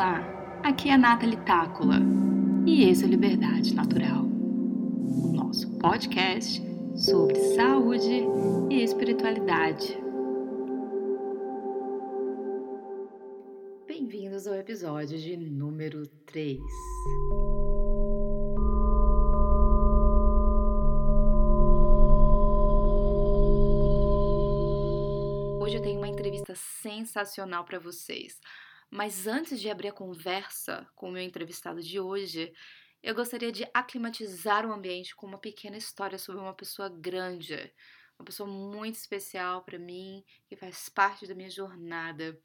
Olá, 0.00 0.24
aqui 0.64 0.88
é 0.88 0.94
a 0.94 0.96
Nathalie 0.96 1.36
Tácula 1.44 1.96
e 2.66 2.88
esse 2.88 3.04
é 3.04 3.06
o 3.06 3.10
Liberdade 3.10 3.74
Natural, 3.74 4.24
o 4.24 5.30
nosso 5.34 5.70
podcast 5.76 6.62
sobre 6.96 7.34
saúde 7.54 8.24
e 8.70 8.82
espiritualidade. 8.82 9.98
Bem-vindos 13.86 14.46
ao 14.46 14.54
episódio 14.54 15.18
de 15.18 15.36
número 15.36 16.06
3. 16.24 16.62
Hoje 25.60 25.76
eu 25.76 25.82
tenho 25.82 25.98
uma 25.98 26.08
entrevista 26.08 26.54
sensacional 26.54 27.66
para 27.66 27.78
vocês. 27.78 28.40
Mas 28.90 29.28
antes 29.28 29.60
de 29.60 29.70
abrir 29.70 29.88
a 29.88 29.92
conversa 29.92 30.86
com 30.96 31.08
o 31.08 31.12
meu 31.12 31.22
entrevistado 31.22 31.80
de 31.80 32.00
hoje, 32.00 32.52
eu 33.00 33.14
gostaria 33.14 33.52
de 33.52 33.64
aclimatizar 33.72 34.66
o 34.66 34.72
ambiente 34.72 35.14
com 35.14 35.26
uma 35.26 35.38
pequena 35.38 35.76
história 35.76 36.18
sobre 36.18 36.40
uma 36.40 36.52
pessoa 36.52 36.88
grande, 36.88 37.72
uma 38.18 38.24
pessoa 38.24 38.48
muito 38.48 38.96
especial 38.96 39.62
para 39.62 39.78
mim, 39.78 40.24
que 40.48 40.56
faz 40.56 40.88
parte 40.88 41.26
da 41.26 41.34
minha 41.36 41.48
jornada. 41.48 42.36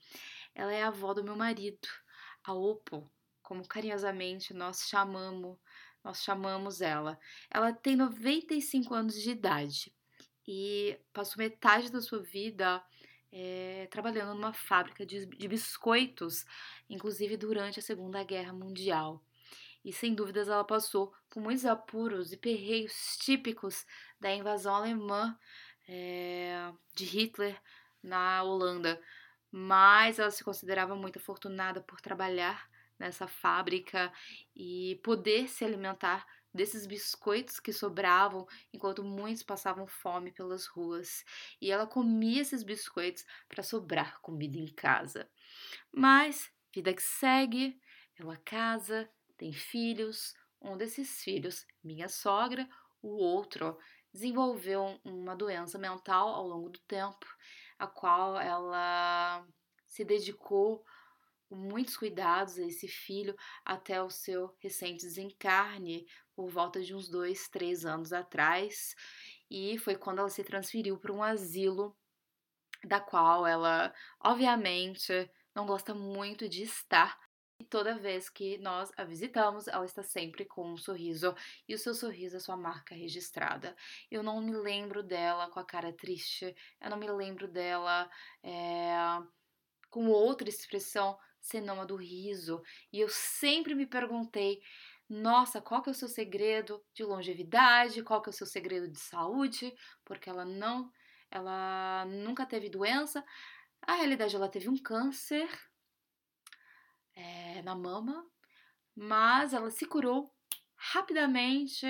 Ela 0.54 0.72
é 0.72 0.84
a 0.84 0.90
avó 0.90 1.16
do 1.16 1.24
meu 1.24 1.36
marido, 1.36 1.88
a 2.44 2.54
Opo, 2.54 3.12
como 3.42 3.68
carinhosamente 3.68 4.54
nós 4.54 4.88
chamamos, 4.88 5.58
nós 6.04 6.24
chamamos 6.24 6.80
ela. 6.80 7.20
Ela 7.50 7.74
tem 7.74 7.96
95 7.96 8.94
anos 8.94 9.16
de 9.16 9.32
idade 9.32 9.92
e 10.48 10.98
passou 11.12 11.40
metade 11.40 11.92
da 11.92 12.02
sua 12.02 12.22
vida 12.22 12.84
é, 13.38 13.86
trabalhando 13.92 14.34
numa 14.34 14.54
fábrica 14.54 15.06
de, 15.06 15.26
de 15.26 15.48
biscoitos, 15.50 16.46
inclusive 16.90 17.36
durante 17.36 17.80
a 17.80 17.84
Segunda 17.84 18.24
Guerra 18.24 18.54
Mundial. 18.54 19.22
E 19.84 19.92
sem 19.92 20.16
dúvidas 20.16 20.48
ela 20.48 20.64
passou 20.64 21.14
por 21.30 21.44
muitos 21.44 21.66
apuros 21.66 22.32
e 22.32 22.38
perreios 22.38 23.18
típicos 23.18 23.86
da 24.22 24.34
invasão 24.34 24.74
alemã 24.74 25.38
é, 25.86 26.72
de 26.96 27.04
Hitler 27.04 27.62
na 28.02 28.42
Holanda. 28.42 29.02
Mas 29.52 30.18
ela 30.18 30.32
se 30.32 30.44
considerava 30.44 30.96
muito 30.96 31.20
afortunada 31.20 31.82
por 31.82 32.00
trabalhar 32.00 32.70
nessa 32.98 33.28
fábrica 33.28 34.14
e 34.56 34.98
poder 35.04 35.50
se 35.50 35.66
alimentar 35.66 36.26
desses 36.56 36.88
biscoitos 36.88 37.60
que 37.60 37.74
sobravam 37.74 38.48
enquanto 38.74 39.04
muitos 39.04 39.44
passavam 39.44 39.86
fome 39.86 40.32
pelas 40.32 40.66
ruas, 40.66 41.24
e 41.62 41.70
ela 41.70 41.86
comia 41.86 42.42
esses 42.42 42.64
biscoitos 42.64 43.26
para 43.50 43.62
sobrar 43.62 44.20
comida 44.22 44.58
em 44.58 44.74
casa. 44.74 45.30
Mas, 45.92 46.52
vida 46.74 46.94
que 46.94 47.02
segue, 47.02 47.80
ela 48.18 48.38
casa, 48.38 49.10
tem 49.38 49.52
filhos, 49.52 50.34
um 50.62 50.78
desses 50.78 51.22
filhos, 51.22 51.66
minha 51.84 52.08
sogra, 52.08 52.68
o 53.02 53.18
outro 53.18 53.78
desenvolveu 54.14 55.00
uma 55.04 55.36
doença 55.36 55.78
mental 55.78 56.30
ao 56.30 56.48
longo 56.48 56.70
do 56.70 56.80
tempo, 56.88 57.26
a 57.78 57.86
qual 57.86 58.40
ela 58.40 59.46
se 59.86 60.06
dedicou 60.06 60.84
com 61.48 61.56
muitos 61.56 61.96
cuidados 61.96 62.58
a 62.58 62.64
esse 62.64 62.88
filho 62.88 63.36
até 63.64 64.02
o 64.02 64.10
seu 64.10 64.56
recente 64.60 65.06
desencarne, 65.06 66.08
por 66.36 66.50
volta 66.50 66.82
de 66.82 66.94
uns 66.94 67.08
dois, 67.08 67.48
três 67.48 67.86
anos 67.86 68.12
atrás, 68.12 68.96
e 69.50 69.78
foi 69.78 69.96
quando 69.96 70.20
ela 70.20 70.30
se 70.30 70.44
transferiu 70.44 70.98
para 70.98 71.14
um 71.14 71.24
asilo, 71.24 71.96
da 72.84 73.00
qual 73.00 73.48
ela, 73.48 73.94
obviamente, 74.20 75.30
não 75.56 75.66
gosta 75.66 75.94
muito 75.94 76.48
de 76.48 76.64
estar. 76.64 77.18
E 77.58 77.64
toda 77.64 77.98
vez 77.98 78.30
que 78.30 78.58
nós 78.58 78.92
a 78.98 79.06
visitamos, 79.06 79.68
ela 79.70 79.86
está 79.86 80.04
sempre 80.04 80.44
com 80.44 80.74
um 80.74 80.78
sorriso, 80.78 81.34
e 81.68 81.74
o 81.74 81.80
seu 81.80 81.94
sorriso 81.94 82.36
é 82.36 82.40
sua 82.40 82.58
marca 82.58 82.94
registrada. 82.94 83.76
Eu 84.12 84.22
não 84.22 84.42
me 84.42 84.52
lembro 84.52 85.02
dela 85.02 85.50
com 85.50 85.60
a 85.60 85.66
cara 85.66 85.94
triste, 85.94 86.54
eu 86.82 86.90
não 86.90 86.98
me 86.98 87.10
lembro 87.10 87.48
dela 87.48 88.10
é, 88.44 88.94
com 89.90 90.10
outra 90.10 90.50
expressão 90.50 91.18
senão 91.40 91.80
a 91.80 91.86
do 91.86 91.96
riso. 91.96 92.62
E 92.92 93.00
eu 93.00 93.08
sempre 93.08 93.74
me 93.74 93.86
perguntei 93.86 94.62
nossa, 95.10 95.62
qual 95.62 95.82
que 95.82 95.90
é 95.90 95.92
o 95.92 95.96
seu 95.96 96.08
segredo 96.08 96.84
de 96.94 97.04
longevidade? 97.04 98.04
Qual 98.04 98.22
que 98.22 98.30
é 98.30 98.32
o 98.32 98.34
seu 98.34 98.48
segredo 98.48 98.92
de 98.92 99.00
saúde? 99.00 99.74
Porque 100.04 100.30
ela 100.30 100.44
não, 100.44 100.92
ela 101.30 102.06
nunca 102.06 102.46
teve 102.46 102.70
doença. 102.70 103.24
A 103.82 103.94
realidade, 103.94 104.36
ela 104.36 104.50
teve 104.50 104.68
um 104.68 104.78
câncer 104.78 105.48
é, 107.14 107.62
na 107.62 107.76
mama, 107.76 108.26
mas 108.96 109.54
ela 109.54 109.70
se 109.70 109.86
curou 109.86 110.34
rapidamente 110.76 111.86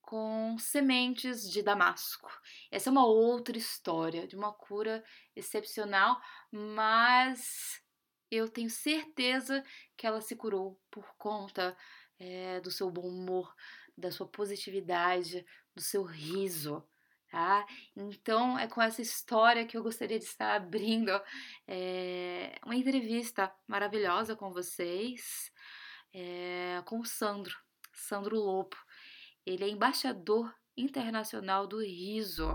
com 0.00 0.56
sementes 0.58 1.48
de 1.48 1.62
damasco. 1.62 2.28
Essa 2.70 2.90
é 2.90 2.92
uma 2.92 3.06
outra 3.06 3.56
história 3.56 4.26
de 4.26 4.36
uma 4.36 4.52
cura 4.52 5.02
excepcional, 5.34 6.20
mas 6.50 7.80
eu 8.30 8.48
tenho 8.48 8.68
certeza 8.68 9.62
que 9.96 10.06
ela 10.06 10.20
se 10.20 10.34
curou 10.34 10.80
por 10.90 11.06
conta 11.16 11.76
é, 12.22 12.60
do 12.60 12.70
seu 12.70 12.88
bom 12.88 13.02
humor, 13.02 13.52
da 13.98 14.12
sua 14.12 14.26
positividade, 14.26 15.44
do 15.74 15.82
seu 15.82 16.04
riso. 16.04 16.84
Tá? 17.28 17.66
Então 17.96 18.58
é 18.58 18.68
com 18.68 18.80
essa 18.82 19.00
história 19.00 19.66
que 19.66 19.76
eu 19.76 19.82
gostaria 19.82 20.18
de 20.18 20.24
estar 20.26 20.54
abrindo 20.54 21.10
é, 21.66 22.54
uma 22.62 22.76
entrevista 22.76 23.50
maravilhosa 23.66 24.36
com 24.36 24.52
vocês, 24.52 25.50
é, 26.12 26.82
com 26.84 27.00
o 27.00 27.06
Sandro, 27.06 27.56
Sandro 27.94 28.36
Lopo. 28.36 28.76
Ele 29.46 29.64
é 29.64 29.68
embaixador 29.68 30.54
internacional 30.76 31.66
do 31.66 31.82
riso. 31.82 32.54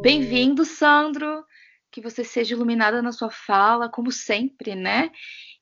Bem-vindo, 0.00 0.64
Sandro. 0.64 1.44
Que 1.90 2.00
você 2.00 2.24
seja 2.24 2.54
iluminada 2.54 3.02
na 3.02 3.12
sua 3.12 3.30
fala, 3.30 3.90
como 3.90 4.10
sempre, 4.10 4.74
né? 4.74 5.10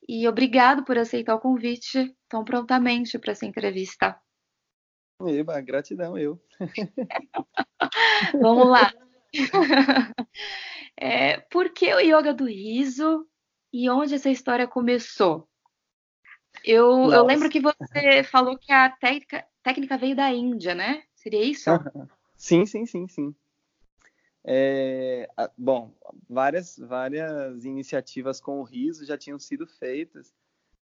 E 0.08 0.28
obrigado 0.28 0.84
por 0.84 0.96
aceitar 0.96 1.34
o 1.34 1.40
convite 1.40 2.14
tão 2.28 2.44
prontamente 2.44 3.18
para 3.18 3.32
essa 3.32 3.44
entrevista. 3.44 4.16
Eba, 5.26 5.60
gratidão, 5.60 6.16
eu. 6.16 6.40
Vamos 8.40 8.68
lá. 8.68 8.92
É, 11.00 11.38
por 11.42 11.70
que 11.70 11.94
o 11.94 12.00
yoga 12.00 12.34
do 12.34 12.44
riso 12.44 13.24
e 13.72 13.88
onde 13.88 14.16
essa 14.16 14.30
história 14.30 14.66
começou? 14.66 15.48
Eu, 16.64 17.12
eu 17.12 17.24
lembro 17.24 17.48
que 17.48 17.60
você 17.60 18.24
falou 18.24 18.58
que 18.58 18.72
a 18.72 18.90
técnica, 18.90 19.46
técnica 19.62 19.96
veio 19.96 20.16
da 20.16 20.32
Índia, 20.32 20.74
né? 20.74 21.04
Seria 21.14 21.44
isso? 21.44 21.70
Sim, 22.36 22.66
sim, 22.66 22.84
sim, 22.84 23.06
sim. 23.06 23.34
É, 24.50 25.28
bom, 25.58 25.94
várias, 26.26 26.78
várias 26.78 27.66
iniciativas 27.66 28.40
com 28.40 28.60
o 28.60 28.62
riso 28.62 29.04
já 29.04 29.18
tinham 29.18 29.38
sido 29.38 29.66
feitas, 29.66 30.32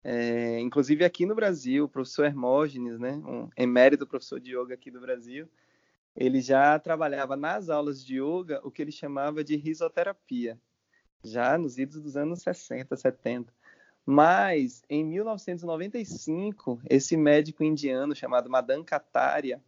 é, 0.03 0.61
inclusive 0.61 1.03
aqui 1.03 1.25
no 1.25 1.35
Brasil, 1.35 1.87
o 1.87 1.89
professor 1.89 2.27
Hermógenes, 2.27 3.01
né, 3.01 3.13
um 3.13 3.49
emérito 3.57 4.07
professor 4.07 4.39
de 4.39 4.55
yoga 4.55 4.75
aqui 4.75 4.91
do 4.91 5.01
Brasil, 5.01 5.49
ele 6.15 6.43
já 6.43 6.79
trabalhava 6.79 7.37
nas 7.37 7.71
aulas 7.71 8.05
de 8.05 8.21
yoga 8.21 8.61
o 8.63 8.71
que 8.71 8.83
ele 8.83 8.93
chamava 8.93 9.43
de 9.43 9.57
risoterapia, 9.57 10.61
já 11.25 11.57
nos 11.57 11.79
idos 11.79 12.03
dos 12.03 12.19
anos 12.19 12.43
60, 12.43 12.95
70. 12.95 13.51
Mas, 14.05 14.83
em 14.91 15.03
1995, 15.03 16.83
esse 16.91 17.17
médico 17.17 17.65
indiano 17.65 18.15
chamado 18.15 18.51
Madan 18.51 18.85
Kataria, 18.85 19.59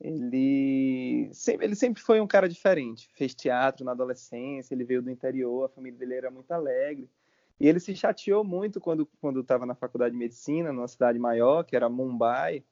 ele 0.00 1.28
sempre, 1.32 1.66
ele 1.66 1.74
sempre 1.74 2.02
foi 2.02 2.20
um 2.20 2.26
cara 2.26 2.48
diferente. 2.48 3.10
Fez 3.14 3.34
teatro 3.34 3.84
na 3.84 3.92
adolescência, 3.92 4.74
ele 4.74 4.84
veio 4.84 5.02
do 5.02 5.10
interior, 5.10 5.64
a 5.64 5.68
família 5.68 5.98
dele 5.98 6.14
era 6.14 6.30
muito 6.30 6.50
alegre. 6.52 7.08
E 7.58 7.68
ele 7.68 7.78
se 7.78 7.94
chateou 7.94 8.42
muito 8.42 8.80
quando 8.80 9.06
quando 9.20 9.40
estava 9.40 9.66
na 9.66 9.74
faculdade 9.74 10.12
de 10.12 10.18
medicina, 10.18 10.72
numa 10.72 10.88
cidade 10.88 11.18
maior, 11.18 11.64
que 11.64 11.76
era 11.76 11.88
Mumbai. 11.88 12.64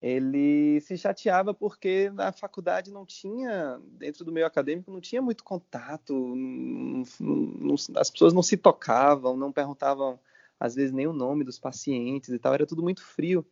Ele 0.00 0.80
se 0.82 0.96
chateava 0.96 1.52
porque 1.52 2.10
na 2.10 2.30
faculdade 2.30 2.90
não 2.92 3.04
tinha, 3.04 3.80
dentro 3.98 4.24
do 4.24 4.30
meio 4.30 4.46
acadêmico, 4.46 4.92
não 4.92 5.00
tinha 5.00 5.20
muito 5.20 5.42
contato, 5.42 6.14
não, 6.14 7.02
não, 7.18 7.74
as 7.96 8.08
pessoas 8.08 8.32
não 8.32 8.42
se 8.42 8.56
tocavam, 8.56 9.36
não 9.36 9.50
perguntavam, 9.50 10.20
às 10.60 10.76
vezes, 10.76 10.92
nem 10.92 11.08
o 11.08 11.12
nome 11.12 11.42
dos 11.42 11.58
pacientes 11.58 12.28
e 12.28 12.38
tal, 12.38 12.54
era 12.54 12.66
tudo 12.66 12.82
muito 12.82 13.04
frio. 13.04 13.44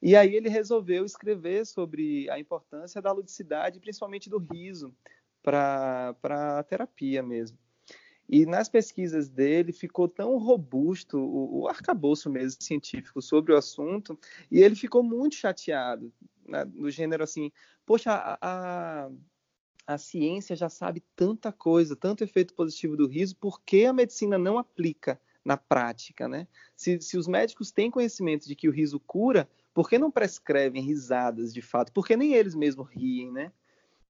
E 0.00 0.14
aí 0.14 0.34
ele 0.34 0.48
resolveu 0.48 1.04
escrever 1.04 1.66
sobre 1.66 2.30
a 2.30 2.38
importância 2.38 3.02
da 3.02 3.12
ludicidade, 3.12 3.80
principalmente 3.80 4.30
do 4.30 4.38
riso, 4.38 4.94
para 5.42 6.14
a 6.58 6.62
terapia 6.62 7.22
mesmo. 7.22 7.58
E 8.28 8.44
nas 8.44 8.68
pesquisas 8.68 9.28
dele 9.28 9.72
ficou 9.72 10.06
tão 10.06 10.36
robusto 10.36 11.18
o, 11.18 11.60
o 11.60 11.68
arcabouço 11.68 12.28
mesmo 12.28 12.62
científico 12.62 13.22
sobre 13.22 13.52
o 13.52 13.56
assunto, 13.56 14.18
e 14.50 14.60
ele 14.60 14.76
ficou 14.76 15.02
muito 15.02 15.34
chateado. 15.34 16.12
né, 16.46 16.64
do 16.64 16.90
gênero 16.90 17.24
assim, 17.24 17.50
poxa, 17.86 18.12
a, 18.12 18.38
a, 18.42 19.10
a, 19.86 19.98
ciência 19.98 20.54
já 20.54 20.68
sabe 20.68 21.02
tanta 21.16 21.50
coisa, 21.50 21.96
tanto 21.96 22.22
efeito 22.22 22.52
positivo 22.54 22.96
do 22.96 23.06
riso, 23.06 23.34
por 23.36 23.62
que 23.62 23.86
a 23.86 23.94
medicina 23.94 24.36
não 24.36 24.58
aplica 24.58 25.18
na 25.42 25.56
prática, 25.56 26.28
né? 26.28 26.46
Se, 26.76 27.00
se 27.00 27.16
os 27.16 27.26
médicos 27.26 27.72
têm 27.72 27.90
conhecimento 27.90 28.46
de 28.46 28.54
que 28.54 28.68
o 28.68 28.72
riso 28.72 29.00
cura, 29.00 29.48
por 29.78 29.88
que 29.88 29.96
não 29.96 30.10
prescrevem 30.10 30.82
risadas 30.82 31.54
de 31.54 31.62
fato? 31.62 31.92
Porque 31.92 32.16
nem 32.16 32.34
eles 32.34 32.56
mesmos 32.56 32.88
riem, 32.90 33.30
né? 33.30 33.52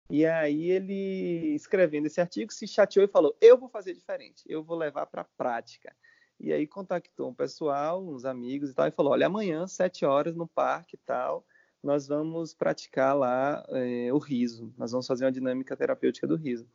E 0.08 0.24
aí 0.24 0.70
ele, 0.70 1.54
escrevendo 1.54 2.06
esse 2.06 2.18
artigo, 2.18 2.50
se 2.50 2.66
chateou 2.66 3.04
e 3.04 3.06
falou: 3.06 3.36
eu 3.38 3.58
vou 3.58 3.68
fazer 3.68 3.92
diferente, 3.92 4.42
eu 4.48 4.64
vou 4.64 4.78
levar 4.78 5.04
para 5.04 5.20
a 5.20 5.26
prática. 5.36 5.94
E 6.40 6.54
aí 6.54 6.66
contactou 6.66 7.28
um 7.28 7.34
pessoal, 7.34 8.02
uns 8.02 8.24
amigos 8.24 8.70
e 8.70 8.74
tal, 8.74 8.86
e 8.86 8.90
falou: 8.90 9.12
olha, 9.12 9.26
amanhã, 9.26 9.66
sete 9.66 10.06
horas, 10.06 10.34
no 10.34 10.46
parque 10.46 10.96
e 10.96 11.00
tal, 11.04 11.44
nós 11.82 12.08
vamos 12.08 12.54
praticar 12.54 13.14
lá 13.14 13.62
é, 13.68 14.10
o 14.10 14.16
riso. 14.16 14.72
Nós 14.78 14.92
vamos 14.92 15.06
fazer 15.06 15.26
uma 15.26 15.32
dinâmica 15.32 15.76
terapêutica 15.76 16.26
do 16.26 16.36
riso. 16.36 16.66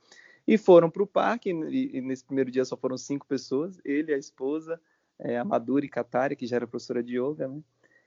E 0.45 0.55
foram 0.55 0.87
para 0.87 1.01
o 1.01 1.07
parque, 1.07 1.49
e, 1.49 1.97
e, 1.97 1.99
nesse 1.99 2.23
primeiro 2.23 2.51
dia 2.51 2.63
só 2.63 2.77
foram 2.77 2.99
cinco 2.99 3.25
pessoas, 3.25 3.81
ele, 3.83 4.13
a 4.13 4.19
esposa, 4.19 4.79
é, 5.17 5.35
a 5.35 5.43
Maduri 5.43 5.89
Katari, 5.89 6.35
que 6.35 6.45
já 6.45 6.57
era 6.57 6.67
professora 6.67 7.01
de 7.01 7.17
yoga, 7.17 7.47
né? 7.47 7.59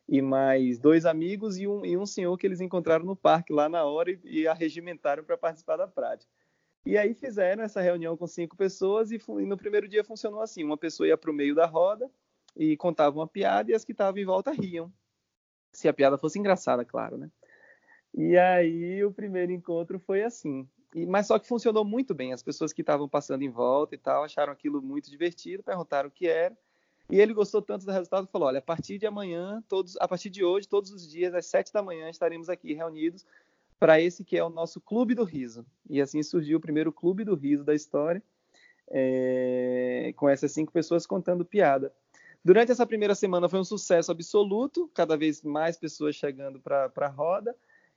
E 0.08 0.22
mais 0.22 0.78
dois 0.78 1.04
amigos 1.04 1.58
e 1.58 1.66
um, 1.66 1.84
e 1.84 1.96
um 1.96 2.06
senhor 2.06 2.36
que 2.38 2.46
eles 2.46 2.60
encontraram 2.60 3.04
no 3.04 3.16
parque 3.16 3.52
lá 3.52 3.68
na 3.68 3.84
hora 3.84 4.10
e, 4.10 4.20
e 4.24 4.48
arregimentaram 4.48 5.24
para 5.24 5.36
participar 5.36 5.76
da 5.76 5.88
prática. 5.88 6.30
E 6.84 6.96
aí 6.96 7.14
fizeram 7.14 7.64
essa 7.64 7.80
reunião 7.80 8.16
com 8.16 8.28
cinco 8.28 8.56
pessoas 8.56 9.10
e, 9.10 9.16
e 9.16 9.46
no 9.46 9.56
primeiro 9.56 9.88
dia 9.88 10.04
funcionou 10.04 10.40
assim: 10.40 10.62
uma 10.62 10.76
pessoa 10.76 11.08
ia 11.08 11.16
para 11.16 11.30
o 11.30 11.34
meio 11.34 11.54
da 11.54 11.66
roda 11.66 12.08
e 12.54 12.76
contava 12.76 13.18
uma 13.18 13.26
piada 13.26 13.70
e 13.70 13.74
as 13.74 13.84
que 13.84 13.90
estavam 13.90 14.20
em 14.20 14.24
volta 14.24 14.52
riam. 14.52 14.92
Se 15.72 15.88
a 15.88 15.92
piada 15.92 16.16
fosse 16.16 16.38
engraçada, 16.38 16.84
claro, 16.84 17.18
né? 17.18 17.28
E 18.14 18.38
aí 18.38 19.04
o 19.04 19.12
primeiro 19.12 19.50
encontro 19.52 19.98
foi 19.98 20.22
assim. 20.22 20.66
E, 20.94 21.04
mas 21.04 21.26
só 21.26 21.38
que 21.38 21.46
funcionou 21.46 21.84
muito 21.84 22.14
bem. 22.14 22.32
As 22.32 22.42
pessoas 22.42 22.72
que 22.72 22.80
estavam 22.80 23.08
passando 23.08 23.42
em 23.42 23.50
volta 23.50 23.94
e 23.94 23.98
tal 23.98 24.24
acharam 24.24 24.52
aquilo 24.52 24.80
muito 24.80 25.10
divertido, 25.10 25.62
perguntaram 25.62 26.08
o 26.08 26.12
que 26.12 26.26
era. 26.26 26.56
E 27.08 27.20
ele 27.20 27.32
gostou 27.32 27.62
tanto 27.62 27.86
do 27.86 27.92
resultado, 27.92 28.26
falou: 28.26 28.48
olha, 28.48 28.58
a 28.58 28.62
partir 28.62 28.98
de 28.98 29.06
amanhã, 29.06 29.62
todos, 29.68 29.96
a 29.98 30.08
partir 30.08 30.30
de 30.30 30.44
hoje, 30.44 30.68
todos 30.68 30.90
os 30.90 31.08
dias 31.08 31.34
às 31.34 31.46
sete 31.46 31.72
da 31.72 31.82
manhã 31.82 32.10
estaremos 32.10 32.48
aqui 32.48 32.72
reunidos 32.72 33.24
para 33.78 34.00
esse 34.00 34.24
que 34.24 34.36
é 34.36 34.42
o 34.42 34.50
nosso 34.50 34.80
Clube 34.80 35.14
do 35.14 35.24
Riso. 35.24 35.64
E 35.88 36.00
assim 36.00 36.22
surgiu 36.22 36.58
o 36.58 36.60
primeiro 36.60 36.92
Clube 36.92 37.24
do 37.24 37.34
Riso 37.34 37.62
da 37.62 37.74
história, 37.74 38.22
é, 38.90 40.12
com 40.16 40.28
essas 40.28 40.50
cinco 40.52 40.72
pessoas 40.72 41.06
contando 41.06 41.44
piada. 41.44 41.92
Durante 42.44 42.72
essa 42.72 42.86
primeira 42.86 43.14
semana 43.14 43.48
foi 43.48 43.58
um 43.58 43.64
sucesso 43.64 44.10
absoluto, 44.12 44.88
cada 44.94 45.16
vez 45.16 45.42
mais 45.42 45.76
pessoas 45.76 46.14
chegando 46.14 46.60
para 46.60 46.90
a 46.96 47.08
roda, 47.08 47.54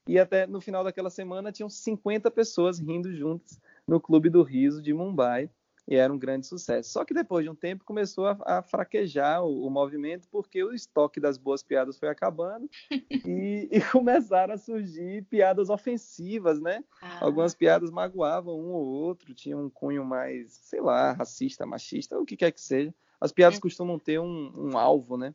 e 0.08 0.18
até 0.18 0.48
no 0.48 0.60
final 0.60 0.84
daquela 0.84 1.10
semana 1.10 1.52
tinham 1.52 1.70
50 1.70 2.32
pessoas 2.32 2.80
rindo 2.80 3.14
juntas 3.14 3.60
no 3.88 4.00
Clube 4.00 4.30
do 4.30 4.42
Riso 4.42 4.82
de 4.82 4.94
Mumbai 4.94 5.50
e 5.90 5.96
era 5.96 6.14
um 6.14 6.20
grande 6.20 6.46
sucesso. 6.46 6.92
Só 6.92 7.04
que 7.04 7.16
depois 7.16 7.44
de 7.44 7.50
um 7.50 7.56
tempo 7.56 7.84
começou 7.84 8.28
a, 8.28 8.38
a 8.46 8.62
fraquejar 8.62 9.44
o, 9.44 9.66
o, 9.66 9.72
movimento 9.72 10.28
porque 10.30 10.64
o 10.64 10.72
estoque 10.72 11.20
das 11.20 11.36
boas 11.36 11.64
piadas 11.64 11.98
foi 11.98 12.08
acabando 12.10 12.70
e, 13.26 13.68
e, 13.72 13.82
começaram 13.82 14.54
a 14.54 14.58
surgir 14.58 15.24
piadas 15.24 15.68
ofensivas, 15.72 16.62
né? 16.62 16.84
Ah. 17.02 17.26
Algumas 17.26 17.56
piadas 17.56 17.90
magoavam 17.90 18.54
um 18.54 18.72
ou 18.72 18.86
outro, 18.86 19.34
tinham 19.34 19.66
um 19.66 19.70
cunho 19.70 20.06
mais, 20.06 20.54
sei 20.62 20.80
lá, 20.80 21.14
racista, 21.14 21.66
machista, 21.66 22.20
o 22.20 22.26
que 22.26 22.38
quer 22.38 22.52
que 22.52 22.62
seja. 22.62 22.94
As 23.20 23.32
piadas 23.32 23.58
hum. 23.58 23.62
costumam 23.62 23.98
ter 23.98 24.20
um, 24.20 24.54
um 24.56 24.78
alvo, 24.78 25.18
né? 25.18 25.34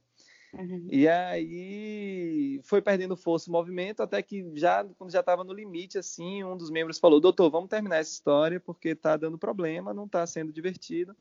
Uhum. 0.58 0.86
E 0.90 1.08
aí 1.08 2.60
foi 2.62 2.80
perdendo 2.80 3.16
força 3.16 3.50
o 3.50 3.52
movimento, 3.52 4.02
até 4.02 4.22
que 4.22 4.52
já 4.54 4.84
quando 4.96 5.10
já 5.10 5.20
estava 5.20 5.42
no 5.42 5.52
limite, 5.52 5.98
assim, 5.98 6.44
um 6.44 6.56
dos 6.56 6.70
membros 6.70 6.98
falou: 6.98 7.20
Doutor, 7.20 7.50
vamos 7.50 7.68
terminar 7.68 7.96
essa 7.96 8.12
história 8.12 8.60
porque 8.60 8.90
está 8.90 9.16
dando 9.16 9.36
problema, 9.36 9.92
não 9.92 10.06
está 10.06 10.26
sendo 10.26 10.52
divertido. 10.52 11.16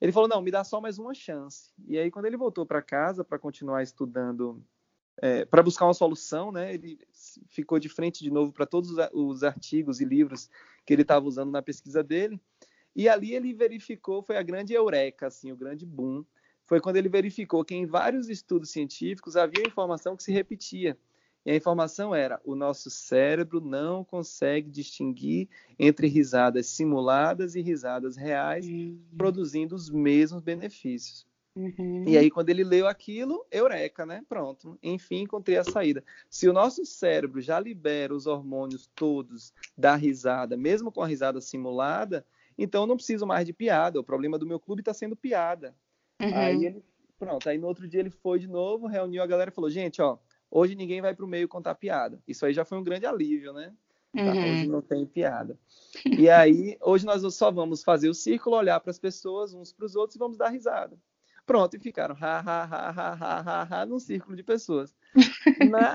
Ele 0.00 0.10
falou: 0.10 0.28
Não, 0.28 0.40
me 0.40 0.50
dá 0.50 0.64
só 0.64 0.80
mais 0.80 0.98
uma 0.98 1.14
chance. 1.14 1.70
E 1.86 1.98
aí, 1.98 2.10
quando 2.10 2.26
ele 2.26 2.36
voltou 2.36 2.64
para 2.64 2.80
casa 2.80 3.22
para 3.22 3.38
continuar 3.38 3.82
estudando, 3.82 4.62
é, 5.20 5.44
para 5.44 5.62
buscar 5.62 5.86
uma 5.86 5.94
solução, 5.94 6.50
né, 6.50 6.72
ele 6.74 6.98
ficou 7.48 7.78
de 7.78 7.88
frente 7.88 8.24
de 8.24 8.30
novo 8.30 8.52
para 8.52 8.64
todos 8.64 8.90
os 9.12 9.44
artigos 9.44 10.00
e 10.00 10.04
livros 10.04 10.48
que 10.86 10.92
ele 10.92 11.02
estava 11.02 11.26
usando 11.26 11.50
na 11.50 11.62
pesquisa 11.62 12.02
dele. 12.02 12.40
E 12.96 13.08
ali 13.08 13.34
ele 13.34 13.54
verificou, 13.54 14.22
foi 14.22 14.36
a 14.36 14.42
grande 14.42 14.74
eureka, 14.74 15.26
assim, 15.26 15.52
o 15.52 15.56
grande 15.56 15.86
boom 15.86 16.24
foi 16.66 16.80
quando 16.80 16.96
ele 16.96 17.08
verificou 17.08 17.64
que 17.64 17.74
em 17.74 17.86
vários 17.86 18.28
estudos 18.28 18.70
científicos 18.70 19.36
havia 19.36 19.66
informação 19.66 20.16
que 20.16 20.22
se 20.22 20.32
repetia. 20.32 20.96
E 21.44 21.50
a 21.50 21.56
informação 21.56 22.14
era: 22.14 22.40
o 22.44 22.54
nosso 22.54 22.88
cérebro 22.88 23.60
não 23.60 24.04
consegue 24.04 24.70
distinguir 24.70 25.48
entre 25.78 26.06
risadas 26.06 26.66
simuladas 26.66 27.54
e 27.54 27.60
risadas 27.60 28.16
reais, 28.16 28.66
uhum. 28.66 29.00
produzindo 29.16 29.74
os 29.74 29.90
mesmos 29.90 30.40
benefícios. 30.40 31.26
Uhum. 31.54 32.04
E 32.06 32.16
aí, 32.16 32.30
quando 32.30 32.48
ele 32.48 32.64
leu 32.64 32.86
aquilo, 32.86 33.44
eureka, 33.50 34.06
né? 34.06 34.24
Pronto, 34.26 34.78
enfim, 34.82 35.22
encontrei 35.22 35.58
a 35.58 35.64
saída. 35.64 36.02
Se 36.30 36.48
o 36.48 36.52
nosso 36.52 36.84
cérebro 36.86 37.42
já 37.42 37.60
libera 37.60 38.14
os 38.14 38.26
hormônios 38.26 38.88
todos 38.94 39.52
da 39.76 39.94
risada, 39.94 40.56
mesmo 40.56 40.90
com 40.90 41.02
a 41.02 41.06
risada 41.06 41.40
simulada, 41.42 42.24
então 42.56 42.86
não 42.86 42.96
preciso 42.96 43.26
mais 43.26 43.44
de 43.44 43.52
piada. 43.52 44.00
O 44.00 44.04
problema 44.04 44.38
do 44.38 44.46
meu 44.46 44.58
clube 44.58 44.80
está 44.80 44.94
sendo 44.94 45.14
piada. 45.14 45.74
Uhum. 46.22 46.34
Aí 46.34 46.66
ele, 46.66 46.84
pronto, 47.18 47.48
aí 47.48 47.58
no 47.58 47.66
outro 47.66 47.88
dia 47.88 48.00
ele 48.00 48.10
foi 48.10 48.38
de 48.38 48.46
novo, 48.46 48.86
reuniu 48.86 49.22
a 49.22 49.26
galera 49.26 49.50
e 49.50 49.54
falou: 49.54 49.68
gente, 49.68 50.00
ó, 50.00 50.18
hoje 50.50 50.74
ninguém 50.74 51.00
vai 51.00 51.14
pro 51.14 51.26
meio 51.26 51.48
contar 51.48 51.74
piada. 51.74 52.22
Isso 52.26 52.46
aí 52.46 52.52
já 52.52 52.64
foi 52.64 52.78
um 52.78 52.84
grande 52.84 53.06
alívio, 53.06 53.52
né? 53.52 53.72
Tá, 54.14 54.22
uhum. 54.22 54.52
Hoje 54.52 54.66
não 54.68 54.82
tem 54.82 55.06
piada. 55.06 55.58
E 56.06 56.28
aí, 56.28 56.76
hoje 56.80 57.06
nós 57.06 57.22
só 57.34 57.50
vamos 57.50 57.82
fazer 57.82 58.08
o 58.08 58.14
círculo, 58.14 58.56
olhar 58.56 58.78
para 58.78 58.90
as 58.90 58.98
pessoas, 58.98 59.54
uns 59.54 59.72
para 59.72 59.86
os 59.86 59.96
outros 59.96 60.16
e 60.16 60.18
vamos 60.18 60.36
dar 60.36 60.50
risada. 60.50 60.96
Pronto, 61.44 61.74
e 61.74 61.80
ficaram 61.80 62.16
ha, 62.20 62.38
ha, 62.38 62.62
ha, 62.62 62.90
ha, 62.90 63.12
ha, 63.14 63.40
ha, 63.40 63.80
ha 63.80 63.86
num 63.86 63.98
círculo 63.98 64.36
de 64.36 64.42
pessoas. 64.44 64.94
Na... 65.68 65.94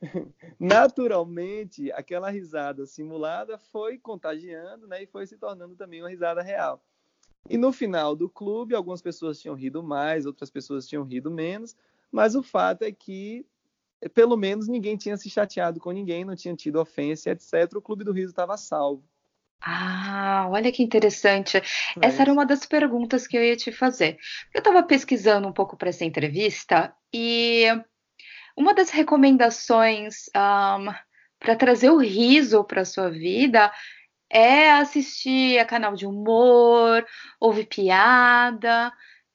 Naturalmente, 0.58 1.92
aquela 1.92 2.30
risada 2.30 2.86
simulada 2.86 3.58
foi 3.58 3.98
contagiando, 3.98 4.86
né, 4.86 5.02
e 5.02 5.06
foi 5.06 5.26
se 5.26 5.36
tornando 5.36 5.76
também 5.76 6.00
uma 6.00 6.08
risada 6.08 6.40
real. 6.42 6.82
E 7.48 7.56
no 7.56 7.72
final 7.72 8.14
do 8.14 8.28
clube, 8.28 8.74
algumas 8.74 9.02
pessoas 9.02 9.40
tinham 9.40 9.54
rido 9.54 9.82
mais, 9.82 10.26
outras 10.26 10.50
pessoas 10.50 10.86
tinham 10.86 11.04
rido 11.04 11.30
menos, 11.30 11.76
mas 12.10 12.34
o 12.34 12.42
fato 12.42 12.82
é 12.82 12.92
que 12.92 13.44
pelo 14.14 14.36
menos 14.36 14.66
ninguém 14.66 14.96
tinha 14.96 15.16
se 15.16 15.28
chateado 15.28 15.78
com 15.78 15.90
ninguém, 15.90 16.24
não 16.24 16.34
tinha 16.34 16.54
tido 16.54 16.80
ofensa, 16.80 17.30
etc. 17.30 17.74
O 17.76 17.82
Clube 17.82 18.04
do 18.04 18.12
Riso 18.12 18.30
estava 18.30 18.56
salvo. 18.56 19.04
Ah, 19.62 20.48
olha 20.50 20.72
que 20.72 20.82
interessante. 20.82 21.58
É 21.58 21.62
Essa 22.00 22.22
era 22.22 22.32
uma 22.32 22.46
das 22.46 22.64
perguntas 22.64 23.26
que 23.26 23.36
eu 23.36 23.44
ia 23.44 23.56
te 23.56 23.70
fazer. 23.70 24.16
Eu 24.54 24.60
estava 24.60 24.82
pesquisando 24.82 25.46
um 25.46 25.52
pouco 25.52 25.76
para 25.76 25.90
essa 25.90 26.04
entrevista 26.04 26.94
e 27.12 27.66
uma 28.56 28.74
das 28.74 28.88
recomendações 28.88 30.30
um, 30.34 30.92
para 31.38 31.56
trazer 31.56 31.90
o 31.90 31.98
riso 31.98 32.64
para 32.64 32.86
sua 32.86 33.10
vida 33.10 33.70
é 34.30 34.70
assistir 34.70 35.58
a 35.58 35.64
canal 35.64 35.94
de 35.94 36.06
humor, 36.06 37.04
ouvir 37.40 37.66
piada, 37.66 38.92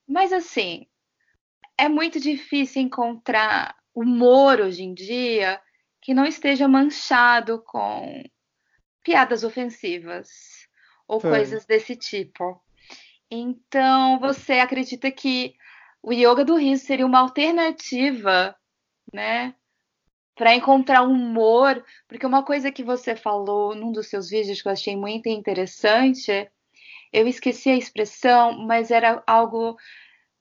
mas 0.08 0.32
assim, 0.32 0.88
é 1.78 1.90
muito 1.90 2.20
difícil 2.20 2.82
encontrar 2.82 3.76
humor 3.94 4.62
hoje 4.62 4.84
em 4.84 4.94
dia 4.94 5.62
que 6.02 6.14
não 6.14 6.26
esteja 6.26 6.68
manchado 6.68 7.62
com 7.66 8.24
piadas 9.04 9.44
ofensivas 9.44 10.30
ou 11.08 11.20
Foi. 11.20 11.32
coisas 11.32 11.66
desse 11.66 11.96
tipo. 11.96 12.62
Então, 13.30 14.20
você 14.20 14.54
acredita 14.54 15.12
que 15.12 15.56
o 16.02 16.14
yoga 16.14 16.46
do 16.46 16.56
riso 16.56 16.86
seria 16.86 17.06
uma 17.06 17.20
alternativa, 17.20 18.56
né, 19.12 19.56
para 20.36 20.54
encontrar 20.54 21.04
humor, 21.04 21.84
porque 22.08 22.26
uma 22.26 22.44
coisa 22.44 22.72
que 22.72 22.84
você 22.84 23.16
falou 23.16 23.74
num 23.74 23.92
dos 23.92 24.08
seus 24.08 24.30
vídeos 24.30 24.62
que 24.62 24.68
eu 24.68 24.72
achei 24.72 24.96
muito 24.96 25.28
interessante, 25.30 26.50
eu 27.12 27.28
esqueci 27.28 27.70
a 27.70 27.78
expressão, 27.78 28.58
mas 28.66 28.92
era 28.92 29.24
algo 29.26 29.78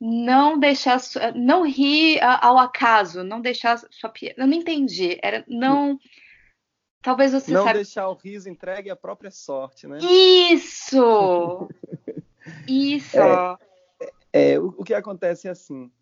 não 0.00 0.58
deixar 0.58 1.00
não 1.34 1.64
rir 1.64 2.20
ao 2.22 2.58
acaso, 2.58 3.22
não 3.22 3.40
deixar 3.40 3.78
sua 3.90 4.10
piada. 4.10 4.42
Eu 4.42 4.46
não 4.46 4.54
entendi, 4.54 5.18
era 5.22 5.44
não 5.48 5.98
Talvez 7.04 7.32
você 7.32 7.52
não 7.52 7.64
sabe... 7.64 7.74
deixar 7.74 8.08
o 8.08 8.14
riso 8.14 8.48
entregue 8.48 8.88
à 8.88 8.96
própria 8.96 9.30
sorte, 9.30 9.86
né? 9.86 9.98
Isso. 9.98 11.68
Isso. 12.66 13.18
É, 14.32 14.52
é, 14.52 14.58
o, 14.58 14.74
o 14.78 14.84
que 14.84 14.94
acontece 14.94 15.46
é 15.46 15.50
assim, 15.50 15.92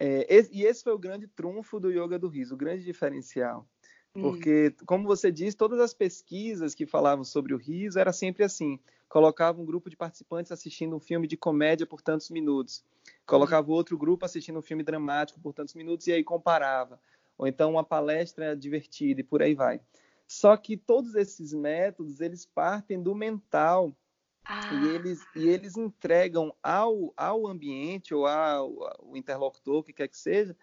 é, 0.00 0.26
e 0.50 0.64
esse 0.64 0.82
foi 0.82 0.94
o 0.94 0.98
grande 0.98 1.28
trunfo 1.28 1.78
do 1.78 1.90
yoga 1.90 2.18
do 2.18 2.26
riso, 2.26 2.54
o 2.54 2.58
grande 2.58 2.82
diferencial. 2.82 3.68
Hum. 4.16 4.22
Porque, 4.22 4.74
como 4.86 5.06
você 5.06 5.30
disse, 5.30 5.56
todas 5.56 5.78
as 5.78 5.92
pesquisas 5.92 6.74
que 6.74 6.86
falavam 6.86 7.22
sobre 7.22 7.52
o 7.52 7.58
riso 7.58 7.98
era 7.98 8.12
sempre 8.12 8.42
assim: 8.42 8.80
colocava 9.08 9.60
um 9.60 9.64
grupo 9.66 9.90
de 9.90 9.96
participantes 9.96 10.50
assistindo 10.50 10.96
um 10.96 11.00
filme 11.00 11.26
de 11.26 11.36
comédia 11.36 11.86
por 11.86 12.00
tantos 12.00 12.30
minutos, 12.30 12.82
colocava 13.26 13.70
hum. 13.70 13.74
outro 13.74 13.98
grupo 13.98 14.24
assistindo 14.24 14.58
um 14.58 14.62
filme 14.62 14.82
dramático 14.82 15.38
por 15.38 15.52
tantos 15.52 15.74
minutos 15.74 16.06
e 16.06 16.12
aí 16.12 16.24
comparava. 16.24 16.98
ou 17.36 17.46
então 17.46 17.70
uma 17.70 17.84
palestra 17.84 18.56
divertida 18.56 19.20
e 19.20 19.24
por 19.24 19.42
aí 19.42 19.54
vai. 19.54 19.80
Só 20.26 20.56
que 20.56 20.76
todos 20.76 21.14
esses 21.14 21.52
métodos, 21.52 22.20
eles 22.20 22.46
partem 22.46 23.02
do 23.02 23.14
mental 23.14 23.94
ah. 24.44 24.72
e, 24.74 24.88
eles, 24.88 25.26
e 25.34 25.48
eles 25.48 25.76
entregam 25.76 26.54
ao, 26.62 27.12
ao 27.16 27.46
ambiente 27.46 28.14
ou 28.14 28.26
ao, 28.26 28.82
ao 28.82 29.16
interlocutor, 29.16 29.78
o 29.78 29.82
que 29.82 29.92
quer 29.92 30.08
que 30.08 30.16
seja, 30.16 30.56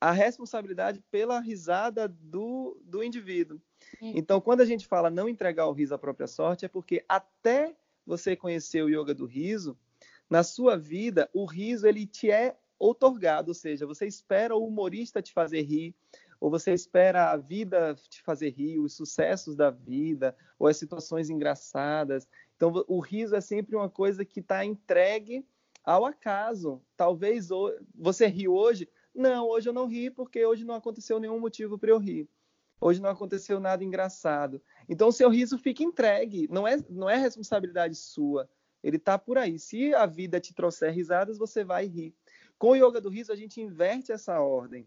a 0.00 0.10
responsabilidade 0.10 1.02
pela 1.10 1.40
risada 1.40 2.08
do, 2.08 2.78
do 2.84 3.02
indivíduo. 3.02 3.60
Hum. 4.02 4.12
Então, 4.14 4.40
quando 4.40 4.60
a 4.60 4.64
gente 4.66 4.86
fala 4.86 5.10
não 5.10 5.28
entregar 5.28 5.66
o 5.66 5.72
riso 5.72 5.94
à 5.94 5.98
própria 5.98 6.26
sorte, 6.26 6.64
é 6.64 6.68
porque 6.68 7.04
até 7.08 7.74
você 8.06 8.36
conhecer 8.36 8.82
o 8.82 8.88
yoga 8.88 9.14
do 9.14 9.24
riso, 9.24 9.78
na 10.28 10.42
sua 10.42 10.76
vida, 10.76 11.28
o 11.32 11.44
riso 11.44 11.86
ele 11.86 12.06
te 12.06 12.30
é 12.30 12.56
otorgado, 12.78 13.50
ou 13.50 13.54
seja, 13.54 13.86
você 13.86 14.06
espera 14.06 14.54
o 14.54 14.66
humorista 14.66 15.22
te 15.22 15.32
fazer 15.32 15.62
rir, 15.62 15.94
ou 16.40 16.50
você 16.50 16.72
espera 16.72 17.30
a 17.30 17.36
vida 17.36 17.94
te 18.08 18.20
fazer 18.22 18.50
rir, 18.50 18.78
os 18.78 18.94
sucessos 18.94 19.56
da 19.56 19.70
vida, 19.70 20.36
ou 20.58 20.66
as 20.66 20.76
situações 20.76 21.30
engraçadas. 21.30 22.28
Então, 22.56 22.84
o 22.88 23.00
riso 23.00 23.34
é 23.34 23.40
sempre 23.40 23.74
uma 23.76 23.88
coisa 23.88 24.24
que 24.24 24.40
está 24.40 24.64
entregue 24.64 25.46
ao 25.84 26.04
acaso. 26.04 26.80
Talvez 26.96 27.48
você 27.94 28.26
ri 28.26 28.48
hoje. 28.48 28.88
Não, 29.14 29.48
hoje 29.48 29.68
eu 29.68 29.72
não 29.72 29.86
ri 29.86 30.10
porque 30.10 30.44
hoje 30.44 30.64
não 30.64 30.74
aconteceu 30.74 31.18
nenhum 31.18 31.38
motivo 31.38 31.78
para 31.78 31.90
eu 31.90 31.98
rir. 31.98 32.28
Hoje 32.80 33.00
não 33.00 33.10
aconteceu 33.10 33.60
nada 33.60 33.84
engraçado. 33.84 34.62
Então, 34.88 35.08
o 35.08 35.12
seu 35.12 35.28
riso 35.28 35.58
fica 35.58 35.82
entregue. 35.82 36.48
Não 36.50 36.66
é, 36.66 36.76
não 36.88 37.08
é 37.08 37.16
responsabilidade 37.16 37.94
sua. 37.94 38.48
Ele 38.82 38.96
está 38.96 39.18
por 39.18 39.38
aí. 39.38 39.58
Se 39.58 39.94
a 39.94 40.06
vida 40.06 40.40
te 40.40 40.52
trouxer 40.52 40.92
risadas, 40.92 41.38
você 41.38 41.64
vai 41.64 41.86
rir. 41.86 42.14
Com 42.58 42.70
o 42.70 42.76
yoga 42.76 43.00
do 43.00 43.08
riso, 43.08 43.32
a 43.32 43.36
gente 43.36 43.60
inverte 43.60 44.12
essa 44.12 44.40
ordem. 44.40 44.86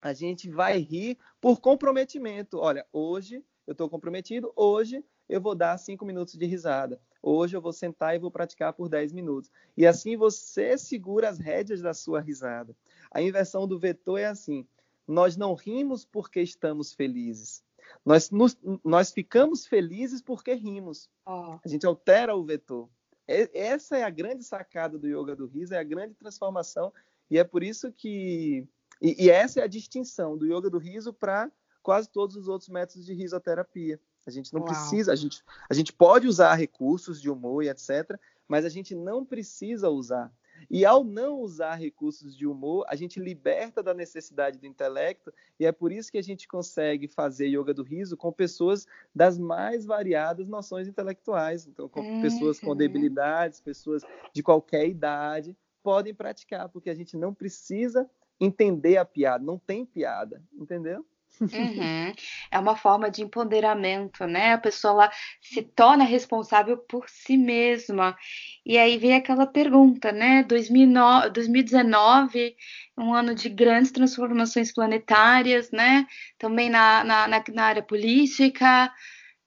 A 0.00 0.12
gente 0.12 0.48
vai 0.48 0.78
rir 0.78 1.18
por 1.40 1.60
comprometimento. 1.60 2.58
Olha, 2.58 2.86
hoje 2.92 3.44
eu 3.66 3.72
estou 3.72 3.88
comprometido, 3.88 4.52
hoje 4.54 5.04
eu 5.28 5.40
vou 5.40 5.54
dar 5.54 5.76
cinco 5.78 6.04
minutos 6.04 6.34
de 6.34 6.46
risada. 6.46 7.00
Hoje 7.22 7.56
eu 7.56 7.60
vou 7.60 7.72
sentar 7.72 8.14
e 8.14 8.18
vou 8.18 8.30
praticar 8.30 8.72
por 8.72 8.88
10 8.88 9.12
minutos. 9.12 9.50
E 9.76 9.86
assim 9.86 10.16
você 10.16 10.78
segura 10.78 11.28
as 11.28 11.38
rédeas 11.38 11.82
da 11.82 11.92
sua 11.92 12.20
risada. 12.20 12.74
A 13.10 13.20
inversão 13.20 13.66
do 13.66 13.78
vetor 13.78 14.18
é 14.18 14.26
assim: 14.26 14.66
nós 15.06 15.36
não 15.36 15.54
rimos 15.54 16.04
porque 16.04 16.40
estamos 16.40 16.92
felizes. 16.92 17.64
Nós, 18.04 18.30
nos, 18.30 18.56
nós 18.84 19.12
ficamos 19.12 19.66
felizes 19.66 20.20
porque 20.20 20.54
rimos. 20.54 21.08
Oh. 21.24 21.58
A 21.64 21.68
gente 21.68 21.86
altera 21.86 22.34
o 22.36 22.44
vetor. 22.44 22.88
Essa 23.26 23.96
é 23.98 24.04
a 24.04 24.10
grande 24.10 24.44
sacada 24.44 24.96
do 24.96 25.08
yoga 25.08 25.34
do 25.34 25.46
riso, 25.46 25.74
é 25.74 25.78
a 25.78 25.84
grande 25.84 26.14
transformação, 26.14 26.92
e 27.28 27.38
é 27.38 27.44
por 27.44 27.62
isso 27.62 27.90
que. 27.92 28.64
E, 29.02 29.24
e 29.24 29.30
essa 29.30 29.60
é 29.60 29.64
a 29.64 29.68
distinção 29.68 30.38
do 30.38 30.46
yoga 30.46 30.70
do 30.70 30.78
riso 30.78 31.12
para 31.12 31.50
quase 31.86 32.08
todos 32.08 32.34
os 32.34 32.48
outros 32.48 32.68
métodos 32.68 33.06
de 33.06 33.14
risoterapia. 33.14 34.00
A 34.26 34.30
gente 34.32 34.52
não 34.52 34.62
Uau. 34.62 34.68
precisa, 34.68 35.12
a 35.12 35.14
gente, 35.14 35.44
a 35.70 35.72
gente 35.72 35.92
pode 35.92 36.26
usar 36.26 36.56
recursos 36.56 37.22
de 37.22 37.30
humor 37.30 37.62
e 37.62 37.68
etc., 37.68 38.18
mas 38.48 38.64
a 38.64 38.68
gente 38.68 38.92
não 38.92 39.24
precisa 39.24 39.88
usar. 39.88 40.32
E 40.68 40.84
ao 40.84 41.04
não 41.04 41.38
usar 41.38 41.76
recursos 41.76 42.36
de 42.36 42.44
humor, 42.44 42.84
a 42.88 42.96
gente 42.96 43.20
liberta 43.20 43.84
da 43.84 43.94
necessidade 43.94 44.58
do 44.58 44.66
intelecto, 44.66 45.32
e 45.60 45.64
é 45.64 45.70
por 45.70 45.92
isso 45.92 46.10
que 46.10 46.18
a 46.18 46.22
gente 46.22 46.48
consegue 46.48 47.06
fazer 47.06 47.46
yoga 47.46 47.72
do 47.72 47.84
riso 47.84 48.16
com 48.16 48.32
pessoas 48.32 48.84
das 49.14 49.38
mais 49.38 49.86
variadas 49.86 50.48
noções 50.48 50.88
intelectuais. 50.88 51.68
Então, 51.68 51.88
com 51.88 52.00
uhum. 52.00 52.20
pessoas 52.20 52.58
com 52.58 52.74
debilidades, 52.74 53.60
pessoas 53.60 54.02
de 54.32 54.42
qualquer 54.42 54.88
idade, 54.88 55.56
podem 55.84 56.12
praticar, 56.12 56.68
porque 56.68 56.90
a 56.90 56.94
gente 56.96 57.16
não 57.16 57.32
precisa 57.32 58.10
entender 58.40 58.96
a 58.96 59.04
piada, 59.04 59.44
não 59.44 59.56
tem 59.56 59.86
piada, 59.86 60.42
entendeu? 60.52 61.06
Uhum. 61.52 62.12
É 62.50 62.58
uma 62.58 62.76
forma 62.76 63.10
de 63.10 63.22
empoderamento, 63.22 64.26
né? 64.26 64.54
A 64.54 64.58
pessoa 64.58 64.94
lá 64.94 65.12
se 65.40 65.62
torna 65.62 66.04
responsável 66.04 66.78
por 66.78 67.08
si 67.08 67.36
mesma. 67.36 68.16
E 68.64 68.78
aí 68.78 68.98
vem 68.98 69.14
aquela 69.14 69.46
pergunta, 69.46 70.12
né? 70.12 70.42
2009, 70.44 71.30
2019, 71.30 72.56
um 72.96 73.12
ano 73.14 73.34
de 73.34 73.48
grandes 73.48 73.90
transformações 73.92 74.72
planetárias, 74.72 75.70
né? 75.70 76.06
Também 76.38 76.70
na, 76.70 77.04
na, 77.04 77.28
na, 77.28 77.44
na 77.52 77.64
área 77.64 77.82
política, 77.82 78.92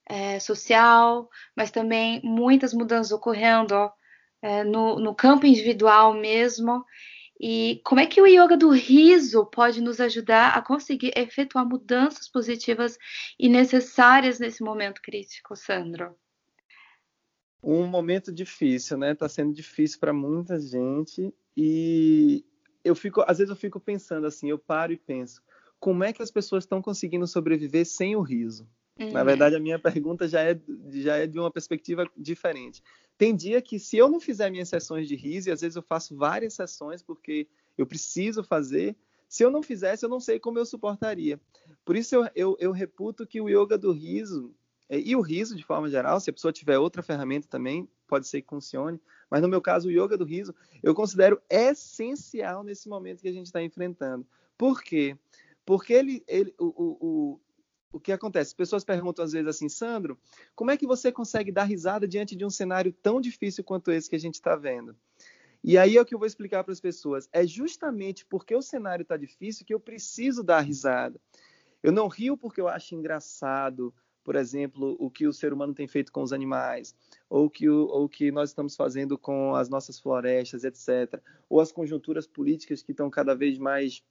é, 0.08 0.40
social, 0.40 1.28
mas 1.56 1.70
também 1.70 2.20
muitas 2.24 2.74
mudanças 2.74 3.12
ocorrendo 3.12 3.74
ó, 3.74 3.92
é, 4.42 4.64
no, 4.64 4.98
no 4.98 5.14
campo 5.14 5.46
individual 5.46 6.14
mesmo. 6.14 6.84
E 7.42 7.80
como 7.84 8.02
é 8.02 8.06
que 8.06 8.20
o 8.20 8.26
yoga 8.26 8.54
do 8.54 8.68
riso 8.68 9.46
pode 9.46 9.80
nos 9.80 9.98
ajudar 9.98 10.50
a 10.50 10.60
conseguir 10.60 11.10
efetuar 11.16 11.66
mudanças 11.66 12.28
positivas 12.28 12.98
e 13.38 13.48
necessárias 13.48 14.38
nesse 14.38 14.62
momento 14.62 15.00
crítico, 15.00 15.56
Sandro? 15.56 16.14
Um 17.62 17.86
momento 17.86 18.30
difícil, 18.30 18.98
né? 18.98 19.12
Está 19.12 19.26
sendo 19.26 19.54
difícil 19.54 19.98
para 19.98 20.12
muita 20.12 20.60
gente 20.60 21.32
e 21.56 22.44
eu 22.84 22.94
fico, 22.94 23.22
às 23.26 23.38
vezes 23.38 23.50
eu 23.50 23.56
fico 23.56 23.80
pensando 23.80 24.26
assim, 24.26 24.50
eu 24.50 24.58
paro 24.58 24.92
e 24.92 24.98
penso, 24.98 25.42
como 25.78 26.04
é 26.04 26.12
que 26.12 26.22
as 26.22 26.30
pessoas 26.30 26.64
estão 26.64 26.82
conseguindo 26.82 27.26
sobreviver 27.26 27.86
sem 27.86 28.14
o 28.16 28.20
riso? 28.20 28.68
Uhum. 28.98 29.12
Na 29.12 29.24
verdade, 29.24 29.56
a 29.56 29.60
minha 29.60 29.78
pergunta 29.80 30.28
já 30.28 30.42
é, 30.42 30.60
já 30.90 31.16
é 31.16 31.26
de 31.26 31.38
uma 31.38 31.50
perspectiva 31.50 32.06
diferente. 32.14 32.82
Tem 33.20 33.36
dia 33.36 33.60
que, 33.60 33.78
se 33.78 33.98
eu 33.98 34.08
não 34.08 34.18
fizer 34.18 34.48
minhas 34.50 34.70
sessões 34.70 35.06
de 35.06 35.14
riso, 35.14 35.50
e 35.50 35.52
às 35.52 35.60
vezes 35.60 35.76
eu 35.76 35.82
faço 35.82 36.16
várias 36.16 36.54
sessões 36.54 37.02
porque 37.02 37.46
eu 37.76 37.84
preciso 37.84 38.42
fazer, 38.42 38.96
se 39.28 39.44
eu 39.44 39.50
não 39.50 39.62
fizesse, 39.62 40.06
eu 40.06 40.08
não 40.08 40.18
sei 40.18 40.40
como 40.40 40.58
eu 40.58 40.64
suportaria. 40.64 41.38
Por 41.84 41.96
isso, 41.96 42.14
eu, 42.14 42.30
eu, 42.34 42.56
eu 42.58 42.72
reputo 42.72 43.26
que 43.26 43.38
o 43.38 43.46
yoga 43.46 43.76
do 43.76 43.92
riso, 43.92 44.54
é, 44.88 44.98
e 44.98 45.14
o 45.14 45.20
riso 45.20 45.54
de 45.54 45.62
forma 45.62 45.90
geral, 45.90 46.18
se 46.18 46.30
a 46.30 46.32
pessoa 46.32 46.50
tiver 46.50 46.78
outra 46.78 47.02
ferramenta 47.02 47.46
também, 47.46 47.86
pode 48.08 48.26
ser 48.26 48.40
que 48.40 48.48
funcione, 48.48 48.98
mas 49.30 49.42
no 49.42 49.48
meu 49.48 49.60
caso, 49.60 49.88
o 49.88 49.92
yoga 49.92 50.16
do 50.16 50.24
riso, 50.24 50.54
eu 50.82 50.94
considero 50.94 51.42
essencial 51.50 52.64
nesse 52.64 52.88
momento 52.88 53.20
que 53.20 53.28
a 53.28 53.32
gente 53.32 53.44
está 53.44 53.62
enfrentando. 53.62 54.26
Por 54.56 54.82
quê? 54.82 55.14
Porque 55.66 55.92
ele, 55.92 56.24
ele 56.26 56.54
o, 56.58 56.96
o, 56.98 57.40
o 57.92 58.00
que 58.00 58.12
acontece? 58.12 58.50
As 58.50 58.54
pessoas 58.54 58.84
perguntam 58.84 59.24
às 59.24 59.32
vezes 59.32 59.48
assim, 59.48 59.68
Sandro, 59.68 60.18
como 60.54 60.70
é 60.70 60.76
que 60.76 60.86
você 60.86 61.10
consegue 61.10 61.50
dar 61.50 61.64
risada 61.64 62.06
diante 62.06 62.36
de 62.36 62.44
um 62.44 62.50
cenário 62.50 62.92
tão 62.92 63.20
difícil 63.20 63.64
quanto 63.64 63.90
esse 63.90 64.08
que 64.08 64.16
a 64.16 64.20
gente 64.20 64.34
está 64.34 64.56
vendo? 64.56 64.96
E 65.62 65.76
aí 65.76 65.96
é 65.96 66.00
o 66.00 66.06
que 66.06 66.14
eu 66.14 66.18
vou 66.18 66.26
explicar 66.26 66.64
para 66.64 66.72
as 66.72 66.80
pessoas. 66.80 67.28
É 67.32 67.46
justamente 67.46 68.24
porque 68.24 68.54
o 68.54 68.62
cenário 68.62 69.02
está 69.02 69.16
difícil 69.16 69.66
que 69.66 69.74
eu 69.74 69.80
preciso 69.80 70.42
dar 70.42 70.60
risada. 70.60 71.20
Eu 71.82 71.92
não 71.92 72.08
rio 72.08 72.36
porque 72.36 72.60
eu 72.60 72.68
acho 72.68 72.94
engraçado, 72.94 73.92
por 74.24 74.36
exemplo, 74.36 74.96
o 74.98 75.10
que 75.10 75.26
o 75.26 75.32
ser 75.32 75.52
humano 75.52 75.74
tem 75.74 75.86
feito 75.86 76.12
com 76.12 76.22
os 76.22 76.32
animais, 76.32 76.94
ou 77.28 77.50
que 77.50 77.68
o 77.68 77.86
ou 77.86 78.08
que 78.08 78.30
nós 78.30 78.50
estamos 78.50 78.76
fazendo 78.76 79.18
com 79.18 79.54
as 79.54 79.68
nossas 79.68 79.98
florestas, 79.98 80.64
etc. 80.64 81.20
Ou 81.48 81.60
as 81.60 81.72
conjunturas 81.72 82.26
políticas 82.26 82.82
que 82.82 82.92
estão 82.92 83.10
cada 83.10 83.34
vez 83.34 83.58
mais. 83.58 84.02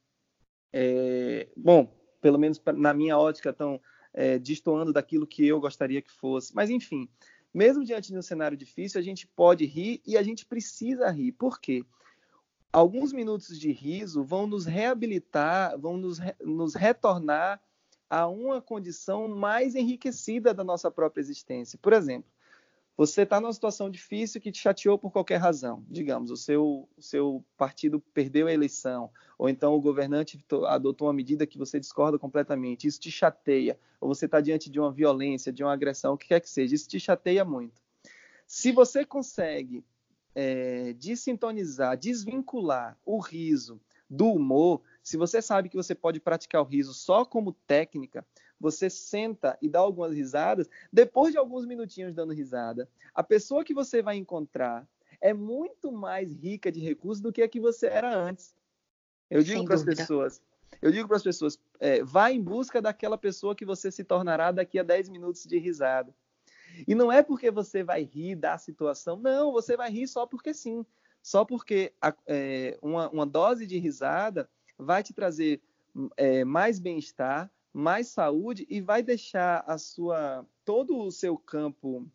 É... 0.71 1.47
Bom, 1.55 1.98
pelo 2.21 2.37
menos 2.37 2.61
na 2.75 2.93
minha 2.93 3.17
ótica, 3.17 3.49
estão 3.49 3.79
é, 4.13 4.39
destoando 4.39 4.93
daquilo 4.93 5.27
que 5.27 5.45
eu 5.47 5.59
gostaria 5.59 6.01
que 6.01 6.11
fosse. 6.11 6.53
Mas, 6.55 6.69
enfim, 6.69 7.07
mesmo 7.53 7.83
diante 7.83 8.11
de 8.11 8.17
um 8.17 8.21
cenário 8.21 8.57
difícil, 8.57 8.99
a 8.99 9.03
gente 9.03 9.27
pode 9.27 9.65
rir 9.65 10.01
e 10.05 10.17
a 10.17 10.23
gente 10.23 10.45
precisa 10.45 11.09
rir. 11.09 11.31
Por 11.31 11.59
quê? 11.59 11.83
Alguns 12.71 13.11
minutos 13.11 13.59
de 13.59 13.71
riso 13.71 14.23
vão 14.23 14.45
nos 14.45 14.65
reabilitar, 14.65 15.77
vão 15.79 15.97
nos, 15.97 16.19
nos 16.39 16.75
retornar 16.75 17.59
a 18.09 18.27
uma 18.27 18.61
condição 18.61 19.27
mais 19.27 19.75
enriquecida 19.75 20.53
da 20.53 20.63
nossa 20.63 20.89
própria 20.91 21.21
existência. 21.21 21.79
Por 21.81 21.93
exemplo, 21.93 22.29
você 22.99 23.21
está 23.21 23.39
numa 23.39 23.53
situação 23.53 23.89
difícil 23.89 24.41
que 24.41 24.51
te 24.51 24.59
chateou 24.59 24.97
por 24.97 25.09
qualquer 25.09 25.37
razão. 25.37 25.85
Digamos, 25.87 26.31
o 26.31 26.35
seu, 26.35 26.85
o 26.97 27.01
seu 27.01 27.45
partido 27.55 28.01
perdeu 28.13 28.47
a 28.47 28.51
eleição, 28.51 29.09
ou 29.37 29.47
então 29.47 29.73
o 29.73 29.79
governante 29.79 30.37
adotou 30.67 31.07
uma 31.07 31.13
medida 31.13 31.47
que 31.47 31.57
você 31.57 31.79
discorda 31.79 32.19
completamente. 32.19 32.87
Isso 32.87 32.99
te 32.99 33.09
chateia, 33.09 33.79
ou 34.01 34.13
você 34.13 34.25
está 34.25 34.41
diante 34.41 34.69
de 34.69 34.81
uma 34.81 34.91
violência, 34.91 35.49
de 35.49 35.63
uma 35.63 35.71
agressão, 35.71 36.15
o 36.15 36.17
que 36.17 36.27
quer 36.27 36.41
que 36.41 36.49
seja. 36.49 36.75
Isso 36.75 36.89
te 36.89 36.99
chateia 36.99 37.45
muito. 37.45 37.81
Se 38.45 38.69
você 38.69 39.05
consegue 39.05 39.81
é, 40.35 40.91
desintonizar, 40.91 41.97
desvincular 41.97 42.97
o 43.05 43.17
riso 43.17 43.79
do 44.09 44.27
humor, 44.29 44.81
se 45.01 45.15
você 45.15 45.41
sabe 45.41 45.69
que 45.69 45.77
você 45.77 45.95
pode 45.95 46.19
praticar 46.19 46.61
o 46.61 46.65
riso 46.65 46.93
só 46.93 47.23
como 47.23 47.53
técnica, 47.65 48.25
você 48.59 48.89
senta 48.89 49.57
e 49.61 49.69
dá 49.69 49.79
algumas 49.79 50.13
risadas, 50.13 50.69
depois 50.91 51.31
de 51.31 51.37
alguns 51.37 51.65
minutinhos 51.65 52.13
dando 52.13 52.33
risada, 52.33 52.89
a 53.13 53.23
pessoa 53.23 53.63
que 53.63 53.73
você 53.73 54.01
vai 54.01 54.17
encontrar 54.17 54.87
é 55.21 55.33
muito 55.33 55.91
mais 55.91 56.33
rica 56.33 56.71
de 56.71 56.79
recursos 56.79 57.21
do 57.21 57.31
que 57.31 57.41
a 57.41 57.47
que 57.47 57.59
você 57.59 57.87
era 57.87 58.13
antes. 58.15 58.55
Eu 59.29 59.43
digo 59.43 59.65
para 59.65 59.75
as 59.75 59.83
pessoas, 59.83 60.41
eu 60.81 60.91
digo 60.91 61.07
para 61.07 61.17
as 61.17 61.23
pessoas, 61.23 61.59
é, 61.79 62.03
vá 62.03 62.31
em 62.31 62.41
busca 62.41 62.81
daquela 62.81 63.17
pessoa 63.17 63.55
que 63.55 63.65
você 63.65 63.91
se 63.91 64.03
tornará 64.03 64.51
daqui 64.51 64.79
a 64.79 64.83
10 64.83 65.09
minutos 65.09 65.45
de 65.45 65.57
risada. 65.57 66.13
E 66.87 66.95
não 66.95 67.11
é 67.11 67.21
porque 67.21 67.51
você 67.51 67.83
vai 67.83 68.03
rir 68.03 68.35
da 68.35 68.57
situação, 68.57 69.17
não, 69.17 69.51
você 69.51 69.75
vai 69.75 69.91
rir 69.91 70.07
só 70.07 70.25
porque 70.25 70.53
sim. 70.53 70.85
Só 71.21 71.43
porque 71.43 71.93
a, 72.01 72.13
é, 72.27 72.77
uma, 72.81 73.09
uma 73.09 73.25
dose 73.25 73.67
de 73.67 73.77
risada 73.77 74.49
vai 74.77 75.03
te 75.03 75.13
trazer 75.13 75.61
é, 76.15 76.45
mais 76.45 76.79
bem-estar, 76.79 77.51
mais 77.73 78.07
saúde 78.07 78.65
e 78.69 78.81
vai 78.81 79.03
deixar 79.03 79.63
a 79.67 79.77
sua 79.77 80.45
todo 80.65 80.97
o 80.97 81.11
seu 81.11 81.37
campo 81.37 82.09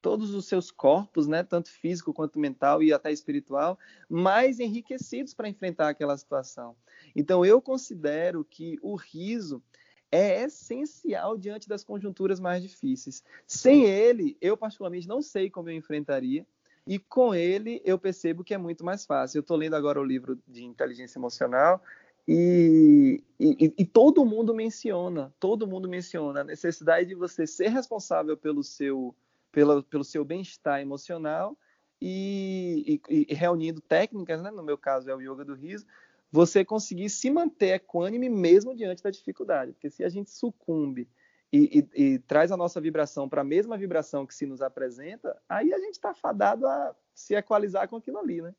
todos 0.00 0.32
os 0.32 0.46
seus 0.46 0.70
corpos, 0.70 1.26
né, 1.26 1.42
tanto 1.42 1.70
físico 1.70 2.14
quanto 2.14 2.38
mental 2.38 2.82
e 2.82 2.92
até 2.92 3.10
espiritual, 3.10 3.78
mais 4.08 4.60
enriquecidos 4.60 5.34
para 5.34 5.48
enfrentar 5.48 5.88
aquela 5.88 6.16
situação. 6.16 6.76
Então 7.16 7.44
eu 7.44 7.60
considero 7.60 8.44
que 8.44 8.78
o 8.80 8.94
riso 8.94 9.62
é 10.10 10.44
essencial 10.44 11.36
diante 11.36 11.68
das 11.68 11.84
conjunturas 11.84 12.40
mais 12.40 12.62
difíceis. 12.62 13.22
Sem 13.46 13.84
ele, 13.84 14.36
eu 14.40 14.56
particularmente 14.56 15.08
não 15.08 15.20
sei 15.20 15.50
como 15.50 15.68
eu 15.68 15.74
enfrentaria, 15.74 16.46
e 16.86 16.98
com 16.98 17.34
ele 17.34 17.82
eu 17.84 17.98
percebo 17.98 18.42
que 18.42 18.54
é 18.54 18.58
muito 18.58 18.82
mais 18.82 19.04
fácil. 19.04 19.38
Eu 19.38 19.42
estou 19.42 19.58
lendo 19.58 19.76
agora 19.76 20.00
o 20.00 20.04
livro 20.04 20.38
de 20.46 20.64
inteligência 20.64 21.18
emocional 21.18 21.82
e, 22.30 23.24
e, 23.40 23.74
e, 23.78 23.86
todo 23.86 24.22
mundo 24.22 24.54
menciona, 24.54 25.32
todo 25.40 25.66
mundo 25.66 25.88
menciona 25.88 26.42
a 26.42 26.44
necessidade 26.44 27.08
de 27.08 27.14
você 27.14 27.46
ser 27.46 27.68
responsável 27.68 28.36
pelo 28.36 28.62
seu, 28.62 29.16
pelo, 29.50 29.82
pelo 29.82 30.04
seu 30.04 30.26
bem-estar 30.26 30.78
emocional 30.78 31.56
e, 31.98 33.00
e, 33.08 33.34
reunindo 33.34 33.80
técnicas, 33.80 34.42
né? 34.42 34.50
no 34.50 34.62
meu 34.62 34.76
caso 34.76 35.08
é 35.08 35.14
o 35.14 35.22
yoga 35.22 35.42
do 35.42 35.54
riso, 35.54 35.86
você 36.30 36.62
conseguir 36.66 37.08
se 37.08 37.30
manter 37.30 37.76
equânime 37.76 38.28
mesmo 38.28 38.76
diante 38.76 39.02
da 39.02 39.10
dificuldade. 39.10 39.72
Porque 39.72 39.88
se 39.88 40.04
a 40.04 40.10
gente 40.10 40.30
sucumbe 40.30 41.08
e 41.50 42.18
traz 42.26 42.52
a 42.52 42.58
nossa 42.58 42.78
vibração 42.78 43.26
para 43.26 43.40
a 43.40 43.44
mesma 43.44 43.78
vibração 43.78 44.26
que 44.26 44.34
se 44.34 44.44
nos 44.44 44.60
apresenta, 44.60 45.34
aí 45.48 45.72
a 45.72 45.78
gente 45.78 45.94
está 45.94 46.12
fadado 46.12 46.66
a 46.66 46.94
se 47.14 47.34
equalizar 47.34 47.88
com 47.88 47.96
aquilo 47.96 48.18
ali, 48.18 48.42
né? 48.42 48.54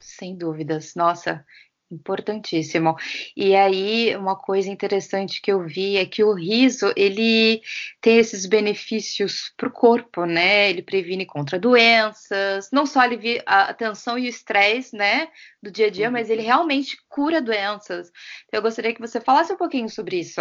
Sem 0.00 0.36
dúvidas. 0.36 0.96
Nossa, 0.96 1.46
Importantíssimo. 1.92 2.96
E 3.36 3.54
aí, 3.54 4.16
uma 4.16 4.34
coisa 4.34 4.70
interessante 4.70 5.42
que 5.42 5.52
eu 5.52 5.66
vi 5.66 5.98
é 5.98 6.06
que 6.06 6.24
o 6.24 6.32
riso, 6.32 6.90
ele 6.96 7.60
tem 8.00 8.16
esses 8.16 8.46
benefícios 8.46 9.52
para 9.58 9.68
o 9.68 9.72
corpo, 9.72 10.24
né? 10.24 10.70
Ele 10.70 10.80
previne 10.80 11.26
contra 11.26 11.58
doenças, 11.58 12.70
não 12.72 12.86
só 12.86 13.00
alivia 13.00 13.42
a 13.44 13.74
tensão 13.74 14.18
e 14.18 14.22
o 14.22 14.28
estresse, 14.28 14.96
né, 14.96 15.28
do 15.62 15.70
dia 15.70 15.88
a 15.88 15.90
dia, 15.90 16.06
uhum. 16.06 16.12
mas 16.12 16.30
ele 16.30 16.40
realmente 16.40 16.96
cura 17.10 17.42
doenças. 17.42 18.10
Então, 18.46 18.58
eu 18.58 18.62
gostaria 18.62 18.94
que 18.94 19.00
você 19.00 19.20
falasse 19.20 19.52
um 19.52 19.58
pouquinho 19.58 19.90
sobre 19.90 20.18
isso. 20.18 20.40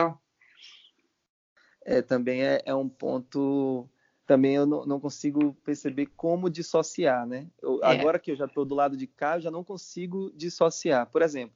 É, 1.84 2.02
também 2.02 2.44
é, 2.44 2.62
é 2.66 2.74
um 2.74 2.88
ponto 2.88 3.90
também 4.32 4.56
eu 4.56 4.66
não, 4.66 4.86
não, 4.86 4.98
consigo 4.98 5.54
perceber 5.56 6.06
como 6.16 6.50
dissociar, 6.50 7.28
né? 7.28 7.50
Eu, 7.62 7.84
é. 7.84 7.88
Agora 7.88 8.18
que 8.18 8.32
eu 8.32 8.36
já 8.38 8.46
estou 8.46 8.64
do 8.64 8.74
lado 8.74 8.96
de 8.96 9.06
cá, 9.06 9.36
eu 9.36 9.42
já 9.42 9.52
não 9.52 9.62
consigo 9.62 10.32
dissociar. 10.34 11.06
Por 11.12 11.22
exemplo, 11.22 11.54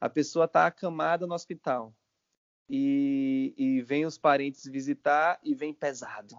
a 0.00 0.08
pessoa 0.08 0.46
está 0.46 0.66
acamada 0.66 1.24
no 1.24 1.34
hospital 1.34 1.94
e, 2.68 3.54
e 3.56 3.80
vem 3.80 4.04
os 4.04 4.18
parentes 4.18 4.66
visitar 4.66 5.38
e 5.40 5.54
vem 5.54 5.72
pesado. 5.72 6.36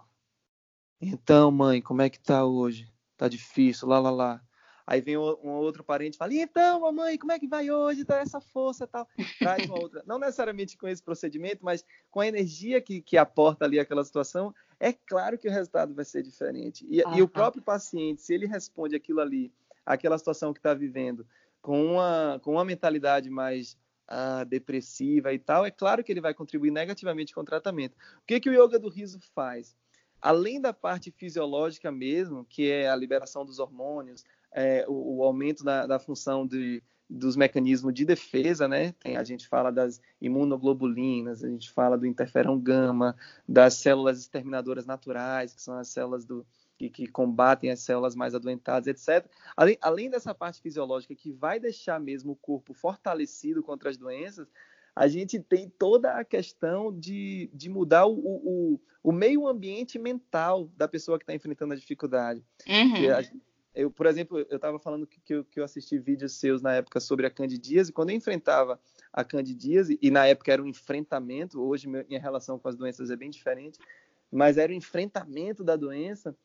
Então, 1.00 1.50
mãe, 1.50 1.80
como 1.80 2.02
é 2.02 2.10
que 2.10 2.20
tá 2.20 2.44
hoje? 2.44 2.92
Tá 3.16 3.26
difícil, 3.26 3.88
lá, 3.88 3.98
lá, 3.98 4.10
lá. 4.10 4.42
Aí 4.88 5.02
vem 5.02 5.18
um 5.18 5.50
outro 5.50 5.84
parente 5.84 6.14
e 6.14 6.16
fala: 6.16 6.32
então, 6.32 6.80
mamãe, 6.80 7.18
como 7.18 7.30
é 7.30 7.38
que 7.38 7.46
vai 7.46 7.70
hoje? 7.70 8.04
Dá 8.04 8.20
essa 8.20 8.40
força 8.40 8.86
tal. 8.86 9.06
Traz 9.38 9.66
uma 9.66 9.78
outra. 9.78 10.02
Não 10.06 10.18
necessariamente 10.18 10.78
com 10.78 10.88
esse 10.88 11.02
procedimento, 11.02 11.62
mas 11.62 11.84
com 12.10 12.20
a 12.20 12.26
energia 12.26 12.80
que, 12.80 13.02
que 13.02 13.18
aporta 13.18 13.66
ali 13.66 13.78
aquela 13.78 14.02
situação, 14.02 14.54
é 14.80 14.90
claro 14.90 15.36
que 15.36 15.46
o 15.46 15.50
resultado 15.50 15.94
vai 15.94 16.06
ser 16.06 16.22
diferente. 16.22 16.86
E, 16.88 17.02
ah, 17.02 17.18
e 17.18 17.20
o 17.20 17.28
próprio 17.28 17.62
paciente, 17.62 18.22
se 18.22 18.32
ele 18.32 18.46
responde 18.46 18.96
aquilo 18.96 19.20
ali, 19.20 19.52
aquela 19.84 20.16
situação 20.16 20.54
que 20.54 20.58
está 20.58 20.72
vivendo, 20.72 21.26
com 21.60 21.84
uma, 21.84 22.40
com 22.42 22.52
uma 22.52 22.64
mentalidade 22.64 23.28
mais 23.28 23.76
ah, 24.06 24.42
depressiva 24.44 25.34
e 25.34 25.38
tal, 25.38 25.66
é 25.66 25.70
claro 25.70 26.02
que 26.02 26.10
ele 26.10 26.22
vai 26.22 26.32
contribuir 26.32 26.70
negativamente 26.70 27.34
com 27.34 27.42
o 27.42 27.44
tratamento. 27.44 27.92
O 27.92 28.26
que, 28.26 28.40
que 28.40 28.48
o 28.48 28.54
yoga 28.54 28.78
do 28.78 28.88
riso 28.88 29.20
faz? 29.34 29.76
Além 30.18 30.58
da 30.60 30.72
parte 30.72 31.10
fisiológica 31.10 31.92
mesmo, 31.92 32.46
que 32.46 32.70
é 32.70 32.88
a 32.88 32.96
liberação 32.96 33.44
dos 33.44 33.58
hormônios, 33.58 34.24
é, 34.58 34.84
o, 34.88 35.18
o, 35.18 35.22
aumento 35.22 35.62
da, 35.62 35.86
da 35.86 35.98
função 35.98 36.44
de, 36.44 36.82
dos 37.08 37.36
mecanismos 37.36 37.94
de 37.94 38.04
defesa, 38.04 38.66
né? 38.66 38.92
Tem, 38.98 39.16
a 39.16 39.22
gente 39.22 39.46
fala 39.46 39.70
das 39.70 40.00
imunoglobulinas, 40.20 41.44
a 41.44 41.48
gente 41.48 41.70
fala 41.70 41.96
do 41.96 42.06
interferão 42.06 42.58
gama, 42.58 43.16
das 43.48 43.74
células 43.74 44.18
exterminadoras 44.18 44.84
naturais, 44.84 45.54
que 45.54 45.62
são 45.62 45.78
as 45.78 45.88
células 45.88 46.24
do, 46.24 46.44
que, 46.76 46.90
que 46.90 47.06
combatem 47.06 47.70
as 47.70 47.80
células 47.80 48.16
mais 48.16 48.34
adoentadas, 48.34 48.88
etc. 48.88 49.30
Além, 49.56 49.78
além 49.80 50.10
dessa 50.10 50.34
parte 50.34 50.60
fisiológica 50.60 51.14
que 51.14 51.30
vai 51.30 51.60
deixar 51.60 52.00
mesmo 52.00 52.32
o 52.32 52.36
corpo 52.36 52.74
fortalecido 52.74 53.62
contra 53.62 53.90
as 53.90 53.96
doenças, 53.96 54.48
a 54.94 55.06
gente 55.06 55.38
tem 55.38 55.68
toda 55.68 56.14
a 56.14 56.24
questão 56.24 56.92
de, 56.92 57.48
de 57.54 57.70
mudar 57.70 58.06
o, 58.06 58.18
o, 58.18 58.80
o 59.04 59.12
meio 59.12 59.46
ambiente 59.46 59.96
mental 59.98 60.68
da 60.76 60.88
pessoa 60.88 61.16
que 61.16 61.22
está 61.22 61.32
enfrentando 61.32 61.72
a 61.72 61.76
dificuldade. 61.76 62.44
Uhum. 62.66 63.14
A, 63.14 63.22
eu, 63.74 63.90
por 63.90 64.06
exemplo, 64.06 64.38
eu 64.48 64.56
estava 64.56 64.78
falando 64.78 65.06
que, 65.06 65.20
que, 65.20 65.34
eu, 65.34 65.44
que, 65.44 65.60
eu, 65.60 65.64
assisti 65.64 65.98
vídeos 65.98 66.32
seus 66.32 66.62
na 66.62 66.74
época 66.74 67.00
sobre 67.00 67.26
a 67.26 67.30
candidíase, 67.30 67.90
e 67.90 67.92
quando 67.92 68.10
eu 68.10 68.16
enfrentava 68.16 68.80
a 69.12 69.24
candidíase, 69.24 69.98
e 70.02 70.10
na 70.10 70.26
época 70.26 70.52
era 70.52 70.62
um 70.62 70.66
enfrentamento, 70.66 71.60
hoje 71.60 71.86
minha 71.88 72.20
relação 72.20 72.58
com 72.58 72.68
as 72.68 72.76
doenças 72.76 73.10
é 73.10 73.16
bem 73.16 73.30
diferente, 73.30 73.78
mas 74.30 74.58
era 74.58 74.72
o 74.72 74.74
enfrentamento 74.74 75.64
da 75.64 75.76
doença, 75.76 76.36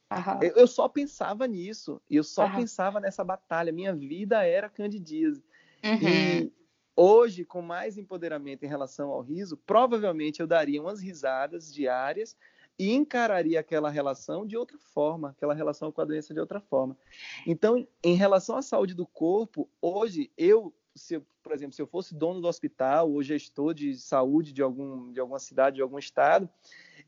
eu, 0.41 0.51
eu, 0.55 0.67
só 0.67 0.87
pensava 0.87 1.45
nisso, 1.47 2.01
eu 2.09 2.23
só 2.23 2.49
pensava 2.49 2.99
nessa 2.99 3.23
batalha, 3.23 3.71
minha 3.71 3.93
vida 3.93 4.43
era 4.45 4.69
candidíase. 4.69 5.43
Uhum. 5.83 6.07
E 6.07 6.53
hoje, 6.95 7.43
com 7.43 7.61
mais 7.61 7.97
empoderamento 7.97 8.63
em 8.63 8.69
relação 8.69 9.09
ao 9.09 9.21
riso, 9.21 9.57
provavelmente 9.57 10.39
eu 10.39 10.47
daria 10.47 10.81
umas 10.81 11.01
risadas 11.01 11.73
diárias, 11.73 12.37
e 12.77 12.91
encararia 12.91 13.59
aquela 13.59 13.89
relação 13.89 14.45
de 14.45 14.57
outra 14.57 14.77
forma, 14.77 15.29
aquela 15.29 15.53
relação 15.53 15.91
com 15.91 16.01
a 16.01 16.05
doença 16.05 16.33
de 16.33 16.39
outra 16.39 16.59
forma. 16.59 16.97
Então, 17.45 17.87
em 18.03 18.15
relação 18.15 18.57
à 18.57 18.61
saúde 18.61 18.93
do 18.93 19.05
corpo, 19.05 19.69
hoje 19.81 20.31
eu, 20.37 20.73
se 20.95 21.21
por 21.43 21.51
exemplo, 21.51 21.73
se 21.73 21.81
eu 21.81 21.87
fosse 21.87 22.15
dono 22.15 22.39
do 22.39 22.47
hospital 22.47 23.11
ou 23.11 23.21
gestor 23.21 23.73
de 23.73 23.97
saúde 23.97 24.53
de, 24.53 24.61
algum, 24.61 25.11
de 25.11 25.19
alguma 25.19 25.39
cidade, 25.39 25.75
de 25.75 25.81
algum 25.81 25.99
estado, 25.99 26.49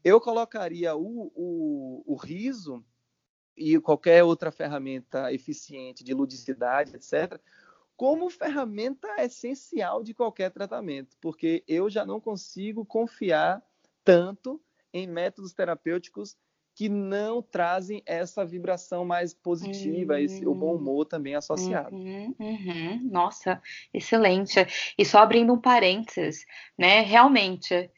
eu 0.03 0.19
colocaria 0.19 0.95
o, 0.95 1.31
o, 1.33 2.03
o 2.05 2.15
riso 2.15 2.83
e 3.55 3.79
qualquer 3.79 4.23
outra 4.23 4.51
ferramenta 4.51 5.31
eficiente 5.31 6.03
de 6.03 6.13
ludicidade, 6.13 6.95
etc., 6.95 7.39
como 7.95 8.29
ferramenta 8.29 9.07
essencial 9.19 10.03
de 10.03 10.13
qualquer 10.13 10.51
tratamento, 10.51 11.15
porque 11.21 11.63
eu 11.65 11.89
já 11.89 12.05
não 12.05 12.19
consigo 12.19 12.85
confiar 12.85 13.65
tanto 14.03 14.61
em 14.95 15.05
métodos 15.05 15.53
terapêuticos 15.53 16.37
que 16.73 16.87
não 16.87 17.41
trazem 17.41 18.01
essa 18.05 18.45
vibração 18.45 19.05
mais 19.05 19.33
positiva, 19.33 20.13
uhum. 20.13 20.19
esse, 20.19 20.47
o 20.47 20.55
bom 20.55 20.73
hum. 20.73 20.77
humor 20.77 21.05
também 21.05 21.35
associado. 21.35 21.95
Uhum, 21.95 22.35
uhum. 22.39 23.09
Nossa, 23.11 23.61
excelente. 23.93 24.65
E 24.97 25.05
só 25.05 25.19
abrindo 25.19 25.53
um 25.53 25.59
parênteses, 25.59 26.45
né? 26.77 27.01
Realmente, 27.01 27.89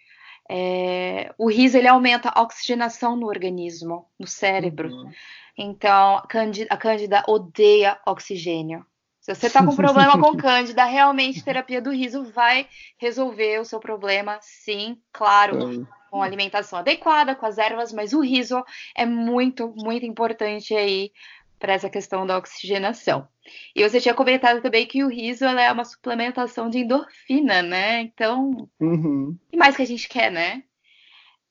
é, 0.49 1.33
o 1.37 1.49
riso 1.49 1.77
ele 1.77 1.87
aumenta 1.87 2.29
a 2.29 2.41
oxigenação 2.41 3.15
no 3.15 3.27
organismo, 3.27 4.07
no 4.19 4.27
cérebro. 4.27 4.89
Uhum. 4.89 5.11
Então, 5.57 6.17
a 6.17 6.27
cândida, 6.27 6.67
a 6.71 6.77
cândida 6.77 7.23
odeia 7.27 7.99
oxigênio. 8.05 8.85
Se 9.19 9.33
você 9.33 9.47
está 9.47 9.65
com 9.65 9.75
problema 9.75 10.19
com 10.19 10.37
cândida, 10.37 10.85
realmente 10.85 11.43
terapia 11.43 11.81
do 11.81 11.91
riso 11.91 12.23
vai 12.25 12.67
resolver 12.97 13.59
o 13.59 13.65
seu 13.65 13.79
problema, 13.79 14.37
sim, 14.41 15.01
claro 15.11 15.87
com 16.17 16.23
alimentação 16.23 16.79
adequada, 16.79 17.35
com 17.35 17.45
as 17.45 17.59
ervas, 17.59 17.93
mas 17.93 18.11
o 18.11 18.21
riso 18.21 18.63
é 18.95 19.05
muito, 19.05 19.71
muito 19.77 20.03
importante 20.03 20.75
aí 20.75 21.11
para 21.59 21.73
essa 21.73 21.91
questão 21.91 22.25
da 22.25 22.37
oxigenação. 22.37 23.27
E 23.75 23.87
você 23.87 24.01
tinha 24.01 24.15
comentado 24.15 24.59
também 24.59 24.87
que 24.87 25.03
o 25.03 25.09
riso 25.09 25.45
é 25.45 25.71
uma 25.71 25.85
suplementação 25.85 26.71
de 26.71 26.79
endorfina, 26.79 27.61
né? 27.61 28.01
Então, 28.01 28.67
uhum. 28.79 29.37
e 29.51 29.57
mais 29.57 29.75
que 29.75 29.83
a 29.83 29.87
gente 29.87 30.09
quer, 30.09 30.31
né? 30.31 30.63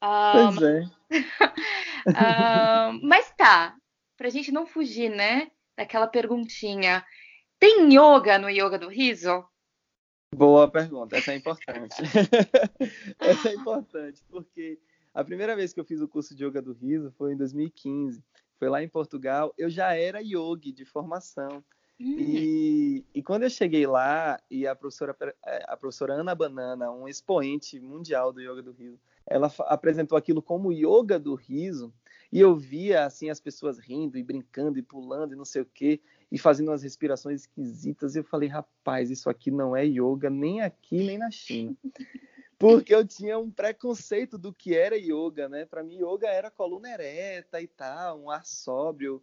Pois 0.01 0.63
é. 0.63 0.83
um, 2.09 3.01
mas 3.07 3.33
tá, 3.37 3.77
pra 4.17 4.29
gente 4.29 4.51
não 4.51 4.67
fugir, 4.67 5.11
né? 5.11 5.49
Daquela 5.77 6.09
perguntinha. 6.09 7.05
Tem 7.59 7.89
yoga 7.95 8.37
no 8.37 8.51
yoga 8.51 8.79
do 8.79 8.89
riso? 8.89 9.45
Boa 10.35 10.69
pergunta, 10.71 11.17
essa 11.17 11.33
é 11.33 11.37
importante. 11.37 11.97
essa 13.19 13.49
é 13.49 13.55
importante, 13.55 14.23
porque 14.29 14.79
a 15.15 15.25
primeira 15.25 15.57
vez 15.57 15.73
que 15.73 15.81
eu 15.81 15.85
fiz 15.85 16.01
o 16.01 16.09
curso 16.09 16.35
de 16.35 16.45
Yoga 16.45 16.61
do 16.61 16.73
Riso 16.73 17.11
foi 17.13 17.33
em 17.33 17.37
2015. 17.37 18.23
Foi 18.59 18.69
lá 18.69 18.83
em 18.83 18.89
Portugal. 18.89 19.55
Eu 19.57 19.71
já 19.71 19.95
era 19.95 20.21
yogi 20.21 20.73
de 20.73 20.85
formação. 20.85 21.65
Hum. 21.99 22.17
E, 22.19 23.05
e, 23.15 23.23
quando 23.23 23.45
eu 23.45 23.51
cheguei 23.51 23.87
lá, 23.87 24.39
e 24.51 24.67
a 24.67 24.75
professora, 24.77 25.17
a 25.65 25.77
professora 25.77 26.15
Ana 26.15 26.35
Banana, 26.35 26.91
um 26.91 27.09
expoente 27.09 27.81
mundial 27.81 28.33
do 28.33 28.41
Yoga 28.41 28.63
do 28.63 28.73
Riso, 28.73 29.01
ela 29.27 29.51
apresentou 29.61 30.19
aquilo 30.19 30.43
como 30.43 30.73
Yoga 30.73 31.19
do 31.19 31.35
Riso, 31.35 31.93
e 32.31 32.39
eu 32.39 32.55
via 32.55 33.07
assim 33.07 33.31
as 33.31 33.41
pessoas 33.41 33.79
rindo 33.79 34.19
e 34.19 34.23
brincando 34.23 34.79
e 34.79 34.83
pulando 34.83 35.33
e 35.33 35.37
não 35.37 35.45
sei 35.45 35.63
o 35.63 35.67
quê. 35.67 36.01
E 36.31 36.39
fazendo 36.39 36.69
umas 36.69 36.83
respirações 36.83 37.43
esquisitas. 37.43 38.17
Eu 38.17 38.25
falei, 38.25 38.49
rapaz, 38.49 39.11
isso 39.11 39.31
aqui 39.31 39.51
não 39.51 39.77
é 39.77 39.85
yoga 39.85 40.29
nem 40.29 40.61
aqui 40.61 41.05
nem 41.05 41.19
na 41.19 41.31
China. 41.31 41.77
Porque 42.59 42.95
eu 42.95 43.07
tinha 43.07 43.39
um 43.39 43.51
preconceito 43.51 44.39
do 44.39 44.53
que 44.53 44.75
era 44.75 44.97
yoga, 44.97 45.47
né? 45.47 45.67
Para 45.67 45.83
mim, 45.83 45.99
yoga 45.99 46.27
era 46.27 46.51
coluna 46.51 46.89
ereta 46.89 47.61
e 47.61 47.67
tal, 47.67 48.19
um 48.19 48.31
ar 48.31 48.47
sóbrio, 48.47 49.23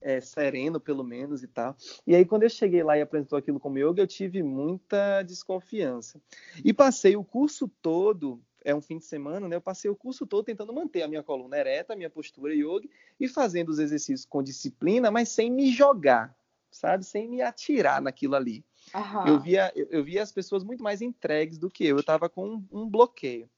é, 0.00 0.20
sereno 0.20 0.80
pelo 0.80 1.04
menos 1.04 1.44
e 1.44 1.46
tal. 1.46 1.76
E 2.04 2.14
aí, 2.14 2.24
quando 2.24 2.42
eu 2.42 2.50
cheguei 2.50 2.82
lá 2.82 2.98
e 2.98 3.00
apresentou 3.00 3.38
aquilo 3.38 3.60
como 3.60 3.78
yoga, 3.78 4.02
eu 4.02 4.06
tive 4.06 4.42
muita 4.42 5.22
desconfiança. 5.22 6.20
E 6.64 6.72
passei 6.72 7.14
o 7.16 7.22
curso 7.22 7.68
todo 7.80 8.42
é 8.64 8.74
um 8.74 8.80
fim 8.80 8.98
de 8.98 9.04
semana, 9.04 9.48
né? 9.48 9.56
Eu 9.56 9.60
passei 9.60 9.90
o 9.90 9.96
curso 9.96 10.26
todo 10.26 10.44
tentando 10.44 10.72
manter 10.72 11.02
a 11.02 11.08
minha 11.08 11.22
coluna 11.22 11.56
ereta, 11.56 11.92
a 11.92 11.96
minha 11.96 12.10
postura 12.10 12.54
yoga 12.54 12.88
e 13.18 13.28
fazendo 13.28 13.68
os 13.68 13.78
exercícios 13.78 14.24
com 14.24 14.42
disciplina, 14.42 15.10
mas 15.10 15.28
sem 15.28 15.50
me 15.50 15.70
jogar, 15.70 16.34
sabe? 16.72 17.04
Sem 17.04 17.28
me 17.28 17.42
atirar 17.42 18.00
naquilo 18.00 18.34
ali. 18.34 18.64
Uhum. 18.94 19.26
Eu, 19.28 19.40
via, 19.40 19.72
eu, 19.74 20.02
via 20.02 20.22
as 20.22 20.32
pessoas 20.32 20.64
muito 20.64 20.82
mais 20.82 21.00
entregues 21.00 21.58
do 21.58 21.70
que 21.70 21.84
eu. 21.84 21.96
Eu 21.96 22.00
estava 22.00 22.28
com 22.28 22.48
um, 22.48 22.66
um, 22.72 22.90
bloqueio. 22.90 23.48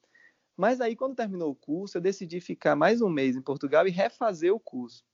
Mas 0.56 0.80
aí, 0.80 0.94
quando 0.94 1.16
terminou 1.16 1.50
o 1.50 1.54
curso, 1.54 1.96
eu 1.96 2.02
decidi 2.02 2.40
ficar 2.40 2.76
mais 2.76 3.00
um 3.00 3.08
mês 3.08 3.36
em 3.36 3.42
Portugal 3.42 3.86
e 3.86 3.90
refazer 3.90 4.52
o 4.54 4.60
curso. 4.60 5.04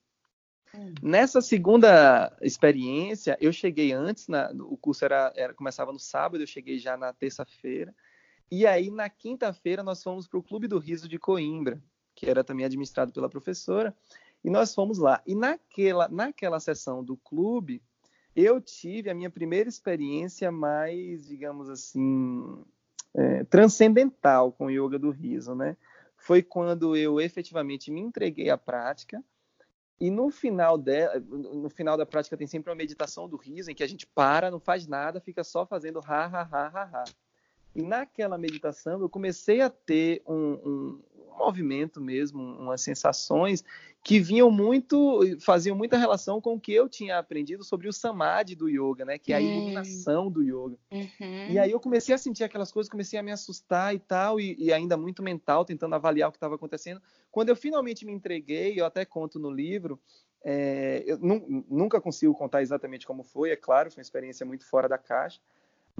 Hum. 0.75 0.95
Nessa 1.03 1.41
segunda 1.41 2.37
experiência, 2.41 3.37
eu 3.41 3.53
cheguei 3.53 3.93
antes, 3.93 4.29
na, 4.29 4.51
o 4.51 4.77
curso 4.77 5.05
era, 5.05 5.33
era, 5.37 5.55
começava 5.55 5.93
no 5.93 5.99
sábado, 5.99 6.43
eu 6.43 6.47
cheguei 6.47 6.79
já 6.79 6.97
na 6.97 7.13
terça-feira. 7.13 7.95
E 8.51 8.67
aí, 8.67 8.91
na 8.91 9.09
quinta-feira, 9.09 9.83
nós 9.83 10.03
fomos 10.03 10.27
para 10.27 10.39
o 10.39 10.43
Clube 10.43 10.67
do 10.67 10.79
Riso 10.79 11.09
de 11.09 11.19
Coimbra, 11.19 11.83
que 12.15 12.29
era 12.29 12.45
também 12.45 12.67
administrado 12.67 13.13
pela 13.13 13.31
professora, 13.31 13.97
e 14.45 14.51
nós 14.51 14.75
fomos 14.75 14.99
lá. 14.99 15.23
E 15.27 15.35
naquela, 15.35 16.09
naquela 16.09 16.61
sessão 16.61 17.05
do 17.05 17.17
clube, 17.17 17.83
eu 18.35 18.61
tive 18.61 19.11
a 19.11 19.15
minha 19.15 19.31
primeira 19.31 19.69
experiência 19.69 20.51
mais, 20.51 21.27
digamos 21.27 21.69
assim, 21.69 22.65
é, 23.15 23.45
transcendental 23.45 24.53
com 24.53 24.67
o 24.67 24.71
yoga 24.71 24.99
do 24.99 25.11
riso, 25.11 25.55
né? 25.55 25.77
Foi 26.17 26.43
quando 26.43 26.97
eu 26.97 27.21
efetivamente 27.21 27.91
me 27.91 28.01
entreguei 28.01 28.51
à 28.51 28.59
prática. 28.59 29.23
E 29.99 30.11
no 30.11 30.31
final, 30.31 30.79
de, 30.79 31.19
no 31.21 31.69
final 31.69 31.97
da 31.97 32.07
prática 32.07 32.37
tem 32.37 32.47
sempre 32.47 32.71
uma 32.71 32.77
meditação 32.77 33.29
do 33.29 33.37
riso, 33.37 33.71
em 33.71 33.75
que 33.75 33.83
a 33.83 33.87
gente 33.87 34.07
para, 34.07 34.51
não 34.51 34.59
faz 34.59 34.87
nada, 34.87 35.21
fica 35.21 35.45
só 35.45 35.67
fazendo 35.67 36.01
ha, 36.07 36.25
ha, 36.25 36.49
ha, 36.51 36.67
ha, 36.69 36.91
ha. 36.93 37.05
E 37.75 37.83
naquela 37.83 38.39
meditação 38.39 39.01
eu 39.01 39.09
comecei 39.09 39.61
a 39.61 39.69
ter 39.69 40.23
um, 40.27 40.53
um 40.65 41.03
movimento 41.39 42.01
mesmo, 42.01 42.43
umas 42.43 42.81
sensações 42.81 43.65
que 44.03 44.19
vinham 44.19 44.51
muito, 44.51 45.21
faziam 45.41 45.77
muita 45.77 45.99
relação 45.99 46.41
com 46.41 46.55
o 46.55 46.61
que 46.61 46.73
eu 46.73 46.89
tinha 46.89 47.19
aprendido 47.19 47.63
sobre 47.63 47.87
o 47.87 47.93
samadhi 47.93 48.55
do 48.55 48.69
yoga, 48.69 49.05
né? 49.05 49.19
Que 49.19 49.33
é 49.33 49.37
a 49.37 49.41
iluminação 49.41 50.31
do 50.31 50.43
yoga. 50.43 50.79
Uhum. 50.91 51.51
E 51.51 51.59
aí 51.59 51.71
eu 51.71 51.79
comecei 51.79 52.15
a 52.15 52.19
sentir 52.19 52.43
aquelas 52.43 52.73
coisas, 52.73 52.91
comecei 52.91 53.19
a 53.19 53.23
me 53.23 53.31
assustar 53.31 53.95
e 53.95 53.99
tal, 53.99 54.41
e, 54.41 54.57
e 54.59 54.73
ainda 54.73 54.97
muito 54.97 55.23
mental, 55.23 55.67
tentando 55.67 55.95
avaliar 55.95 56.31
o 56.31 56.33
que 56.33 56.39
estava 56.39 56.55
acontecendo. 56.55 57.01
Quando 57.31 57.51
eu 57.51 57.57
finalmente 57.57 58.07
me 58.07 58.13
entreguei, 58.13 58.81
eu 58.81 58.87
até 58.87 59.05
conto 59.05 59.39
no 59.39 59.51
livro, 59.51 60.01
é, 60.43 61.05
eu 61.07 61.19
nunca 61.69 62.01
consigo 62.01 62.35
contar 62.35 62.63
exatamente 62.63 63.07
como 63.07 63.23
foi, 63.23 63.51
é 63.51 63.57
claro, 63.57 63.91
foi 63.91 63.99
uma 63.99 64.03
experiência 64.03 64.47
muito 64.47 64.67
fora 64.67 64.89
da 64.89 64.97
caixa, 64.97 65.39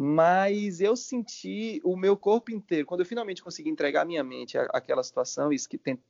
mas 0.03 0.81
eu 0.81 0.97
senti 0.97 1.79
o 1.85 1.95
meu 1.95 2.17
corpo 2.17 2.51
inteiro, 2.51 2.87
quando 2.87 3.01
eu 3.01 3.07
finalmente 3.07 3.43
consegui 3.43 3.69
entregar 3.69 4.07
minha 4.07 4.25
mente 4.25 4.57
àquela 4.57 5.03
situação 5.03 5.53
e 5.53 5.59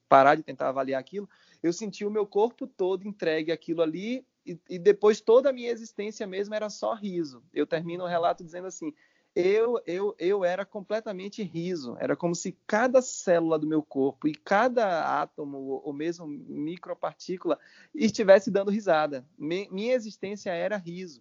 parar 0.08 0.36
de 0.36 0.44
tentar 0.44 0.68
avaliar 0.68 1.00
aquilo, 1.00 1.28
eu 1.60 1.72
senti 1.72 2.04
o 2.04 2.10
meu 2.10 2.24
corpo 2.24 2.68
todo 2.68 3.08
entregue 3.08 3.50
aquilo 3.50 3.82
ali 3.82 4.24
e, 4.46 4.56
e, 4.68 4.78
depois 4.78 5.20
toda 5.20 5.50
a 5.50 5.52
minha 5.52 5.72
existência 5.72 6.24
mesmo 6.24 6.54
era 6.54 6.70
só 6.70 6.94
riso. 6.94 7.42
Eu 7.52 7.66
termino 7.66 8.04
o 8.04 8.06
relato 8.06 8.44
dizendo 8.44 8.68
assim: 8.68 8.94
eu, 9.34 9.82
eu, 9.84 10.14
eu 10.20 10.44
era 10.44 10.64
completamente 10.64 11.42
riso. 11.42 11.96
Era 11.98 12.14
como 12.14 12.32
se 12.32 12.56
cada 12.68 13.02
célula 13.02 13.58
do 13.58 13.66
meu 13.66 13.82
corpo 13.82 14.28
e 14.28 14.32
cada 14.36 15.20
átomo 15.20 15.82
ou 15.84 15.92
mesmo 15.92 16.28
micropartícula 16.28 17.58
estivesse 17.92 18.52
dando 18.52 18.70
risada. 18.70 19.26
Minha 19.36 19.94
existência 19.94 20.50
era 20.50 20.76
riso. 20.76 21.20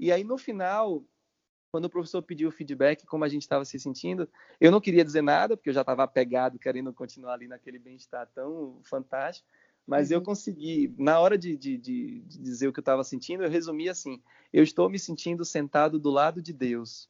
E 0.00 0.10
aí 0.10 0.24
no 0.24 0.36
final 0.36 1.04
quando 1.70 1.84
o 1.84 1.90
professor 1.90 2.22
pediu 2.22 2.48
o 2.48 2.52
feedback, 2.52 3.06
como 3.06 3.24
a 3.24 3.28
gente 3.28 3.42
estava 3.42 3.64
se 3.64 3.78
sentindo, 3.78 4.28
eu 4.60 4.70
não 4.70 4.80
queria 4.80 5.04
dizer 5.04 5.22
nada, 5.22 5.56
porque 5.56 5.68
eu 5.68 5.74
já 5.74 5.82
estava 5.82 6.02
apegado, 6.02 6.58
querendo 6.58 6.92
continuar 6.92 7.34
ali 7.34 7.46
naquele 7.46 7.78
bem-estar 7.78 8.26
tão 8.34 8.80
fantástico. 8.84 9.46
Mas 9.86 10.10
uhum. 10.10 10.16
eu 10.16 10.22
consegui, 10.22 10.94
na 10.98 11.18
hora 11.18 11.38
de, 11.38 11.56
de, 11.56 11.78
de, 11.78 12.20
de 12.20 12.38
dizer 12.38 12.68
o 12.68 12.72
que 12.72 12.78
eu 12.78 12.82
estava 12.82 13.04
sentindo, 13.04 13.42
eu 13.42 13.50
resumi 13.50 13.88
assim: 13.88 14.20
eu 14.52 14.62
estou 14.62 14.88
me 14.88 14.98
sentindo 14.98 15.44
sentado 15.44 15.98
do 15.98 16.10
lado 16.10 16.42
de 16.42 16.52
Deus. 16.52 17.08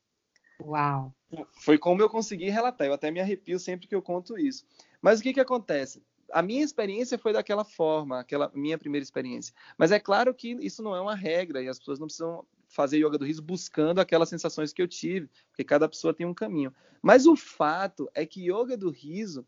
Uau! 0.60 1.12
Foi 1.60 1.78
como 1.78 2.02
eu 2.02 2.08
consegui 2.08 2.48
relatar. 2.50 2.86
Eu 2.86 2.92
até 2.92 3.10
me 3.10 3.20
arrepio 3.20 3.58
sempre 3.58 3.86
que 3.86 3.94
eu 3.94 4.02
conto 4.02 4.38
isso. 4.38 4.64
Mas 5.00 5.20
o 5.20 5.22
que, 5.22 5.32
que 5.32 5.40
acontece? 5.40 6.02
A 6.32 6.42
minha 6.42 6.62
experiência 6.62 7.16
foi 7.16 7.32
daquela 7.32 7.64
forma, 7.64 8.20
aquela 8.20 8.50
minha 8.54 8.76
primeira 8.76 9.02
experiência. 9.02 9.54
Mas 9.76 9.92
é 9.92 9.98
claro 9.98 10.34
que 10.34 10.56
isso 10.60 10.82
não 10.82 10.94
é 10.94 11.00
uma 11.00 11.14
regra 11.14 11.62
e 11.62 11.68
as 11.68 11.78
pessoas 11.78 11.98
não 11.98 12.06
precisam 12.06 12.44
fazer 12.78 12.98
yoga 12.98 13.18
do 13.18 13.24
riso 13.24 13.42
buscando 13.42 14.00
aquelas 14.00 14.28
sensações 14.28 14.72
que 14.72 14.80
eu 14.80 14.86
tive, 14.86 15.28
porque 15.50 15.64
cada 15.64 15.88
pessoa 15.88 16.14
tem 16.14 16.24
um 16.24 16.32
caminho. 16.32 16.72
Mas 17.02 17.26
o 17.26 17.34
fato 17.34 18.08
é 18.14 18.24
que 18.24 18.48
yoga 18.48 18.76
do 18.76 18.88
riso, 18.88 19.44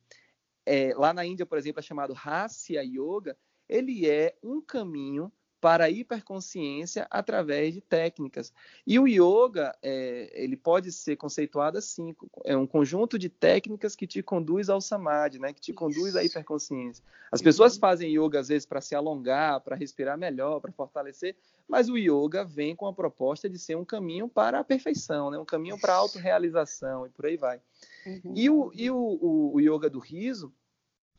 é, 0.66 0.93
lá 0.97 1.12
na 1.12 1.25
Índia, 1.25 1.47
por 1.47 1.57
exemplo, 1.57 1.79
é 1.79 1.83
chamado 1.83 2.12
Hasya 2.12 2.83
Yoga, 2.83 3.38
ele 3.69 4.11
é 4.11 4.37
um 4.43 4.61
caminho 4.61 5.33
para 5.61 5.85
a 5.85 5.90
hiperconsciência 5.90 7.07
através 7.11 7.75
de 7.75 7.81
técnicas. 7.81 8.53
E 8.87 8.99
o 8.99 9.07
yoga, 9.07 9.77
é, 9.83 10.31
ele 10.33 10.57
pode 10.57 10.90
ser 10.90 11.16
conceituado 11.16 11.77
assim, 11.77 12.16
é 12.44 12.57
um 12.57 12.66
conjunto 12.66 13.18
de 13.18 13.29
técnicas 13.29 13.94
que 13.94 14.07
te 14.07 14.23
conduz 14.23 14.70
ao 14.70 14.81
samadhi, 14.81 15.38
né, 15.38 15.53
que 15.53 15.61
te 15.61 15.73
conduz 15.73 16.16
à 16.16 16.25
hiperconsciência. 16.25 17.05
As 17.31 17.42
pessoas 17.42 17.75
uhum. 17.75 17.81
fazem 17.81 18.16
yoga 18.16 18.40
às 18.40 18.49
vezes 18.49 18.64
para 18.64 18.81
se 18.81 18.94
alongar, 18.94 19.61
para 19.61 19.77
respirar 19.77 20.16
melhor, 20.16 20.61
para 20.61 20.73
fortalecer, 20.73 21.37
mas 21.68 21.88
o 21.88 21.96
yoga 21.96 22.42
vem 22.42 22.75
com 22.75 22.87
a 22.87 22.92
proposta 22.92 23.49
de 23.49 23.59
ser 23.59 23.77
um 23.77 23.85
caminho 23.85 24.29
para 24.29 24.61
a 24.61 24.64
perfeição, 24.64 25.31
né, 25.31 25.38
um 25.38 25.44
caminho 25.44 25.79
para 25.79 25.92
a 25.92 25.96
autorrealização 25.96 27.07
e 27.07 27.11
por 27.11 27.27
aí 27.27 27.37
vai. 27.37 27.61
Uhum. 28.07 28.33
E, 28.35 28.49
o, 28.49 28.73
e 28.75 28.90
o, 28.90 28.96
o, 28.96 29.55
o 29.57 29.61
yoga 29.61 29.90
do 29.90 29.99
riso, 29.99 30.53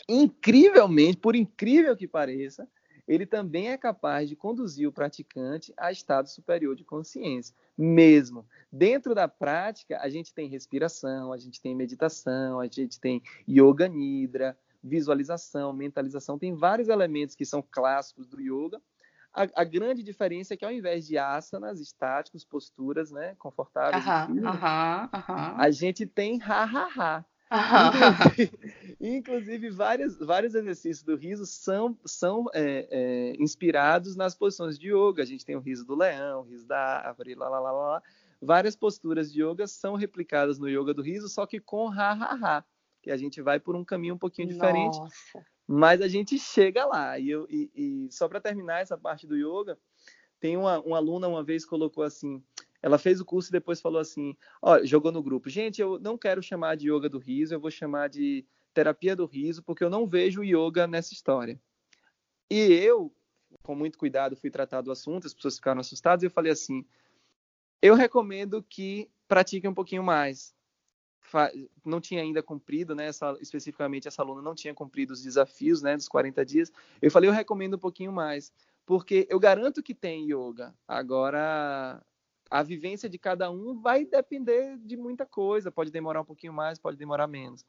incrivelmente, 0.09 1.17
por 1.17 1.35
incrível 1.35 1.95
que 1.95 2.07
pareça, 2.07 2.67
ele 3.07 3.25
também 3.25 3.69
é 3.69 3.77
capaz 3.77 4.29
de 4.29 4.35
conduzir 4.35 4.87
o 4.87 4.91
praticante 4.91 5.73
a 5.77 5.91
estado 5.91 6.27
superior 6.27 6.75
de 6.75 6.83
consciência. 6.83 7.55
Mesmo 7.77 8.45
dentro 8.71 9.13
da 9.13 9.27
prática, 9.27 9.99
a 9.99 10.09
gente 10.09 10.33
tem 10.33 10.47
respiração, 10.47 11.33
a 11.33 11.37
gente 11.37 11.61
tem 11.61 11.75
meditação, 11.75 12.59
a 12.59 12.67
gente 12.67 12.99
tem 12.99 13.21
yoga 13.47 13.87
nidra, 13.87 14.57
visualização, 14.83 15.73
mentalização, 15.73 16.39
tem 16.39 16.53
vários 16.55 16.87
elementos 16.87 17.35
que 17.35 17.45
são 17.45 17.61
clássicos 17.61 18.27
do 18.27 18.39
yoga. 18.39 18.81
A, 19.33 19.61
a 19.61 19.63
grande 19.63 20.03
diferença 20.03 20.53
é 20.53 20.57
que 20.57 20.65
ao 20.65 20.71
invés 20.71 21.07
de 21.07 21.17
asanas 21.17 21.79
estáticos, 21.79 22.43
posturas, 22.43 23.11
né, 23.11 23.35
confortáveis, 23.39 24.03
a 25.57 25.71
gente 25.71 26.05
tem 26.05 26.41
ha 26.41 26.63
ha 26.63 26.89
ha, 26.97 27.25
Inclusive, 27.51 28.51
inclusive 28.99 29.69
vários, 29.69 30.17
vários 30.17 30.55
exercícios 30.55 31.03
do 31.03 31.15
riso 31.17 31.45
são, 31.45 31.97
são 32.05 32.45
é, 32.53 32.87
é, 32.89 33.35
inspirados 33.37 34.15
nas 34.15 34.33
posições 34.33 34.79
de 34.79 34.87
yoga. 34.87 35.21
A 35.21 35.25
gente 35.25 35.45
tem 35.45 35.55
o 35.57 35.59
riso 35.59 35.85
do 35.85 35.95
leão, 35.95 36.41
o 36.41 36.43
riso 36.43 36.65
da 36.65 37.07
árvore, 37.07 37.35
lá, 37.35 37.49
lá, 37.49 37.59
lá, 37.59 37.71
lá. 37.71 38.03
Várias 38.41 38.75
posturas 38.75 39.31
de 39.31 39.43
yoga 39.43 39.67
são 39.67 39.95
replicadas 39.95 40.57
no 40.57 40.67
yoga 40.67 40.93
do 40.93 41.01
riso, 41.01 41.27
só 41.27 41.45
que 41.45 41.59
com 41.59 41.89
ha, 41.89 42.13
ha, 42.13 42.39
ha. 42.41 42.65
Que 43.01 43.11
a 43.11 43.17
gente 43.17 43.41
vai 43.41 43.59
por 43.59 43.75
um 43.75 43.83
caminho 43.83 44.15
um 44.15 44.17
pouquinho 44.17 44.47
diferente. 44.47 44.97
Nossa. 44.97 45.45
Mas 45.67 46.01
a 46.01 46.07
gente 46.07 46.37
chega 46.39 46.85
lá. 46.85 47.19
E, 47.19 47.29
eu, 47.29 47.47
e, 47.49 47.69
e 47.75 48.11
só 48.11 48.27
para 48.27 48.39
terminar 48.39 48.81
essa 48.81 48.97
parte 48.97 49.27
do 49.27 49.35
yoga, 49.35 49.77
tem 50.39 50.57
uma, 50.57 50.79
uma 50.79 50.97
aluna 50.97 51.27
uma 51.27 51.43
vez 51.43 51.65
colocou 51.65 52.03
assim: 52.03 52.43
ela 52.81 52.97
fez 52.97 53.21
o 53.21 53.25
curso 53.25 53.49
e 53.49 53.51
depois 53.51 53.79
falou 53.79 53.99
assim, 53.99 54.35
ó, 54.61 54.83
jogou 54.83 55.11
no 55.11 55.21
grupo, 55.21 55.49
gente, 55.49 55.81
eu 55.81 55.99
não 55.99 56.17
quero 56.17 56.41
chamar 56.41 56.75
de 56.75 56.91
yoga 56.91 57.07
do 57.07 57.19
riso, 57.19 57.53
eu 57.53 57.59
vou 57.59 57.71
chamar 57.71 58.09
de 58.09 58.45
terapia 58.73 59.15
do 59.15 59.25
riso, 59.25 59.61
porque 59.61 59.83
eu 59.83 59.89
não 59.89 60.07
vejo 60.07 60.43
yoga 60.43 60.87
nessa 60.87 61.13
história. 61.13 61.59
E 62.49 62.57
eu, 62.57 63.13
com 63.61 63.75
muito 63.75 63.97
cuidado, 63.97 64.35
fui 64.35 64.49
tratar 64.49 64.81
do 64.81 64.91
assunto, 64.91 65.27
as 65.27 65.33
pessoas 65.33 65.55
ficaram 65.55 65.81
assustadas, 65.81 66.23
e 66.23 66.25
eu 66.25 66.31
falei 66.31 66.51
assim, 66.51 66.85
eu 67.81 67.95
recomendo 67.95 68.63
que 68.63 69.09
pratiquem 69.27 69.69
um 69.69 69.73
pouquinho 69.73 70.03
mais. 70.03 70.53
Não 71.85 72.01
tinha 72.01 72.21
ainda 72.21 72.43
cumprido, 72.43 72.93
né, 72.93 73.05
essa, 73.05 73.37
especificamente 73.39 74.07
essa 74.07 74.21
aluna 74.21 74.41
não 74.41 74.53
tinha 74.53 74.73
cumprido 74.73 75.13
os 75.13 75.21
desafios, 75.21 75.81
né, 75.81 75.95
dos 75.95 76.09
40 76.09 76.45
dias. 76.45 76.71
Eu 77.01 77.09
falei, 77.11 77.29
eu 77.29 77.33
recomendo 77.33 77.75
um 77.75 77.79
pouquinho 77.79 78.11
mais, 78.11 78.51
porque 78.85 79.27
eu 79.29 79.39
garanto 79.39 79.81
que 79.81 79.93
tem 79.93 80.25
yoga. 80.25 80.75
Agora, 80.85 82.03
a 82.51 82.61
vivência 82.61 83.07
de 83.07 83.17
cada 83.17 83.49
um 83.49 83.79
vai 83.79 84.03
depender 84.03 84.77
de 84.79 84.97
muita 84.97 85.25
coisa, 85.25 85.71
pode 85.71 85.89
demorar 85.89 86.19
um 86.19 86.25
pouquinho 86.25 86.51
mais, 86.51 86.77
pode 86.77 86.97
demorar 86.97 87.25
menos. 87.25 87.65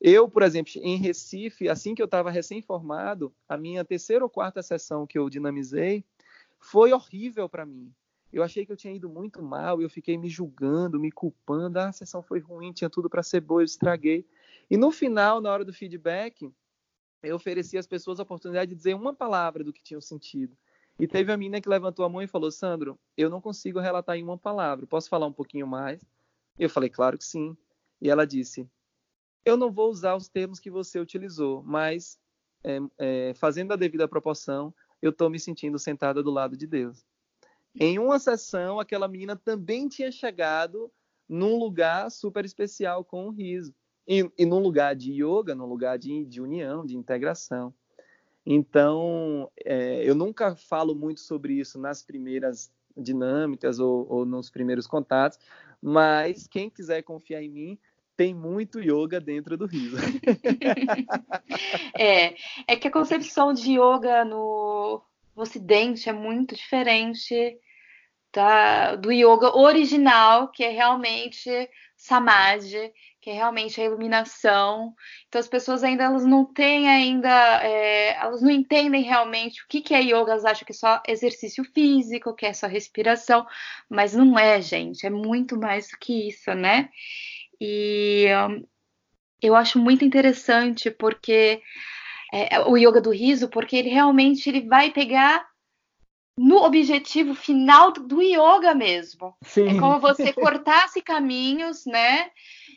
Eu, 0.00 0.26
por 0.30 0.42
exemplo, 0.42 0.72
em 0.76 0.96
Recife, 0.96 1.68
assim 1.68 1.94
que 1.94 2.00
eu 2.00 2.06
estava 2.06 2.30
recém-formado, 2.30 3.34
a 3.46 3.58
minha 3.58 3.84
terceira 3.84 4.24
ou 4.24 4.30
quarta 4.30 4.62
sessão 4.62 5.06
que 5.06 5.18
eu 5.18 5.28
dinamizei 5.28 6.02
foi 6.58 6.90
horrível 6.94 7.46
para 7.50 7.66
mim. 7.66 7.92
Eu 8.32 8.42
achei 8.42 8.64
que 8.64 8.72
eu 8.72 8.76
tinha 8.76 8.94
ido 8.94 9.10
muito 9.10 9.42
mal, 9.42 9.82
eu 9.82 9.90
fiquei 9.90 10.16
me 10.16 10.28
julgando, 10.28 10.98
me 10.98 11.12
culpando. 11.12 11.78
Ah, 11.78 11.88
a 11.88 11.92
sessão 11.92 12.22
foi 12.22 12.40
ruim, 12.40 12.72
tinha 12.72 12.88
tudo 12.88 13.10
para 13.10 13.22
ser 13.22 13.42
boa, 13.42 13.60
eu 13.60 13.66
estraguei. 13.66 14.26
E 14.70 14.76
no 14.76 14.90
final, 14.90 15.40
na 15.40 15.52
hora 15.52 15.64
do 15.66 15.72
feedback, 15.72 16.50
eu 17.22 17.36
ofereci 17.36 17.76
às 17.76 17.86
pessoas 17.86 18.18
a 18.18 18.22
oportunidade 18.22 18.70
de 18.70 18.74
dizer 18.74 18.94
uma 18.94 19.14
palavra 19.14 19.62
do 19.62 19.72
que 19.72 19.82
tinham 19.82 20.00
sentido. 20.00 20.56
E 20.98 21.08
teve 21.08 21.32
a 21.32 21.36
menina 21.36 21.60
que 21.60 21.68
levantou 21.68 22.04
a 22.04 22.08
mão 22.08 22.22
e 22.22 22.26
falou: 22.26 22.50
Sandro, 22.50 22.98
eu 23.16 23.28
não 23.28 23.40
consigo 23.40 23.80
relatar 23.80 24.16
em 24.16 24.22
uma 24.22 24.38
palavra, 24.38 24.86
posso 24.86 25.08
falar 25.08 25.26
um 25.26 25.32
pouquinho 25.32 25.66
mais? 25.66 26.00
Eu 26.58 26.70
falei: 26.70 26.88
Claro 26.88 27.18
que 27.18 27.24
sim. 27.24 27.56
E 28.00 28.08
ela 28.08 28.26
disse: 28.26 28.68
Eu 29.44 29.56
não 29.56 29.72
vou 29.72 29.90
usar 29.90 30.14
os 30.14 30.28
termos 30.28 30.60
que 30.60 30.70
você 30.70 31.00
utilizou, 31.00 31.62
mas 31.62 32.18
é, 32.62 32.78
é, 32.98 33.34
fazendo 33.34 33.72
a 33.72 33.76
devida 33.76 34.08
proporção, 34.08 34.74
eu 35.02 35.10
estou 35.10 35.28
me 35.28 35.38
sentindo 35.38 35.78
sentada 35.78 36.22
do 36.22 36.30
lado 36.30 36.56
de 36.56 36.66
Deus. 36.66 37.04
Em 37.78 37.98
uma 37.98 38.18
sessão, 38.20 38.78
aquela 38.78 39.08
menina 39.08 39.36
também 39.36 39.88
tinha 39.88 40.12
chegado 40.12 40.92
num 41.28 41.58
lugar 41.58 42.10
super 42.10 42.44
especial 42.44 43.04
com 43.04 43.26
o 43.26 43.30
riso. 43.30 43.74
E, 44.06 44.30
e 44.38 44.46
num 44.46 44.60
lugar 44.60 44.94
de 44.94 45.12
yoga, 45.12 45.54
num 45.54 45.66
lugar 45.66 45.98
de, 45.98 46.24
de 46.24 46.40
união, 46.40 46.84
de 46.84 46.96
integração. 46.96 47.74
Então, 48.46 49.50
é, 49.64 50.02
eu 50.04 50.14
nunca 50.14 50.54
falo 50.54 50.94
muito 50.94 51.20
sobre 51.20 51.54
isso 51.54 51.78
nas 51.78 52.02
primeiras 52.02 52.70
dinâmicas 52.96 53.78
ou, 53.78 54.06
ou, 54.08 54.24
nos 54.24 54.50
primeiros 54.50 54.86
contatos, 54.86 55.38
mas 55.82 56.46
quem 56.46 56.70
quiser 56.70 57.02
confiar 57.02 57.42
em 57.42 57.48
mim, 57.48 57.78
tem 58.16 58.32
muito 58.32 58.78
yoga 58.78 59.20
dentro 59.20 59.56
do 59.56 59.66
riso. 59.66 59.96
é, 61.98 62.36
é 62.68 62.76
que 62.76 62.86
a 62.86 62.92
concepção 62.92 63.52
de 63.52 63.72
yoga 63.72 64.24
no, 64.24 65.02
Ocidente 65.36 66.08
é 66.08 66.12
muito 66.12 66.54
diferente 66.54 67.58
da, 68.32 68.94
do 68.94 69.10
yoga 69.10 69.56
original, 69.56 70.48
que 70.48 70.62
é 70.62 70.70
realmente 70.70 71.50
samadhi, 72.04 72.92
que 73.18 73.30
é 73.30 73.32
realmente 73.32 73.80
a 73.80 73.84
iluminação. 73.84 74.94
Então 75.26 75.40
as 75.40 75.48
pessoas 75.48 75.82
ainda 75.82 76.04
elas 76.04 76.26
não 76.26 76.44
têm 76.44 76.86
ainda, 76.86 77.30
é, 77.64 78.14
elas 78.16 78.42
não 78.42 78.50
entendem 78.50 79.02
realmente 79.02 79.62
o 79.62 79.66
que, 79.66 79.80
que 79.80 79.94
é 79.94 80.02
yoga, 80.02 80.32
elas 80.32 80.44
acham 80.44 80.66
que 80.66 80.72
é 80.72 80.76
só 80.76 81.02
exercício 81.08 81.64
físico, 81.72 82.34
que 82.34 82.44
é 82.44 82.52
só 82.52 82.66
respiração, 82.66 83.46
mas 83.88 84.14
não 84.14 84.38
é, 84.38 84.60
gente, 84.60 85.06
é 85.06 85.10
muito 85.10 85.58
mais 85.58 85.88
do 85.88 85.96
que 85.98 86.28
isso, 86.28 86.52
né? 86.52 86.90
E 87.58 88.26
um, 88.50 88.62
eu 89.40 89.56
acho 89.56 89.78
muito 89.78 90.04
interessante 90.04 90.90
porque 90.90 91.62
é, 92.34 92.60
o 92.60 92.76
yoga 92.76 93.00
do 93.00 93.10
riso, 93.10 93.48
porque 93.48 93.76
ele 93.76 93.88
realmente 93.88 94.46
ele 94.50 94.68
vai 94.68 94.90
pegar 94.90 95.46
no 96.36 96.56
objetivo 96.64 97.34
final 97.34 97.92
do 97.92 98.20
yoga 98.20 98.74
mesmo. 98.74 99.36
Sim. 99.42 99.68
É 99.68 99.80
como 99.80 100.00
você 100.00 100.32
cortasse 100.32 101.00
caminhos, 101.00 101.86
né? 101.86 102.30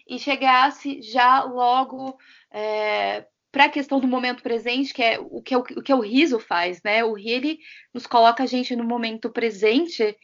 E 0.08 0.20
chegasse 0.20 1.02
já 1.02 1.44
logo 1.44 2.18
é, 2.52 3.26
para 3.52 3.66
a 3.66 3.70
questão 3.70 4.00
do 4.00 4.08
momento 4.08 4.44
presente, 4.44 4.94
que 4.94 5.04
é 5.04 5.20
o 5.20 5.42
que, 5.42 5.54
é 5.54 5.58
o, 5.58 5.62
o 5.62 5.82
que 5.82 5.92
é 5.92 5.96
o 5.96 6.02
riso 6.02 6.40
faz, 6.40 6.82
né? 6.84 7.04
O 7.04 7.14
rir 7.14 7.32
ele 7.32 7.60
nos 7.94 8.06
coloca 8.06 8.44
a 8.44 8.46
gente 8.46 8.76
no 8.76 8.84
momento 8.84 9.30
presente 9.30 10.16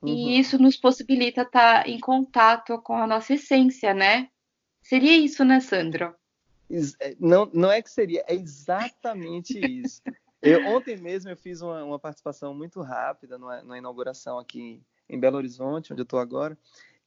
uhum. 0.00 0.08
e 0.08 0.38
isso 0.38 0.58
nos 0.58 0.76
possibilita 0.76 1.42
estar 1.42 1.82
tá 1.82 1.88
em 1.88 1.98
contato 1.98 2.80
com 2.82 2.94
a 2.94 3.06
nossa 3.06 3.34
essência, 3.34 3.92
né? 3.92 4.28
Seria 4.82 5.16
isso, 5.16 5.44
né, 5.44 5.60
Sandro? 5.60 6.14
É, 7.00 7.16
não, 7.18 7.50
não 7.52 7.70
é 7.70 7.82
que 7.82 7.90
seria, 7.90 8.24
é 8.28 8.34
exatamente 8.34 9.58
isso. 9.58 10.00
Eu, 10.40 10.64
ontem 10.66 10.96
mesmo 10.96 11.30
eu 11.30 11.36
fiz 11.36 11.60
uma, 11.60 11.82
uma 11.82 11.98
participação 11.98 12.54
muito 12.54 12.80
rápida 12.80 13.38
numa, 13.38 13.76
inauguração 13.76 14.38
aqui 14.38 14.80
em 15.08 15.18
Belo 15.18 15.36
Horizonte, 15.36 15.92
onde 15.92 16.02
eu 16.02 16.04
estou 16.04 16.20
agora, 16.20 16.56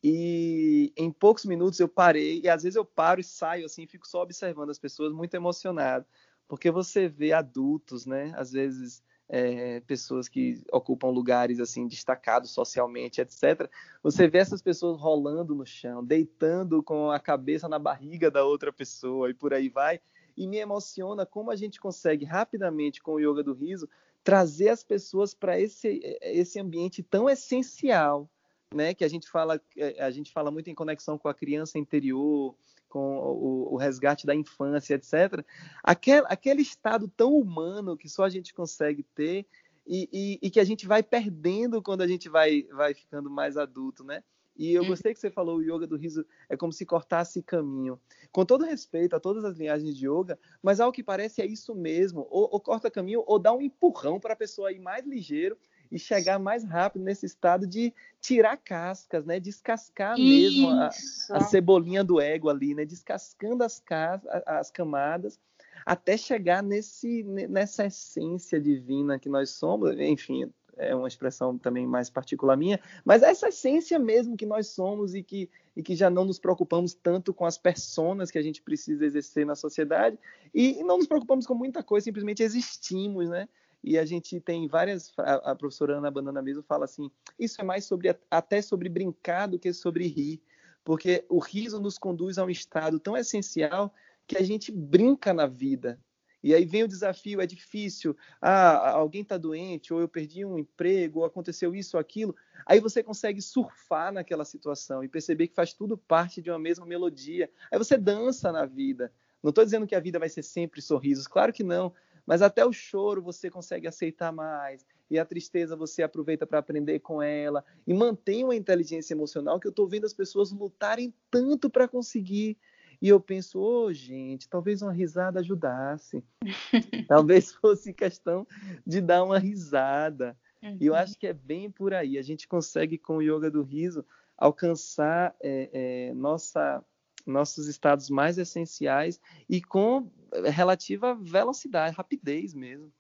e 0.04 0.92
em 0.98 1.12
poucos 1.12 1.46
minutos 1.46 1.80
eu 1.80 1.88
parei, 1.88 2.42
e 2.44 2.50
às 2.50 2.64
vezes 2.64 2.76
eu 2.76 2.84
paro 2.84 3.22
e 3.22 3.24
saio 3.24 3.66
assim, 3.66 3.88
fico 3.88 4.08
só 4.08 4.24
observando 4.24 4.70
as 4.70 4.80
pessoas, 4.80 5.14
muito 5.14 5.34
emocionado, 5.34 6.06
porque 6.48 6.70
você 6.72 7.08
vê 7.08 7.32
adultos, 7.32 8.06
né, 8.06 8.34
às 8.36 8.52
vezes 8.52 9.04
é, 9.30 9.80
pessoas 9.82 10.28
que 10.28 10.62
ocupam 10.74 11.08
lugares 11.08 11.62
assim 11.62 11.88
destacados 11.88 12.52
socialmente, 12.52 13.22
etc. 13.22 13.70
Você 14.04 14.28
vê 14.28 14.40
essas 14.40 14.62
pessoas 14.62 15.00
rolando 15.00 15.56
no 15.56 15.66
chão, 15.66 16.04
deitando 16.04 16.84
com 16.84 17.10
a 17.10 17.20
cabeça 17.20 17.70
na 17.70 17.80
barriga 17.80 18.30
da 18.30 18.44
outra 18.44 18.74
pessoa 18.74 19.30
e 19.30 19.34
por 19.34 19.54
aí 19.54 19.70
vai 19.70 20.02
e 20.36 20.48
me 20.48 20.58
emociona 20.58 21.26
como 21.26 21.52
a 21.52 21.56
gente 21.56 21.80
consegue 21.80 22.26
rapidamente 22.26 23.02
com 23.02 23.14
o 23.14 23.20
yoga 23.20 23.44
do 23.44 23.54
riso 23.54 23.88
trazer 24.24 24.70
as 24.70 24.84
pessoas 24.84 25.34
para 25.34 25.60
esse, 25.60 26.00
esse 26.22 26.60
ambiente 26.60 27.02
tão 27.02 27.30
essencial, 27.30 28.30
né? 28.74 28.94
Que 28.94 29.04
a 29.04 29.08
gente 29.08 29.28
fala 29.30 29.60
a 30.00 30.12
gente 30.12 30.32
fala 30.32 30.52
muito 30.52 30.70
em 30.70 30.76
conexão 30.76 31.18
com 31.18 31.28
a 31.28 31.34
criança 31.34 31.80
interior, 31.80 32.56
com 32.88 33.18
o, 33.18 33.74
o 33.74 33.78
resgate 33.78 34.28
da 34.28 34.36
infância, 34.36 34.96
etc. 34.96 35.44
Aquele, 35.84 36.26
aquele 36.28 36.62
estado 36.62 37.08
tão 37.08 37.34
humano 37.36 37.98
que 37.98 38.10
só 38.10 38.24
a 38.24 38.30
gente 38.30 38.54
consegue 38.54 39.04
ter 39.16 39.46
e, 39.88 40.08
e, 40.12 40.40
e, 40.48 40.50
que 40.52 40.60
a 40.60 40.64
gente 40.64 40.86
vai 40.86 41.02
perdendo 41.02 41.82
quando 41.82 42.02
a 42.02 42.08
gente 42.08 42.30
vai, 42.30 42.64
vai 42.72 42.94
ficando 42.94 43.30
mais 43.30 43.58
adulto, 43.58 44.04
né? 44.04 44.24
E 44.62 44.76
eu 44.76 44.84
uhum. 44.84 44.90
gostei 44.90 45.12
que 45.12 45.20
você 45.20 45.32
falou, 45.32 45.58
o 45.58 45.64
yoga 45.64 45.88
do 45.88 45.98
riso 45.98 46.24
é 46.48 46.56
como 46.56 46.72
se 46.72 46.86
cortasse 46.86 47.42
caminho. 47.42 48.00
Com 48.32 48.46
todo 48.46 48.64
respeito 48.64 49.16
a 49.16 49.20
todas 49.20 49.44
as 49.44 49.58
linhagens 49.58 49.98
de 49.98 50.08
yoga, 50.08 50.38
mas 50.62 50.80
ao 50.80 50.92
que 50.92 51.02
parece 51.02 51.42
é 51.42 51.48
isso 51.48 51.74
mesmo. 51.74 52.28
Ou, 52.30 52.48
ou 52.52 52.60
corta 52.60 52.92
caminho, 52.92 53.24
ou 53.26 53.40
dá 53.40 53.52
um 53.52 53.60
empurrão 53.60 54.20
para 54.20 54.34
a 54.34 54.36
pessoa 54.36 54.72
ir 54.72 54.78
mais 54.78 55.04
ligeiro 55.04 55.58
e 55.92 55.98
chegar 55.98 56.38
mais 56.38 56.64
rápido 56.64 57.02
nesse 57.02 57.26
estado 57.26 57.66
de 57.66 57.92
tirar 58.22 58.56
cascas, 58.56 59.26
né? 59.26 59.40
Descascar 59.40 60.16
mesmo 60.16 60.70
a, 60.70 60.92
a, 61.32 61.40
cebolinha 61.42 62.04
do 62.04 62.22
ego 62.22 62.48
ali, 62.48 62.76
né? 62.76 62.86
Descascando 62.86 63.64
as, 63.64 63.80
cas, 63.80 64.22
as 64.46 64.70
camadas 64.70 65.40
até 65.84 66.16
chegar 66.18 66.62
nesse, 66.62 67.24
nessa 67.24 67.88
essência 67.88 68.62
divina 68.62 69.18
que 69.18 69.28
nós 69.28 69.50
somos. 69.50 70.00
Enfim, 70.00 70.52
é 70.78 70.96
uma 70.96 71.08
expressão 71.08 71.58
também 71.58 71.86
mais 71.86 72.10
particular 72.10 72.56
minha, 72.58 72.80
mas 73.04 73.24
essa 73.24 73.50
essência 73.50 73.98
mesmo 74.00 74.38
que 74.38 74.46
nós 74.46 74.68
somos 74.68 75.14
e 75.14 75.24
que, 75.24 75.50
e 75.76 75.84
que 75.84 75.96
já 75.96 76.10
não 76.10 76.26
nos 76.26 76.40
preocupamos 76.40 76.94
tanto 76.94 77.34
com 77.34 77.46
as 77.46 77.58
personas 77.58 78.32
que 78.32 78.38
a 78.38 78.42
gente 78.42 78.62
precisa 78.62 79.06
exercer 79.06 79.46
na 79.46 79.56
sociedade 79.56 80.18
e 80.54 80.84
não 80.84 80.98
nos 80.98 81.08
preocupamos 81.08 81.46
com 81.46 81.54
muita 81.54 81.84
coisa, 81.84 82.06
simplesmente 82.06 82.44
existimos, 82.44 83.30
né? 83.30 83.48
E 83.84 83.98
a 83.98 84.06
gente 84.06 84.40
tem 84.40 84.68
várias, 84.68 85.12
a, 85.18 85.52
a 85.52 85.56
professora 85.56 85.98
Ana 85.98 86.12
Banana 86.12 86.42
mesmo 86.42 86.62
fala 86.62 86.86
assim, 86.86 87.10
isso 87.40 87.60
é 87.60 87.64
mais 87.64 87.86
sobre 87.86 88.16
até 88.30 88.62
sobre 88.62 88.88
brincar 88.88 89.48
do 89.48 89.58
que 89.58 89.74
sobre 89.74 90.08
rir, 90.08 90.42
porque 90.84 91.26
o 91.30 91.40
riso 91.40 91.80
nos 91.80 91.98
conduz 91.98 92.38
a 92.38 92.46
um 92.46 92.50
estado 92.50 93.00
tão 93.00 93.18
essencial 93.18 93.94
que 94.28 94.38
a 94.38 94.44
gente 94.44 94.72
brinca 94.72 95.34
na 95.34 95.48
vida, 95.48 96.00
e 96.44 96.54
aí 96.54 96.66
vem 96.66 96.84
o 96.84 96.88
desafio, 96.88 97.42
é 97.42 97.46
difícil. 97.46 98.16
Ah, 98.42 98.92
alguém 98.92 99.22
está 99.22 99.38
doente, 99.38 99.94
ou 99.94 100.00
eu 100.00 100.08
perdi 100.08 100.44
um 100.44 100.58
emprego, 100.58 101.20
ou 101.20 101.26
aconteceu 101.26 101.76
isso 101.76 101.98
ou 101.98 102.02
aquilo. 102.02 102.36
Aí 102.66 102.80
você 102.80 103.04
consegue 103.04 103.42
surfar 103.42 104.12
naquela 104.12 104.46
situação 104.46 105.04
e 105.04 105.08
perceber 105.08 105.48
que 105.48 105.56
faz 105.56 105.74
tudo 105.74 105.98
parte 105.98 106.42
de 106.42 106.50
uma 106.50 106.60
mesma 106.60 106.86
melodia. 106.86 107.50
Aí 107.72 107.78
você 107.78 107.98
dança 107.98 108.52
na 108.52 108.66
vida. 108.66 109.12
Não 109.42 109.50
estou 109.50 109.64
dizendo 109.64 109.88
que 109.88 109.96
a 109.96 110.00
vida 110.00 110.20
vai 110.20 110.30
ser 110.30 110.44
sempre 110.44 110.82
sorrisos, 110.82 111.28
claro 111.28 111.52
que 111.52 111.64
não. 111.64 111.94
Mas 112.26 112.42
até 112.42 112.66
o 112.66 112.72
choro 112.72 113.22
você 113.22 113.50
consegue 113.50 113.88
aceitar 113.88 114.32
mais. 114.32 114.86
E 115.10 115.20
a 115.20 115.26
tristeza 115.26 115.76
você 115.76 116.04
aproveita 116.04 116.48
para 116.48 116.60
aprender 116.60 117.00
com 117.00 117.22
ela. 117.22 117.66
E 117.86 117.94
mantém 117.94 118.44
uma 118.44 118.56
inteligência 118.56 119.14
emocional 119.14 119.60
que 119.60 119.68
eu 119.68 119.72
estou 119.72 119.88
vendo 119.88 120.06
as 120.06 120.14
pessoas 120.14 120.52
lutarem 120.52 121.14
tanto 121.30 121.70
para 121.70 121.88
conseguir. 121.88 122.58
E 123.02 123.10
eu 123.10 123.20
penso, 123.20 123.60
ô 123.60 123.86
oh, 123.86 123.94
gente, 123.94 124.48
talvez 124.48 124.82
uma 124.82 124.92
risada 124.92 125.40
ajudasse. 125.40 126.24
talvez 127.08 127.52
fosse 127.52 127.94
questão 127.94 128.46
de 128.86 129.02
dar 129.02 129.24
uma 129.24 129.40
risada. 129.40 130.38
Uhum. 130.62 130.78
E 130.80 130.86
eu 130.86 130.94
uhum. 130.94 131.00
acho 131.00 131.18
que 131.18 131.26
é 131.26 131.34
bem 131.34 131.72
por 131.72 131.94
aí. 131.94 132.18
A 132.18 132.22
gente 132.22 132.48
consegue, 132.48 132.98
com 133.00 133.18
o 133.18 133.22
yoga 133.22 133.50
do 133.50 133.64
riso, 133.64 134.06
alcançar 134.38 135.36
é, 135.42 135.70
é, 135.74 136.14
nossa, 136.14 136.84
nossos 137.26 137.68
estados 137.68 138.10
mais 138.10 138.38
essenciais 138.38 139.20
e 139.50 139.62
com 139.62 140.12
relativa 140.46 141.16
velocidade, 141.16 141.96
rapidez 141.96 142.54
mesmo. 142.54 142.92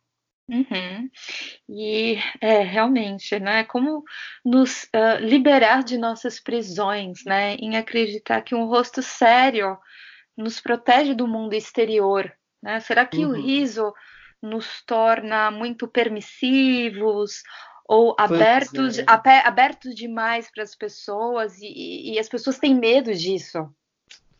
Uhum. 0.49 1.09
E 1.69 2.17
é 2.41 2.61
realmente, 2.61 3.39
né? 3.39 3.63
Como 3.63 4.03
nos 4.43 4.83
uh, 4.83 5.19
liberar 5.21 5.83
de 5.83 5.97
nossas 5.97 6.39
prisões, 6.39 7.23
né? 7.25 7.55
Em 7.55 7.77
acreditar 7.77 8.41
que 8.41 8.53
um 8.53 8.65
rosto 8.65 9.01
sério 9.01 9.77
nos 10.35 10.59
protege 10.59 11.13
do 11.13 11.27
mundo 11.27 11.53
exterior, 11.53 12.31
né? 12.61 12.79
Será 12.81 13.05
que 13.05 13.25
uhum. 13.25 13.31
o 13.31 13.33
riso 13.33 13.93
nos 14.41 14.83
torna 14.85 15.51
muito 15.51 15.87
permissivos 15.87 17.43
ou 17.87 18.15
abertos, 18.17 18.99
é. 18.99 19.05
abertos 19.43 19.93
demais 19.93 20.49
para 20.49 20.63
as 20.63 20.75
pessoas 20.75 21.57
e, 21.59 22.13
e, 22.13 22.19
as 22.19 22.27
pessoas 22.27 22.57
têm 22.57 22.73
medo 22.73 23.13
disso? 23.13 23.69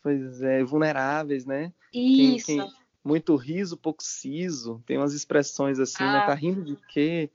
Pois 0.02 0.42
é, 0.42 0.64
vulneráveis, 0.64 1.46
né? 1.46 1.72
Isso. 1.94 2.46
Quem, 2.48 2.58
quem 2.58 2.81
muito 3.04 3.36
riso, 3.36 3.78
pouco 3.78 4.04
siso. 4.04 4.82
Tem 4.86 4.98
umas 4.98 5.14
expressões 5.14 5.80
assim, 5.80 6.04
ah. 6.04 6.14
né? 6.14 6.26
Tá 6.26 6.34
rindo 6.34 6.64
de 6.64 6.76
quê? 6.88 7.30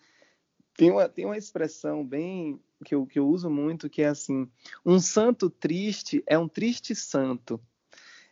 tem 0.77 0.91
uma, 0.91 1.09
tem 1.09 1.25
uma 1.25 1.37
expressão 1.37 2.05
bem 2.05 2.61
que 2.85 2.95
eu, 2.95 3.07
que 3.07 3.19
eu 3.19 3.27
uso 3.27 3.49
muito 3.49 3.89
que 3.89 4.03
é 4.03 4.09
assim: 4.09 4.49
um 4.85 5.01
santo 5.01 5.49
triste 5.49 6.23
é 6.27 6.39
um 6.39 6.49
triste 6.49 6.95
santo. 6.95 7.61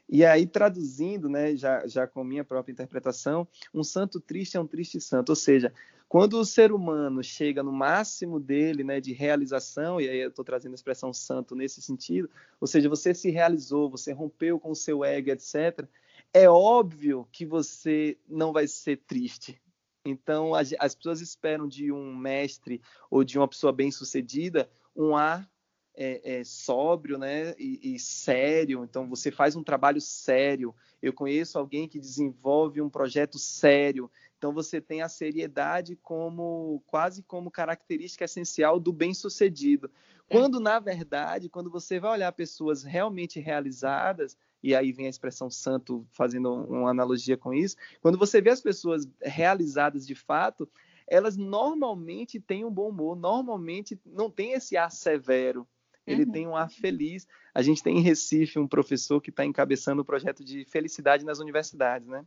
E 0.06 0.22
aí, 0.22 0.46
traduzindo, 0.46 1.30
né, 1.30 1.56
já, 1.56 1.86
já 1.86 2.06
com 2.06 2.22
minha 2.22 2.44
própria 2.44 2.72
interpretação, 2.72 3.48
um 3.72 3.82
santo 3.82 4.20
triste 4.20 4.54
é 4.54 4.60
um 4.60 4.66
triste 4.66 5.00
santo. 5.00 5.30
Ou 5.30 5.36
seja, 5.36 5.72
quando 6.06 6.34
o 6.34 6.44
ser 6.44 6.72
humano 6.72 7.24
chega 7.24 7.62
no 7.62 7.72
máximo 7.72 8.38
dele, 8.38 8.84
né, 8.84 9.00
de 9.00 9.14
realização, 9.14 9.98
e 9.98 10.06
aí 10.06 10.18
eu 10.18 10.28
estou 10.28 10.44
trazendo 10.44 10.72
a 10.72 10.74
expressão 10.74 11.10
santo 11.10 11.56
nesse 11.56 11.80
sentido, 11.80 12.28
ou 12.60 12.66
seja, 12.66 12.86
você 12.86 13.14
se 13.14 13.30
realizou, 13.30 13.88
você 13.88 14.12
rompeu 14.12 14.60
com 14.60 14.72
o 14.72 14.76
seu 14.76 15.02
ego, 15.02 15.30
etc., 15.30 15.88
é 16.34 16.50
óbvio 16.50 17.28
que 17.30 17.46
você 17.46 18.18
não 18.28 18.52
vai 18.52 18.66
ser 18.66 18.96
triste. 19.06 19.62
Então, 20.04 20.52
as, 20.52 20.74
as 20.80 20.94
pessoas 20.94 21.20
esperam 21.20 21.68
de 21.68 21.92
um 21.92 22.14
mestre 22.14 22.82
ou 23.08 23.22
de 23.22 23.38
uma 23.38 23.48
pessoa 23.48 23.72
bem-sucedida 23.72 24.68
um 24.94 25.16
ar 25.16 25.48
é, 25.96 26.40
é, 26.40 26.44
sóbrio 26.44 27.16
né, 27.16 27.54
e, 27.56 27.94
e, 27.94 27.98
sério. 28.00 28.84
Então, 28.84 29.08
você 29.08 29.30
faz 29.30 29.54
um 29.54 29.62
trabalho 29.62 30.00
sério. 30.00 30.74
Eu 31.00 31.12
conheço 31.12 31.56
alguém 31.56 31.88
que 31.88 32.00
desenvolve 32.00 32.82
um 32.82 32.90
projeto 32.90 33.38
sério. 33.38 34.10
Então, 34.36 34.52
você 34.52 34.80
tem 34.80 35.02
a 35.02 35.08
seriedade 35.08 35.96
como 36.02 36.82
quase 36.86 37.22
como 37.22 37.50
característica 37.50 38.24
essencial 38.24 38.80
do 38.80 38.92
bem-sucedido. 38.92 39.88
Quando, 40.28 40.58
na 40.58 40.80
verdade, 40.80 41.48
quando 41.48 41.70
você 41.70 42.00
vai 42.00 42.10
olhar 42.10 42.32
pessoas 42.32 42.82
realmente 42.82 43.38
realizadas, 43.38 44.36
e 44.64 44.74
aí 44.74 44.92
vem 44.92 45.04
a 45.04 45.10
expressão 45.10 45.50
santo 45.50 46.06
fazendo 46.10 46.50
uma 46.50 46.88
analogia 46.88 47.36
com 47.36 47.52
isso, 47.52 47.76
quando 48.00 48.16
você 48.16 48.40
vê 48.40 48.48
as 48.48 48.62
pessoas 48.62 49.06
realizadas 49.20 50.06
de 50.06 50.14
fato, 50.14 50.66
elas 51.06 51.36
normalmente 51.36 52.40
têm 52.40 52.64
um 52.64 52.70
bom 52.70 52.88
humor, 52.88 53.14
normalmente 53.14 54.00
não 54.06 54.30
tem 54.30 54.52
esse 54.52 54.74
ar 54.74 54.90
severo, 54.90 55.68
ele 56.06 56.24
uhum. 56.24 56.32
tem 56.32 56.46
um 56.46 56.56
ar 56.56 56.70
feliz. 56.70 57.28
A 57.54 57.60
gente 57.60 57.82
tem 57.82 57.98
em 57.98 58.02
Recife 58.02 58.58
um 58.58 58.66
professor 58.66 59.20
que 59.20 59.28
está 59.28 59.44
encabeçando 59.44 60.00
o 60.00 60.04
projeto 60.04 60.42
de 60.42 60.64
felicidade 60.64 61.26
nas 61.26 61.40
universidades, 61.40 62.08
né? 62.08 62.24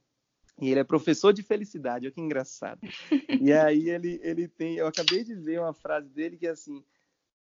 E 0.59 0.69
ele 0.69 0.79
é 0.79 0.83
professor 0.83 1.33
de 1.33 1.41
felicidade, 1.41 2.05
olha 2.05 2.13
que 2.13 2.21
engraçado. 2.21 2.81
E 3.41 3.51
aí 3.51 3.89
ele, 3.89 4.19
ele 4.23 4.47
tem, 4.47 4.75
eu 4.75 4.85
acabei 4.85 5.23
de 5.23 5.33
ver 5.33 5.59
uma 5.59 5.73
frase 5.73 6.09
dele 6.09 6.37
que 6.37 6.45
é 6.45 6.51
assim, 6.51 6.83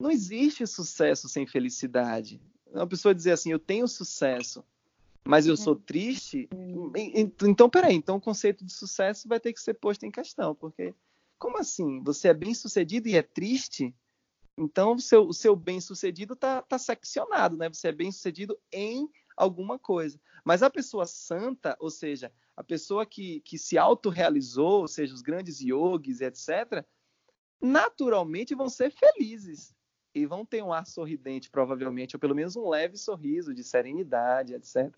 não 0.01 0.11
existe 0.11 0.67
sucesso 0.67 1.29
sem 1.29 1.47
felicidade. 1.47 2.41
Uma 2.67 2.87
pessoa 2.87 3.15
dizer 3.15 3.33
assim, 3.33 3.53
eu 3.53 3.59
tenho 3.59 3.87
sucesso, 3.87 4.65
mas 5.27 5.47
eu 5.47 5.57
sou 5.57 5.75
uhum. 5.75 5.81
triste, 5.81 6.49
então 7.43 7.69
peraí, 7.69 7.95
então 7.95 8.17
o 8.17 8.21
conceito 8.21 8.65
de 8.65 8.73
sucesso 8.73 9.29
vai 9.29 9.41
ter 9.41 9.53
que 9.53 9.61
ser 9.61 9.75
posto 9.75 10.05
em 10.05 10.11
questão, 10.11 10.55
porque 10.55 10.95
como 11.39 11.59
assim? 11.59 12.03
Você 12.03 12.29
é 12.29 12.35
bem 12.35 12.55
sucedido 12.55 13.09
e 13.09 13.17
é 13.17 13.23
triste? 13.23 13.95
Então 14.57 14.95
o 14.95 15.01
seu, 15.01 15.27
o 15.27 15.35
seu 15.35 15.55
bem 15.55 15.81
sucedido 15.81 16.35
está 16.35 16.63
tá 16.63 16.79
seccionado, 16.79 17.57
né? 17.57 17.69
Você 17.69 17.89
é 17.89 17.93
bem 17.93 18.11
sucedido 18.11 18.59
em 18.73 19.09
alguma 19.37 19.79
coisa. 19.79 20.19
Mas 20.45 20.63
a 20.63 20.71
pessoa 20.71 21.07
santa, 21.07 21.77
ou 21.79 21.91
seja, 21.91 22.33
a 22.57 22.65
pessoa 22.65 23.05
que, 23.05 23.41
que 23.41 23.59
se 23.59 23.77
autorrealizou, 23.77 24.81
ou 24.81 24.89
seja, 24.89 25.13
os 25.13 25.21
grandes 25.21 25.61
yogis, 25.61 26.23
etc., 26.23 26.85
naturalmente 27.61 28.55
vão 28.55 28.69
ser 28.69 28.91
felizes 28.91 29.75
e 30.15 30.25
vão 30.25 30.47
ter 30.47 30.63
um 30.63 30.73
ar 30.73 30.87
sorridente, 30.87 31.51
provavelmente, 31.51 32.17
ou 32.17 32.21
pelo 32.21 32.35
menos 32.35 32.57
um 32.57 32.69
leve 32.69 32.97
sorriso 32.97 33.53
de 33.53 33.63
serenidade, 33.63 34.55
etc. 34.55 34.91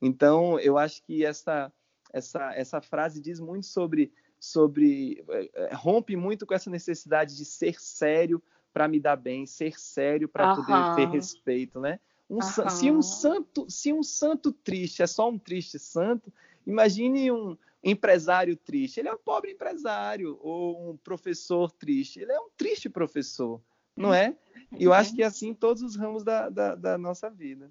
Então, 0.00 0.58
eu 0.60 0.76
acho 0.76 1.02
que 1.02 1.24
essa, 1.24 1.72
essa, 2.12 2.54
essa 2.54 2.80
frase 2.80 3.20
diz 3.20 3.40
muito 3.40 3.66
sobre, 3.66 4.12
sobre 4.38 5.24
é, 5.54 5.74
rompe 5.74 6.16
muito 6.16 6.46
com 6.46 6.54
essa 6.54 6.70
necessidade 6.70 7.36
de 7.36 7.44
ser 7.44 7.80
sério 7.80 8.42
para 8.72 8.88
me 8.88 9.00
dar 9.00 9.16
bem, 9.16 9.46
ser 9.46 9.78
sério 9.78 10.28
para 10.28 10.54
poder 10.54 10.96
ter 10.96 11.08
respeito, 11.08 11.80
né? 11.80 11.98
Um, 12.28 12.40
se 12.42 12.90
um 12.90 13.00
santo, 13.00 13.66
se 13.70 13.92
um 13.92 14.02
santo 14.02 14.52
triste 14.52 15.02
é 15.02 15.06
só 15.06 15.30
um 15.30 15.38
triste 15.38 15.78
santo, 15.78 16.32
imagine 16.66 17.30
um 17.30 17.56
empresário 17.82 18.56
triste. 18.56 18.98
Ele 18.98 19.08
é 19.08 19.14
um 19.14 19.18
pobre 19.18 19.52
empresário 19.52 20.36
ou 20.42 20.90
um 20.90 20.96
professor 20.96 21.70
triste. 21.70 22.20
Ele 22.20 22.32
é 22.32 22.40
um 22.40 22.48
triste 22.56 22.88
professor, 22.88 23.62
não 23.96 24.12
é? 24.12 24.36
E 24.72 24.84
eu 24.84 24.92
acho 24.92 25.14
que 25.14 25.22
é 25.22 25.26
assim 25.26 25.50
em 25.50 25.54
todos 25.54 25.82
os 25.82 25.94
ramos 25.94 26.24
da, 26.24 26.48
da, 26.48 26.74
da 26.74 26.98
nossa 26.98 27.30
vida. 27.30 27.70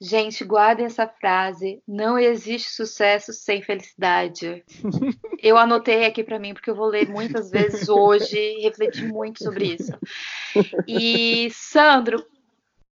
Gente, 0.00 0.44
guardem 0.44 0.86
essa 0.86 1.08
frase. 1.08 1.82
Não 1.88 2.18
existe 2.18 2.70
sucesso 2.70 3.32
sem 3.32 3.62
felicidade. 3.62 4.62
Eu 5.42 5.56
anotei 5.56 6.04
aqui 6.04 6.22
para 6.22 6.38
mim 6.38 6.52
porque 6.52 6.70
eu 6.70 6.74
vou 6.74 6.86
ler 6.86 7.08
muitas 7.08 7.50
vezes 7.50 7.88
hoje 7.88 8.36
e 8.36 8.62
refletir 8.62 9.06
muito 9.06 9.44
sobre 9.44 9.74
isso. 9.74 9.92
E 10.88 11.50
Sandro, 11.50 12.26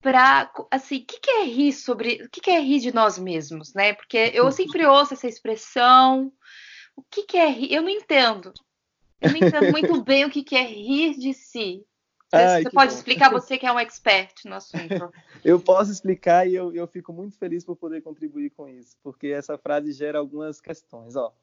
para 0.01 0.51
assim, 0.69 0.97
o 0.97 1.05
que, 1.05 1.19
que, 1.19 1.31
é 1.31 1.45
rir 1.45 1.71
sobre, 1.71 2.21
o 2.23 2.29
que, 2.29 2.41
que, 2.41 2.51
é 2.51 2.59
rir 2.59 2.79
de 2.79 2.93
nós 2.93 3.17
mesmos, 3.17 3.73
né? 3.73 3.93
Porque 3.93 4.31
eu 4.33 4.51
sempre 4.51 4.85
ouço 4.85 5.13
essa 5.13 5.27
expressão. 5.27 6.31
O 6.95 7.01
que, 7.09 7.23
que 7.23 7.37
é 7.37 7.49
rir? 7.49 7.73
Eu 7.73 7.81
não 7.81 7.89
entendo. 7.89 8.53
Eu 9.21 9.31
não 9.31 9.37
entendo 9.37 9.71
muito 9.71 10.03
bem 10.03 10.25
o 10.25 10.29
que, 10.29 10.43
que 10.43 10.55
é 10.55 10.63
rir 10.63 11.17
de 11.17 11.33
si. 11.33 11.83
Ai, 12.34 12.63
você 12.63 12.72
pode 12.72 12.91
bom. 12.91 12.98
explicar, 12.98 13.30
você 13.32 13.58
que 13.58 13.65
é 13.65 13.72
um 13.72 13.80
expert 13.80 14.46
no 14.46 14.56
assunto. 14.56 15.12
eu 15.46 15.60
posso 15.60 15.91
explicar 15.91 16.48
e 16.48 16.56
eu, 16.56 16.74
eu 16.74 16.88
fico 16.88 17.13
muito 17.13 17.38
feliz 17.38 17.63
por 17.63 17.76
poder 17.76 18.02
contribuir 18.02 18.50
com 18.50 18.67
isso, 18.67 18.98
porque 19.04 19.28
essa 19.28 19.58
frase 19.58 19.91
gera 19.91 20.17
algumas 20.17 20.60
questões. 20.60 21.15
Ó, 21.15 21.34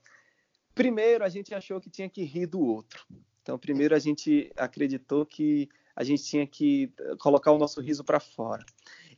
primeiro, 0.74 1.24
a 1.24 1.28
gente 1.28 1.54
achou 1.54 1.80
que 1.80 1.88
tinha 1.88 2.08
que 2.08 2.24
rir 2.24 2.46
do 2.46 2.60
outro. 2.60 3.06
Então, 3.42 3.58
primeiro, 3.58 3.94
a 3.94 3.98
gente 3.98 4.52
acreditou 4.56 5.24
que 5.24 5.68
a 5.94 6.04
gente 6.04 6.24
tinha 6.24 6.46
que 6.46 6.92
colocar 7.18 7.52
o 7.52 7.58
nosso 7.58 7.80
riso 7.80 8.04
para 8.04 8.20
fora. 8.20 8.64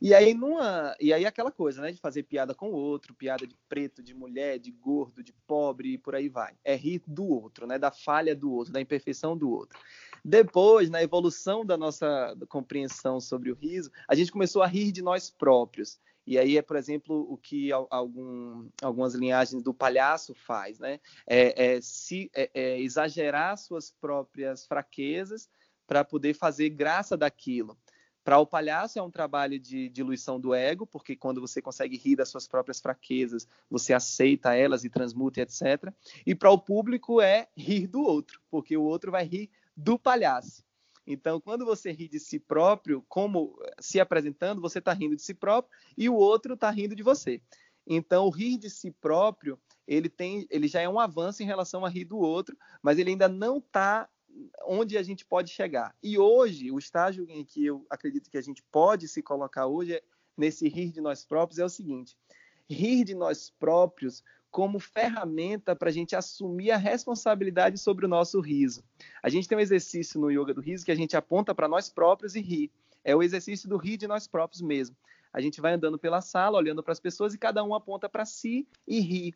E 0.01 0.13
aí, 0.13 0.33
numa, 0.33 0.93
e 0.99 1.13
aí 1.13 1.25
aquela 1.25 1.51
coisa, 1.51 1.81
né, 1.81 1.91
de 1.91 1.99
fazer 1.99 2.23
piada 2.23 2.53
com 2.53 2.71
o 2.71 2.73
outro, 2.73 3.13
piada 3.13 3.47
de 3.47 3.55
preto, 3.69 4.03
de 4.03 4.13
mulher, 4.13 4.59
de 4.59 4.69
gordo, 4.69 5.23
de 5.23 5.31
pobre 5.47 5.93
e 5.93 5.97
por 5.97 6.13
aí 6.13 6.27
vai. 6.27 6.53
É 6.63 6.75
rir 6.75 7.01
do 7.07 7.25
outro, 7.25 7.65
né, 7.65 7.79
da 7.79 7.89
falha 7.89 8.35
do 8.35 8.51
outro, 8.51 8.73
da 8.73 8.81
imperfeição 8.81 9.37
do 9.37 9.49
outro. 9.49 9.79
Depois, 10.23 10.89
na 10.89 11.03
evolução 11.03 11.65
da 11.65 11.75
nossa 11.75 12.35
compreensão 12.47 13.19
sobre 13.19 13.51
o 13.51 13.55
riso, 13.55 13.91
a 14.07 14.15
gente 14.15 14.31
começou 14.31 14.61
a 14.61 14.67
rir 14.67 14.91
de 14.91 15.01
nós 15.01 15.29
próprios. 15.29 15.99
E 16.25 16.37
aí 16.37 16.57
é, 16.57 16.61
por 16.61 16.77
exemplo, 16.77 17.27
o 17.29 17.37
que 17.37 17.71
algum, 17.71 18.69
algumas 18.81 19.13
linhagens 19.13 19.61
do 19.61 19.73
palhaço 19.73 20.33
faz, 20.33 20.79
né? 20.79 20.99
É, 21.27 21.75
é, 21.75 21.81
se, 21.81 22.31
é, 22.33 22.49
é 22.53 22.79
exagerar 22.79 23.57
suas 23.57 23.91
próprias 23.91 24.65
fraquezas 24.65 25.49
para 25.85 26.05
poder 26.05 26.33
fazer 26.33 26.69
graça 26.69 27.17
daquilo. 27.17 27.77
Para 28.23 28.39
o 28.39 28.47
palhaço 28.47 28.97
é 28.97 29.01
um 29.01 29.11
trabalho 29.11 29.59
de 29.59 29.89
diluição 29.89 30.39
do 30.39 30.53
ego, 30.53 30.87
porque 30.87 31.13
quando 31.13 31.41
você 31.41 31.61
consegue 31.61 31.97
rir 31.97 32.15
das 32.15 32.29
suas 32.29 32.47
próprias 32.47 32.79
fraquezas, 32.79 33.45
você 33.69 33.93
aceita 33.93 34.55
elas 34.55 34.85
e 34.85 34.89
transmuta, 34.89 35.41
etc. 35.41 35.93
E 36.25 36.33
para 36.33 36.49
o 36.49 36.57
público 36.57 37.19
é 37.19 37.49
rir 37.57 37.85
do 37.85 38.01
outro, 38.01 38.39
porque 38.49 38.77
o 38.77 38.83
outro 38.83 39.11
vai 39.11 39.25
rir 39.25 39.49
do 39.75 39.97
palhaço. 39.97 40.63
Então, 41.05 41.41
quando 41.41 41.65
você 41.65 41.91
ri 41.91 42.07
de 42.07 42.19
si 42.19 42.39
próprio, 42.39 43.03
como 43.09 43.57
se 43.79 43.99
apresentando, 43.99 44.61
você 44.61 44.79
está 44.79 44.93
rindo 44.93 45.15
de 45.15 45.21
si 45.21 45.33
próprio 45.33 45.77
e 45.97 46.07
o 46.07 46.15
outro 46.15 46.53
está 46.53 46.69
rindo 46.69 46.95
de 46.95 47.03
você. 47.03 47.41
Então, 47.85 48.25
o 48.25 48.29
rir 48.29 48.57
de 48.57 48.69
si 48.69 48.91
próprio, 48.91 49.59
ele 49.85 50.07
tem, 50.07 50.47
ele 50.49 50.67
já 50.67 50.81
é 50.81 50.87
um 50.87 50.99
avanço 50.99 51.43
em 51.43 51.45
relação 51.45 51.85
a 51.85 51.89
rir 51.89 52.05
do 52.05 52.17
outro, 52.17 52.57
mas 52.81 52.97
ele 52.97 53.09
ainda 53.09 53.27
não 53.27 53.57
está 53.57 54.09
onde 54.65 54.97
a 54.97 55.03
gente 55.03 55.25
pode 55.25 55.51
chegar. 55.51 55.95
E 56.01 56.17
hoje, 56.17 56.71
o 56.71 56.79
estágio 56.79 57.25
em 57.29 57.43
que 57.43 57.65
eu 57.65 57.85
acredito 57.89 58.29
que 58.29 58.37
a 58.37 58.41
gente 58.41 58.63
pode 58.71 59.07
se 59.07 59.21
colocar 59.21 59.67
hoje 59.67 59.95
é, 59.95 60.03
nesse 60.37 60.67
rir 60.67 60.91
de 60.91 61.01
nós 61.01 61.25
próprios 61.25 61.59
é 61.59 61.65
o 61.65 61.69
seguinte: 61.69 62.17
rir 62.69 63.03
de 63.03 63.13
nós 63.13 63.49
próprios 63.49 64.23
como 64.53 64.79
ferramenta 64.79 65.75
para 65.75 65.89
a 65.89 65.91
gente 65.91 66.15
assumir 66.15 66.69
a 66.69 66.77
responsabilidade 66.77 67.79
sobre 67.79 68.05
o 68.05 68.07
nosso 68.07 68.39
riso. 68.39 68.83
A 69.23 69.27
gente 69.27 69.47
tem 69.47 69.57
um 69.57 69.61
exercício 69.61 70.21
no 70.21 70.29
yoga 70.29 70.53
do 70.53 70.61
riso 70.61 70.85
que 70.85 70.91
a 70.91 70.95
gente 70.95 71.17
aponta 71.17 71.55
para 71.55 71.67
nós 71.67 71.89
próprios 71.89 72.35
e 72.35 72.39
ri. 72.39 72.71
É 73.03 73.15
o 73.15 73.23
exercício 73.23 73.67
do 73.67 73.77
rir 73.77 73.97
de 73.97 74.07
nós 74.07 74.27
próprios 74.27 74.61
mesmo. 74.61 74.95
A 75.33 75.41
gente 75.41 75.59
vai 75.59 75.73
andando 75.73 75.97
pela 75.97 76.21
sala, 76.21 76.59
olhando 76.59 76.83
para 76.83 76.91
as 76.91 76.99
pessoas 76.99 77.33
e 77.33 77.39
cada 77.39 77.63
um 77.63 77.73
aponta 77.73 78.07
para 78.07 78.25
si 78.25 78.67
e 78.87 78.99
ri. 78.99 79.33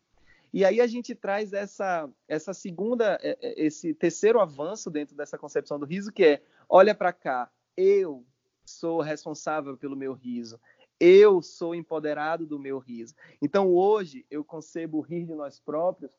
E 0.54 0.64
aí 0.64 0.80
a 0.80 0.86
gente 0.86 1.16
traz 1.16 1.52
essa, 1.52 2.08
essa 2.28 2.54
segunda, 2.54 3.18
é, 3.20 3.36
é, 3.42 3.66
esse 3.66 3.96
terceiro 3.96 4.40
avanço 4.40 4.88
dentro 4.88 5.16
dessa 5.16 5.36
concepção 5.36 5.80
do 5.80 5.86
riso, 5.88 6.12
que 6.12 6.24
é: 6.24 6.44
olha 6.70 6.94
para 6.94 7.12
cá, 7.12 7.50
eu 7.76 8.24
sou 8.64 9.02
responsável 9.02 9.76
pelo 9.76 9.96
meu 9.96 10.14
riso. 10.14 10.60
Eu 11.00 11.42
sou 11.42 11.76
empoderado 11.76 12.46
do 12.46 12.60
meu 12.60 12.80
riso. 12.80 13.14
Então 13.42 13.74
hoje 13.74 14.26
eu 14.32 14.44
concebo 14.44 15.02
rir 15.02 15.26
de 15.26 15.36
nós 15.36 15.60
próprios 15.60 16.12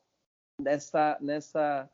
nessa, 0.59 1.17
nessa, 1.19 1.89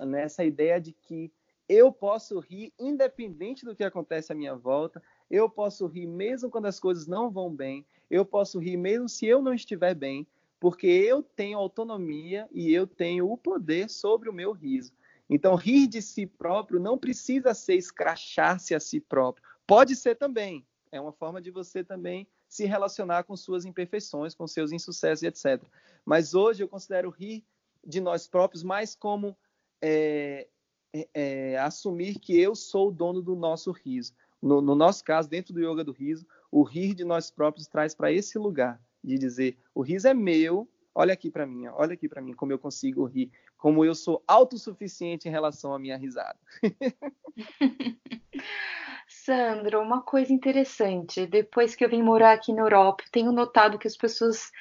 nessa 0.00 0.44
ideia 0.44 0.80
de 0.80 0.92
que 0.92 1.32
eu 1.68 1.92
posso 1.92 2.38
rir 2.38 2.72
independente 2.78 3.64
do 3.64 3.74
que 3.74 3.84
acontece 3.84 4.32
à 4.32 4.34
minha 4.34 4.54
volta, 4.54 5.02
eu 5.30 5.50
posso 5.50 5.86
rir 5.86 6.06
mesmo 6.06 6.48
quando 6.48 6.66
as 6.66 6.78
coisas 6.78 7.06
não 7.06 7.30
vão 7.30 7.50
bem, 7.54 7.84
eu 8.10 8.24
posso 8.24 8.58
rir 8.58 8.76
mesmo 8.76 9.08
se 9.08 9.26
eu 9.26 9.42
não 9.42 9.52
estiver 9.52 9.94
bem, 9.94 10.26
porque 10.60 10.86
eu 10.86 11.22
tenho 11.22 11.58
autonomia 11.58 12.48
e 12.52 12.72
eu 12.72 12.86
tenho 12.86 13.30
o 13.30 13.36
poder 13.36 13.90
sobre 13.90 14.28
o 14.28 14.32
meu 14.32 14.52
riso. 14.52 14.92
Então, 15.28 15.54
rir 15.54 15.86
de 15.86 16.00
si 16.00 16.24
próprio 16.24 16.80
não 16.80 16.96
precisa 16.96 17.52
ser 17.52 17.74
escrachar-se 17.74 18.74
a 18.74 18.80
si 18.80 19.00
próprio. 19.00 19.44
Pode 19.66 19.96
ser 19.96 20.14
também. 20.14 20.64
É 20.92 21.00
uma 21.00 21.12
forma 21.12 21.40
de 21.40 21.50
você 21.50 21.82
também 21.82 22.28
se 22.48 22.64
relacionar 22.64 23.24
com 23.24 23.36
suas 23.36 23.64
imperfeições, 23.64 24.34
com 24.34 24.46
seus 24.46 24.72
insucessos, 24.72 25.22
etc. 25.22 25.62
Mas 26.04 26.34
hoje 26.34 26.62
eu 26.62 26.68
considero 26.68 27.10
rir 27.10 27.44
de 27.84 28.00
nós 28.00 28.26
próprios 28.26 28.62
mais 28.62 28.94
como 28.94 29.36
é, 29.80 30.48
é, 30.92 31.08
é, 31.14 31.58
assumir 31.58 32.18
que 32.18 32.40
eu 32.40 32.54
sou 32.54 32.88
o 32.88 32.92
dono 32.92 33.20
do 33.20 33.36
nosso 33.36 33.72
riso. 33.72 34.14
No, 34.40 34.60
no, 34.60 34.74
nosso 34.74 35.02
caso, 35.04 35.28
dentro 35.28 35.52
do 35.52 35.60
yoga 35.60 35.82
do 35.82 35.92
riso, 35.92 36.26
o 36.50 36.62
rir 36.62 36.94
de 36.94 37.04
nós 37.04 37.30
próprios 37.30 37.66
traz 37.66 37.94
para 37.94 38.12
esse 38.12 38.38
lugar 38.38 38.80
de 39.02 39.18
dizer: 39.18 39.58
o 39.74 39.82
riso 39.82 40.08
é 40.08 40.14
meu, 40.14 40.68
olha 40.94 41.12
aqui 41.12 41.30
para 41.30 41.46
mim, 41.46 41.66
olha 41.68 41.94
aqui 41.94 42.08
para 42.08 42.22
mim 42.22 42.32
como 42.32 42.52
eu 42.52 42.58
consigo 42.58 43.04
rir, 43.04 43.30
como 43.56 43.84
eu 43.84 43.94
sou 43.94 44.22
autossuficiente 44.26 45.28
em 45.28 45.30
relação 45.30 45.74
à 45.74 45.78
minha 45.78 45.96
risada. 45.96 46.38
Sandro, 49.26 49.82
uma 49.82 50.02
coisa 50.02 50.32
interessante. 50.32 51.26
Depois 51.26 51.74
que 51.74 51.84
eu 51.84 51.88
vim 51.88 52.00
morar 52.00 52.32
aqui 52.32 52.52
na 52.52 52.62
Europa, 52.62 53.02
tenho 53.10 53.32
notado 53.32 53.76
que 53.76 53.88
as 53.88 53.96
pessoas 53.96 54.52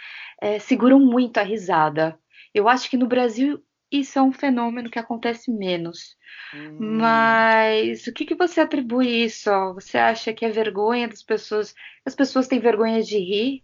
é, 0.41 0.57
seguram 0.57 0.99
muito 0.99 1.37
a 1.37 1.43
risada. 1.43 2.19
Eu 2.51 2.67
acho 2.67 2.89
que 2.89 2.97
no 2.97 3.05
Brasil 3.05 3.63
isso 3.91 4.17
é 4.17 4.21
um 4.23 4.31
fenômeno 4.31 4.89
que 4.89 4.97
acontece 4.97 5.51
menos. 5.51 6.17
Hum. 6.51 6.97
Mas 6.97 8.07
o 8.07 8.11
que, 8.11 8.25
que 8.25 8.33
você 8.33 8.61
atribui 8.61 9.25
isso? 9.25 9.51
Você 9.75 9.99
acha 9.99 10.33
que 10.33 10.43
é 10.43 10.49
vergonha 10.49 11.07
das 11.07 11.21
pessoas? 11.21 11.75
As 12.03 12.15
pessoas 12.15 12.47
têm 12.47 12.59
vergonha 12.59 13.03
de 13.03 13.19
rir? 13.19 13.63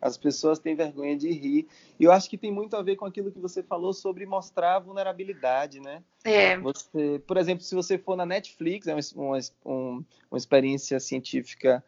As 0.00 0.16
pessoas 0.16 0.58
têm 0.58 0.74
vergonha 0.74 1.16
de 1.16 1.30
rir. 1.30 1.66
E 1.98 2.04
eu 2.04 2.12
acho 2.12 2.30
que 2.30 2.38
tem 2.38 2.52
muito 2.52 2.76
a 2.76 2.82
ver 2.82 2.96
com 2.96 3.04
aquilo 3.04 3.32
que 3.32 3.38
você 3.38 3.62
falou 3.62 3.92
sobre 3.92 4.24
mostrar 4.26 4.76
a 4.76 4.78
vulnerabilidade, 4.78 5.80
né? 5.80 6.02
É. 6.24 6.56
Você, 6.58 7.22
por 7.26 7.36
exemplo, 7.36 7.64
se 7.64 7.74
você 7.74 7.98
for 7.98 8.16
na 8.16 8.26
Netflix, 8.26 8.86
é 8.86 8.94
uma, 8.94 9.38
uma, 9.64 10.04
uma 10.30 10.38
experiência 10.38 11.00
científica 11.00 11.82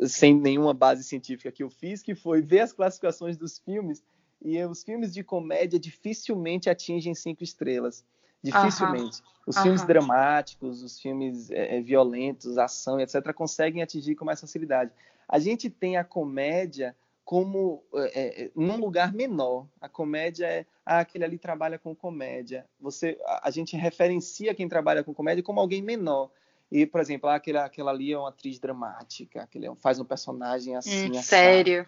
sem 0.00 0.34
nenhuma 0.34 0.74
base 0.74 1.04
científica 1.04 1.52
que 1.52 1.62
eu 1.62 1.70
fiz, 1.70 2.02
que 2.02 2.14
foi 2.14 2.40
ver 2.40 2.60
as 2.60 2.72
classificações 2.72 3.36
dos 3.36 3.58
filmes 3.58 4.02
e 4.42 4.62
os 4.64 4.82
filmes 4.82 5.12
de 5.12 5.22
comédia 5.22 5.78
dificilmente 5.78 6.68
atingem 6.68 7.14
cinco 7.14 7.42
estrelas. 7.42 8.04
Dificilmente. 8.42 9.22
Os 9.46 9.56
filmes 9.58 9.84
dramáticos, 9.84 10.82
os 10.82 11.00
filmes 11.00 11.50
é, 11.50 11.80
violentos, 11.80 12.58
ação, 12.58 13.00
etc., 13.00 13.32
conseguem 13.32 13.82
atingir 13.82 14.14
com 14.14 14.24
mais 14.24 14.40
facilidade. 14.40 14.92
A 15.28 15.38
gente 15.38 15.68
tem 15.68 15.96
a 15.96 16.04
comédia 16.04 16.94
como 17.26 17.82
é, 17.92 18.44
é, 18.44 18.50
num 18.54 18.76
lugar 18.76 19.12
menor. 19.12 19.66
A 19.80 19.88
comédia 19.88 20.46
é 20.46 20.64
ah, 20.86 21.00
aquele 21.00 21.24
ali 21.24 21.36
trabalha 21.36 21.76
com 21.76 21.92
comédia. 21.92 22.64
Você, 22.80 23.18
a, 23.26 23.48
a, 23.48 23.50
gente 23.50 23.76
referencia 23.76 24.54
quem 24.54 24.68
trabalha 24.68 25.02
com 25.02 25.12
comédia 25.12 25.42
como 25.42 25.58
alguém 25.58 25.82
menor. 25.82 26.30
E, 26.70 26.86
por 26.86 27.00
exemplo, 27.00 27.28
ah, 27.28 27.34
aquela, 27.34 27.64
aquela 27.64 27.90
ali 27.90 28.12
é 28.12 28.18
uma 28.18 28.28
atriz 28.28 28.60
dramática, 28.60 29.42
aquele 29.42 29.66
é 29.66 29.74
faz 29.74 29.98
um 29.98 30.04
personagem 30.04 30.76
assim. 30.76 31.10
Hum, 31.10 31.14
sério. 31.20 31.84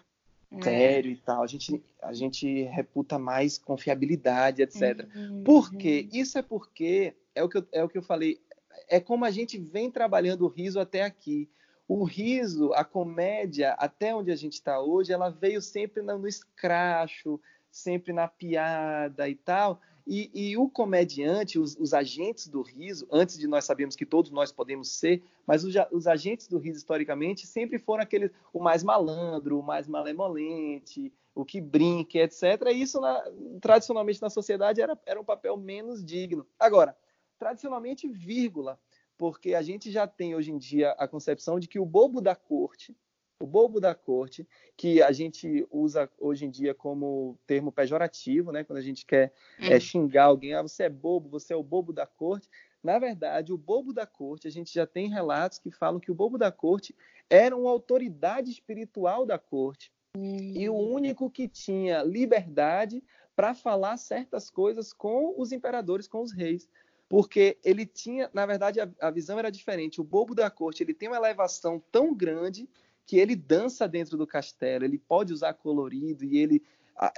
Sério 0.61 1.09
é. 1.09 1.13
e 1.13 1.15
tal. 1.15 1.41
A 1.41 1.47
gente, 1.47 1.81
a 2.01 2.11
gente 2.11 2.63
reputa 2.63 3.17
mais 3.17 3.57
confiabilidade, 3.57 4.61
etc. 4.61 5.07
Uhum, 5.15 5.43
Por 5.45 5.71
quê? 5.71 6.09
Uhum. 6.11 6.19
Isso 6.19 6.37
é 6.37 6.41
porque, 6.41 7.13
é 7.33 7.41
o, 7.41 7.47
que 7.47 7.59
eu, 7.59 7.67
é 7.71 7.81
o 7.81 7.87
que 7.87 7.97
eu 7.97 8.03
falei, 8.03 8.41
é 8.89 8.99
como 8.99 9.23
a 9.23 9.31
gente 9.31 9.57
vem 9.57 9.89
trabalhando 9.89 10.41
o 10.41 10.49
riso 10.49 10.81
até 10.81 11.03
aqui 11.03 11.47
o 11.89 12.03
riso, 12.03 12.71
a 12.73 12.85
comédia, 12.85 13.71
até 13.71 14.13
onde 14.13 14.31
a 14.31 14.35
gente 14.35 14.53
está 14.53 14.79
hoje, 14.79 15.11
ela 15.11 15.31
veio 15.31 15.59
sempre 15.59 16.03
no 16.03 16.27
escracho, 16.27 17.41
sempre 17.71 18.13
na 18.13 18.27
piada 18.27 19.27
e 19.27 19.33
tal. 19.33 19.81
E, 20.05 20.29
e 20.31 20.55
o 20.55 20.69
comediante, 20.69 21.57
os, 21.57 21.75
os, 21.75 21.91
agentes 21.91 22.47
do 22.47 22.61
riso, 22.61 23.07
antes 23.11 23.39
de 23.39 23.47
nós 23.47 23.65
sabermos 23.65 23.95
que 23.95 24.05
todos 24.05 24.29
nós 24.29 24.51
podemos 24.51 24.91
ser, 24.91 25.23
mas 25.47 25.63
os, 25.63 25.73
os, 25.91 26.05
agentes 26.05 26.47
do 26.47 26.59
riso, 26.59 26.77
historicamente, 26.77 27.47
sempre 27.47 27.79
foram 27.79 28.03
aqueles, 28.03 28.31
o 28.53 28.59
mais 28.59 28.83
malandro, 28.83 29.59
o 29.59 29.63
mais 29.63 29.87
malemolente, 29.87 31.11
o 31.33 31.43
que 31.43 31.59
brinca, 31.59 32.19
etc. 32.19 32.43
E 32.71 32.81
isso, 32.83 33.01
na, 33.01 33.23
tradicionalmente, 33.59 34.21
na 34.21 34.29
sociedade, 34.29 34.79
era, 34.79 34.99
era 35.07 35.19
um 35.19 35.25
papel 35.25 35.57
menos 35.57 36.05
digno. 36.05 36.45
Agora, 36.59 36.95
tradicionalmente, 37.39 38.07
vírgula, 38.07 38.79
porque 39.19 39.53
a 39.53 39.61
gente 39.61 39.91
já 39.91 40.07
tem 40.07 40.33
hoje 40.33 40.49
em 40.49 40.57
dia 40.57 40.91
a 40.91 41.05
concepção 41.05 41.59
de 41.59 41.67
que 41.67 41.77
o 41.77 41.85
bobo 41.85 42.21
da 42.21 42.33
corte, 42.33 42.95
o 43.37 43.45
bobo 43.45 43.77
da 43.77 43.93
corte, 43.93 44.47
que 44.77 45.01
a 45.01 45.11
gente 45.11 45.67
usa 45.69 46.09
hoje 46.17 46.45
em 46.45 46.49
dia 46.49 46.73
como 46.73 47.37
termo 47.45 47.69
pejorativo, 47.69 48.53
né, 48.53 48.63
quando 48.63 48.79
a 48.79 48.81
gente 48.81 49.05
quer 49.05 49.33
é, 49.59 49.75
hum. 49.75 49.79
xingar 49.81 50.23
alguém, 50.23 50.53
ah, 50.53 50.61
você 50.61 50.83
é 50.83 50.89
bobo, 50.89 51.27
você 51.27 51.51
é 51.51 51.55
o 51.55 51.61
bobo 51.61 51.91
da 51.91 52.07
corte. 52.07 52.49
Na 52.81 52.97
verdade, 52.97 53.51
o 53.51 53.57
bobo 53.57 53.91
da 53.91 54.05
corte, 54.05 54.47
a 54.47 54.51
gente 54.51 54.73
já 54.73 54.87
tem 54.87 55.09
relatos 55.09 55.59
que 55.59 55.69
falam 55.69 55.99
que 55.99 56.09
o 56.09 56.15
bobo 56.15 56.37
da 56.37 56.49
corte 56.49 56.95
era 57.29 57.55
uma 57.55 57.69
autoridade 57.69 58.49
espiritual 58.49 59.25
da 59.25 59.37
corte 59.37 59.91
hum. 60.17 60.53
e 60.55 60.69
o 60.69 60.75
único 60.75 61.29
que 61.29 61.45
tinha 61.45 62.03
liberdade 62.03 63.03
para 63.35 63.53
falar 63.53 63.97
certas 63.97 64.49
coisas 64.49 64.93
com 64.93 65.33
os 65.37 65.51
imperadores, 65.51 66.07
com 66.07 66.21
os 66.21 66.31
reis 66.31 66.69
porque 67.09 67.57
ele 67.63 67.87
tinha, 67.87 68.29
na 68.31 68.45
verdade, 68.45 68.79
a, 68.79 68.87
a, 69.01 69.09
visão 69.09 69.39
era 69.39 69.51
diferente. 69.51 69.99
O 69.99 70.03
bobo 70.03 70.35
da 70.35 70.49
corte 70.49 70.83
ele 70.83 70.93
tem 70.93 71.09
uma 71.09 71.17
elevação 71.17 71.81
tão 71.91 72.13
grande 72.13 72.69
que 73.05 73.17
ele 73.17 73.35
dança 73.35 73.87
dentro 73.87 74.15
do 74.15 74.27
castelo, 74.27 74.85
ele 74.85 74.99
pode 74.99 75.33
usar 75.33 75.55
colorido 75.55 76.23
e 76.23 76.37
ele 76.37 76.61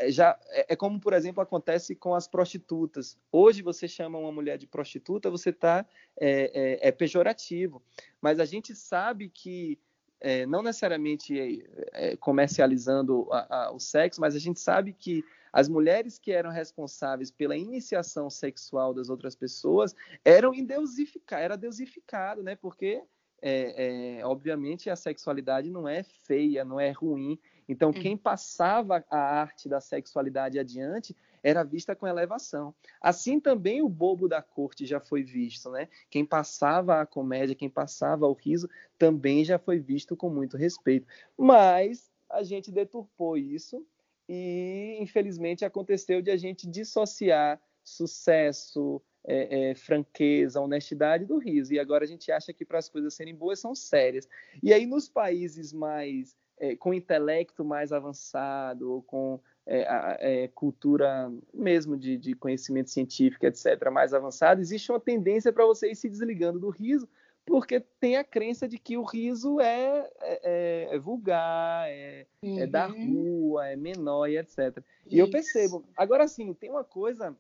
já 0.08 0.40
é, 0.50 0.74
é 0.74 0.76
como, 0.76 1.00
por 1.00 1.12
exemplo, 1.12 1.42
acontece 1.42 1.96
com 1.96 2.16
as 2.16 2.28
prostitutas. 2.28 3.18
Hoje 3.32 3.62
você 3.62 3.88
chama 3.88 4.18
uma 4.18 4.32
mulher 4.32 4.58
de 4.58 4.68
prostituta, 4.68 5.30
você 5.30 5.50
está 5.50 5.86
é, 6.18 6.80
é, 6.84 6.88
é, 6.88 6.92
pejorativo, 6.92 7.84
mas 8.22 8.40
a 8.40 8.46
gente 8.46 8.74
sabe 8.76 9.28
que 9.28 9.78
é, 10.22 10.46
não 10.46 10.62
necessariamente 10.62 11.66
é, 11.94 12.16
comercializando 12.16 13.28
a, 13.32 13.66
a, 13.66 13.72
o 13.72 13.80
sexo, 13.80 14.22
mas 14.22 14.36
a 14.36 14.40
gente 14.40 14.60
sabe 14.60 14.94
que 14.94 15.24
as 15.52 15.68
mulheres 15.68 16.18
que 16.18 16.32
eram 16.32 16.50
responsáveis 16.50 17.30
pela 17.30 17.58
iniciação 17.58 18.30
sexual 18.30 18.94
das 18.94 19.10
outras 19.10 19.36
pessoas 19.36 19.94
eram 20.24 20.54
indeusificadas, 20.54 21.44
era 21.44 21.58
deusificado, 21.58 22.42
né? 22.42 22.56
Porque 22.56 23.04
é, 23.42 24.20
é, 24.20 24.26
obviamente 24.26 24.90
a 24.90 24.96
sexualidade 24.96 25.70
não 25.70 25.90
é 25.90 26.04
feia, 26.04 26.64
não 26.64 26.80
é 26.80 26.92
ruim. 26.92 27.38
Então, 27.68 27.90
hum. 27.90 27.94
quem 27.94 28.16
passava 28.16 29.04
a 29.10 29.18
arte 29.18 29.68
da 29.68 29.82
sexualidade 29.82 30.60
adiante 30.60 31.16
era 31.44 31.64
vista 31.64 31.96
com 31.96 32.08
elevação. 32.08 32.74
Assim 33.02 33.40
também 33.40 33.82
o 33.82 33.90
bobo 33.90 34.28
da 34.28 34.42
corte 34.42 34.86
já 34.86 35.00
foi 35.00 35.24
visto, 35.24 35.70
né? 35.72 35.88
Quem 36.10 36.26
passava 36.26 37.02
a 37.02 37.06
comédia, 37.06 37.56
quem 37.56 37.70
passava 37.70 38.28
o 38.28 38.34
riso, 38.34 38.70
também 38.98 39.44
já 39.44 39.58
foi 39.58 39.80
visto 39.80 40.16
com 40.16 40.30
muito 40.30 40.58
respeito. 40.58 41.08
Mas 41.38 42.12
a 42.30 42.44
gente 42.44 42.72
deturpou 42.72 43.38
isso 43.38 43.86
e 44.28 44.98
infelizmente 45.00 45.66
aconteceu 45.66 46.22
de 46.22 46.32
a 46.32 46.38
gente 46.38 46.68
dissociar 46.68 47.60
sucesso, 47.84 49.02
é, 49.24 49.72
é, 49.72 49.76
franqueza, 49.76 50.62
honestidade 50.62 51.26
do 51.26 51.38
riso. 51.38 51.74
E 51.74 51.80
agora 51.80 52.04
a 52.04 52.08
gente 52.08 52.32
acha 52.32 52.54
que 52.54 52.66
para 52.66 52.80
as 52.80 52.90
coisas 52.90 53.14
serem 53.14 53.36
boas 53.36 53.60
são 53.60 53.76
sérias. 53.76 54.28
E 54.62 54.74
aí 54.74 54.86
nos 54.86 55.10
países 55.10 55.74
mais 55.74 56.36
é, 56.58 56.76
com 56.76 56.94
intelecto 56.94 57.66
mais 57.66 57.92
avançado 57.92 58.92
ou 58.92 59.02
com 59.02 59.40
é, 59.66 60.44
é, 60.44 60.48
cultura 60.48 61.32
mesmo 61.54 61.96
de, 61.98 62.18
de, 62.18 62.34
conhecimento 62.34 62.90
científico, 62.90 63.46
etc., 63.46 63.90
mais 63.92 64.14
avançado, 64.14 64.62
existe 64.62 64.92
uma 64.92 65.00
tendência 65.00 65.54
para 65.54 65.66
você 65.66 65.92
ir 65.92 65.96
se 65.96 66.10
desligando 66.10 66.60
do 66.60 66.70
riso 66.70 67.08
porque 67.46 67.80
tem 68.00 68.18
a 68.18 68.24
crença 68.24 68.68
de 68.68 68.78
que 68.78 68.98
o 68.98 69.04
riso 69.04 69.60
é, 69.60 70.10
é, 70.22 70.88
é 70.92 71.00
vulgar, 71.00 71.90
é, 71.90 72.26
uhum. 72.44 72.60
é, 72.60 72.68
da 72.68 72.88
uhum. 72.88 73.50
rua, 73.50 73.68
é 73.68 73.76
menor 73.76 74.28
e 74.28 74.38
etc. 74.38 74.82
E 75.08 75.18
eu 75.18 75.30
percebo. 75.30 75.84
Agora, 75.98 76.28
sim, 76.28 76.54
tem 76.54 76.70
uma 76.70 76.84
coisa, 76.84 77.36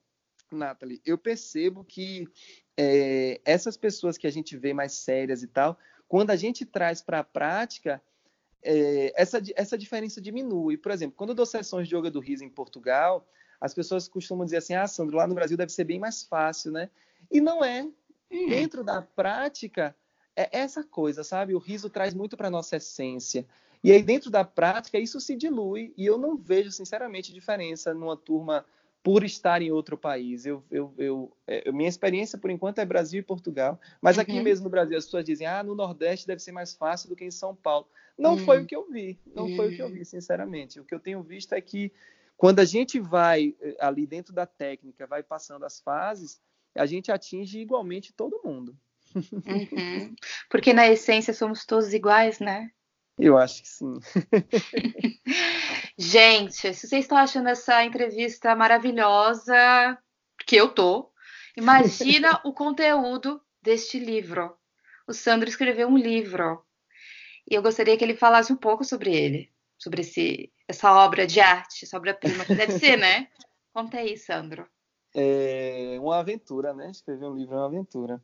Nathalie, 0.51 1.01
eu 1.05 1.17
percebo 1.17 1.83
que 1.83 2.27
é, 2.75 3.39
essas 3.45 3.77
pessoas 3.77 4.17
que 4.17 4.27
a 4.27 4.31
gente 4.31 4.57
vê 4.57 4.73
mais 4.73 4.93
sérias 4.93 5.43
e 5.43 5.47
tal, 5.47 5.77
quando 6.07 6.31
a 6.31 6.35
gente 6.35 6.65
traz 6.65 7.01
para 7.01 7.19
a 7.19 7.23
prática, 7.23 8.01
é, 8.63 9.13
essa, 9.15 9.41
essa 9.55 9.77
diferença 9.77 10.21
diminui. 10.21 10.77
Por 10.77 10.91
exemplo, 10.91 11.15
quando 11.17 11.31
eu 11.31 11.35
dou 11.35 11.45
sessões 11.45 11.87
de 11.87 11.95
yoga 11.95 12.11
do 12.11 12.19
riso 12.19 12.43
em 12.43 12.49
Portugal, 12.49 13.27
as 13.59 13.73
pessoas 13.73 14.07
costumam 14.07 14.45
dizer 14.45 14.57
assim: 14.57 14.73
ah, 14.73 14.87
Sandro, 14.87 15.17
lá 15.17 15.27
no 15.27 15.35
Brasil 15.35 15.57
deve 15.57 15.71
ser 15.71 15.83
bem 15.83 15.99
mais 15.99 16.23
fácil, 16.23 16.71
né? 16.71 16.89
E 17.31 17.39
não 17.39 17.63
é. 17.63 17.83
Hum. 17.83 18.49
Dentro 18.49 18.83
da 18.83 19.01
prática, 19.01 19.95
é 20.35 20.59
essa 20.59 20.83
coisa, 20.83 21.23
sabe? 21.23 21.53
O 21.53 21.59
riso 21.59 21.89
traz 21.89 22.13
muito 22.13 22.37
para 22.37 22.49
nossa 22.49 22.77
essência. 22.77 23.45
E 23.83 23.91
aí, 23.91 24.01
dentro 24.01 24.29
da 24.29 24.43
prática, 24.43 24.99
isso 24.99 25.19
se 25.19 25.35
dilui. 25.35 25.93
E 25.97 26.05
eu 26.05 26.17
não 26.17 26.37
vejo, 26.37 26.71
sinceramente, 26.71 27.33
diferença 27.33 27.93
numa 27.93 28.15
turma 28.15 28.65
por 29.03 29.23
estar 29.23 29.61
em 29.61 29.71
outro 29.71 29.97
país. 29.97 30.45
Eu, 30.45 30.63
eu, 30.69 30.93
eu, 30.97 31.37
é, 31.47 31.71
minha 31.71 31.89
experiência, 31.89 32.37
por 32.37 32.51
enquanto, 32.51 32.79
é 32.79 32.85
Brasil 32.85 33.19
e 33.19 33.23
Portugal. 33.23 33.79
Mas 34.01 34.19
aqui 34.19 34.33
uhum. 34.33 34.43
mesmo 34.43 34.65
no 34.65 34.69
Brasil, 34.69 34.97
as 34.97 35.05
pessoas 35.05 35.25
dizem, 35.25 35.47
ah, 35.47 35.63
no 35.63 35.75
Nordeste 35.75 36.27
deve 36.27 36.41
ser 36.41 36.51
mais 36.51 36.73
fácil 36.73 37.09
do 37.09 37.15
que 37.15 37.25
em 37.25 37.31
São 37.31 37.55
Paulo. 37.55 37.87
Não 38.17 38.33
uhum. 38.33 38.45
foi 38.45 38.61
o 38.61 38.65
que 38.65 38.75
eu 38.75 38.87
vi. 38.89 39.19
Não 39.35 39.45
uhum. 39.45 39.55
foi 39.55 39.69
o 39.69 39.75
que 39.75 39.81
eu 39.81 39.89
vi, 39.89 40.05
sinceramente. 40.05 40.79
O 40.79 40.85
que 40.85 40.93
eu 40.93 40.99
tenho 40.99 41.23
visto 41.23 41.53
é 41.53 41.61
que 41.61 41.91
quando 42.37 42.59
a 42.59 42.65
gente 42.65 42.99
vai 42.99 43.55
eh, 43.61 43.77
ali 43.79 44.05
dentro 44.05 44.33
da 44.33 44.45
técnica, 44.45 45.07
vai 45.07 45.23
passando 45.23 45.65
as 45.65 45.79
fases, 45.79 46.39
a 46.75 46.85
gente 46.85 47.11
atinge 47.11 47.59
igualmente 47.59 48.13
todo 48.13 48.41
mundo. 48.43 48.75
Uhum. 49.15 50.15
Porque 50.49 50.73
na 50.73 50.87
essência 50.87 51.33
somos 51.33 51.65
todos 51.65 51.93
iguais, 51.93 52.39
né? 52.39 52.71
Eu 53.19 53.37
acho 53.37 53.61
que 53.61 53.67
sim. 53.67 53.99
gente, 56.01 56.73
se 56.73 56.87
vocês 56.87 57.03
estão 57.05 57.17
achando 57.17 57.49
essa 57.49 57.83
entrevista 57.83 58.55
maravilhosa, 58.55 59.97
que 60.45 60.55
eu 60.55 60.69
tô, 60.69 61.11
imagina 61.55 62.39
o 62.45 62.53
conteúdo 62.53 63.41
deste 63.61 63.99
livro. 63.99 64.55
O 65.07 65.13
Sandro 65.13 65.47
escreveu 65.47 65.87
um 65.87 65.97
livro 65.97 66.63
e 67.49 67.55
eu 67.55 67.61
gostaria 67.61 67.97
que 67.97 68.03
ele 68.03 68.15
falasse 68.15 68.51
um 68.51 68.57
pouco 68.57 68.83
sobre 68.83 69.13
ele, 69.15 69.51
sobre 69.77 70.01
esse, 70.01 70.51
essa 70.67 70.93
obra 70.93 71.27
de 71.27 71.39
arte, 71.39 71.85
essa 71.85 71.97
obra-prima, 71.97 72.45
que 72.45 72.55
deve 72.55 72.73
ser, 72.79 72.97
né? 72.97 73.27
Conta 73.73 73.97
aí, 73.97 74.17
Sandro. 74.17 74.67
É 75.13 75.97
uma 75.99 76.19
aventura, 76.19 76.73
né? 76.73 76.89
Escrever 76.89 77.25
um 77.25 77.35
livro 77.35 77.55
é 77.55 77.57
uma 77.57 77.65
aventura. 77.67 78.21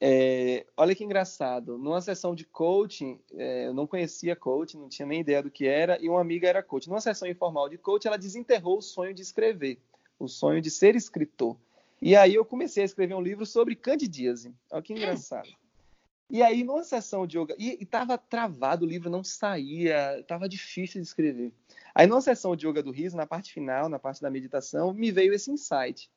É, 0.00 0.64
olha 0.76 0.94
que 0.94 1.04
engraçado. 1.04 1.76
Numa 1.76 2.00
sessão 2.00 2.34
de 2.34 2.44
coaching, 2.44 3.20
é, 3.34 3.66
eu 3.66 3.74
não 3.74 3.86
conhecia 3.86 4.34
coaching, 4.34 4.78
não 4.78 4.88
tinha 4.88 5.06
nem 5.06 5.20
ideia 5.20 5.42
do 5.42 5.50
que 5.50 5.66
era, 5.66 6.02
e 6.02 6.08
uma 6.08 6.20
amiga 6.20 6.48
era 6.48 6.62
coach. 6.62 6.88
Numa 6.88 7.00
sessão 7.00 7.28
informal 7.28 7.68
de 7.68 7.76
coaching, 7.76 8.08
ela 8.08 8.16
desenterrou 8.16 8.78
o 8.78 8.82
sonho 8.82 9.12
de 9.12 9.20
escrever, 9.20 9.78
o 10.18 10.26
sonho 10.26 10.62
de 10.62 10.70
ser 10.70 10.96
escritor. 10.96 11.56
E 12.00 12.16
aí 12.16 12.34
eu 12.34 12.44
comecei 12.46 12.82
a 12.82 12.86
escrever 12.86 13.14
um 13.14 13.20
livro 13.20 13.44
sobre 13.44 13.76
candidíase. 13.76 14.54
Olha 14.70 14.82
que 14.82 14.94
engraçado. 14.94 15.48
E 16.30 16.42
aí, 16.42 16.62
numa 16.62 16.84
sessão 16.84 17.26
de 17.26 17.36
yoga, 17.36 17.56
e 17.58 17.76
estava 17.82 18.16
travado, 18.16 18.86
o 18.86 18.88
livro 18.88 19.10
não 19.10 19.22
saía, 19.22 20.20
estava 20.20 20.48
difícil 20.48 21.00
de 21.00 21.06
escrever. 21.06 21.52
Aí, 21.92 22.06
numa 22.06 22.20
sessão 22.20 22.54
de 22.54 22.68
yoga 22.68 22.82
do 22.82 22.92
riso, 22.92 23.16
na 23.16 23.26
parte 23.26 23.52
final, 23.52 23.88
na 23.88 23.98
parte 23.98 24.22
da 24.22 24.30
meditação, 24.30 24.94
me 24.94 25.10
veio 25.10 25.34
esse 25.34 25.50
insight. 25.50 26.08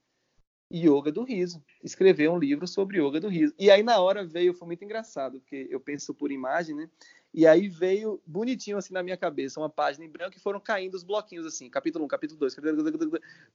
Yoga 0.74 1.12
do 1.12 1.24
riso. 1.24 1.64
Escrever 1.84 2.30
um 2.30 2.40
livro 2.40 2.68
sobre 2.68 3.00
yoga 3.00 3.20
do 3.20 3.28
riso. 3.28 3.54
E 3.60 3.70
aí, 3.70 3.84
na 3.84 4.00
hora, 4.00 4.26
veio, 4.26 4.54
foi 4.54 4.66
muito 4.66 4.84
engraçado, 4.84 5.40
porque 5.40 5.68
eu 5.70 5.80
penso 5.80 6.14
por 6.14 6.32
imagem, 6.32 6.76
né? 6.76 6.90
E 7.34 7.48
aí 7.48 7.68
veio 7.68 8.22
bonitinho 8.28 8.78
assim 8.78 8.94
na 8.94 9.02
minha 9.02 9.18
cabeça, 9.18 9.60
uma 9.60 9.70
página 9.70 10.06
em 10.06 10.10
branco 10.10 10.38
e 10.38 10.40
foram 10.40 10.60
caindo 10.60 10.94
os 10.94 11.04
bloquinhos 11.04 11.48
assim, 11.48 11.68
capítulo 11.68 12.06
1, 12.06 12.08
capítulo 12.08 12.40
2, 12.40 12.56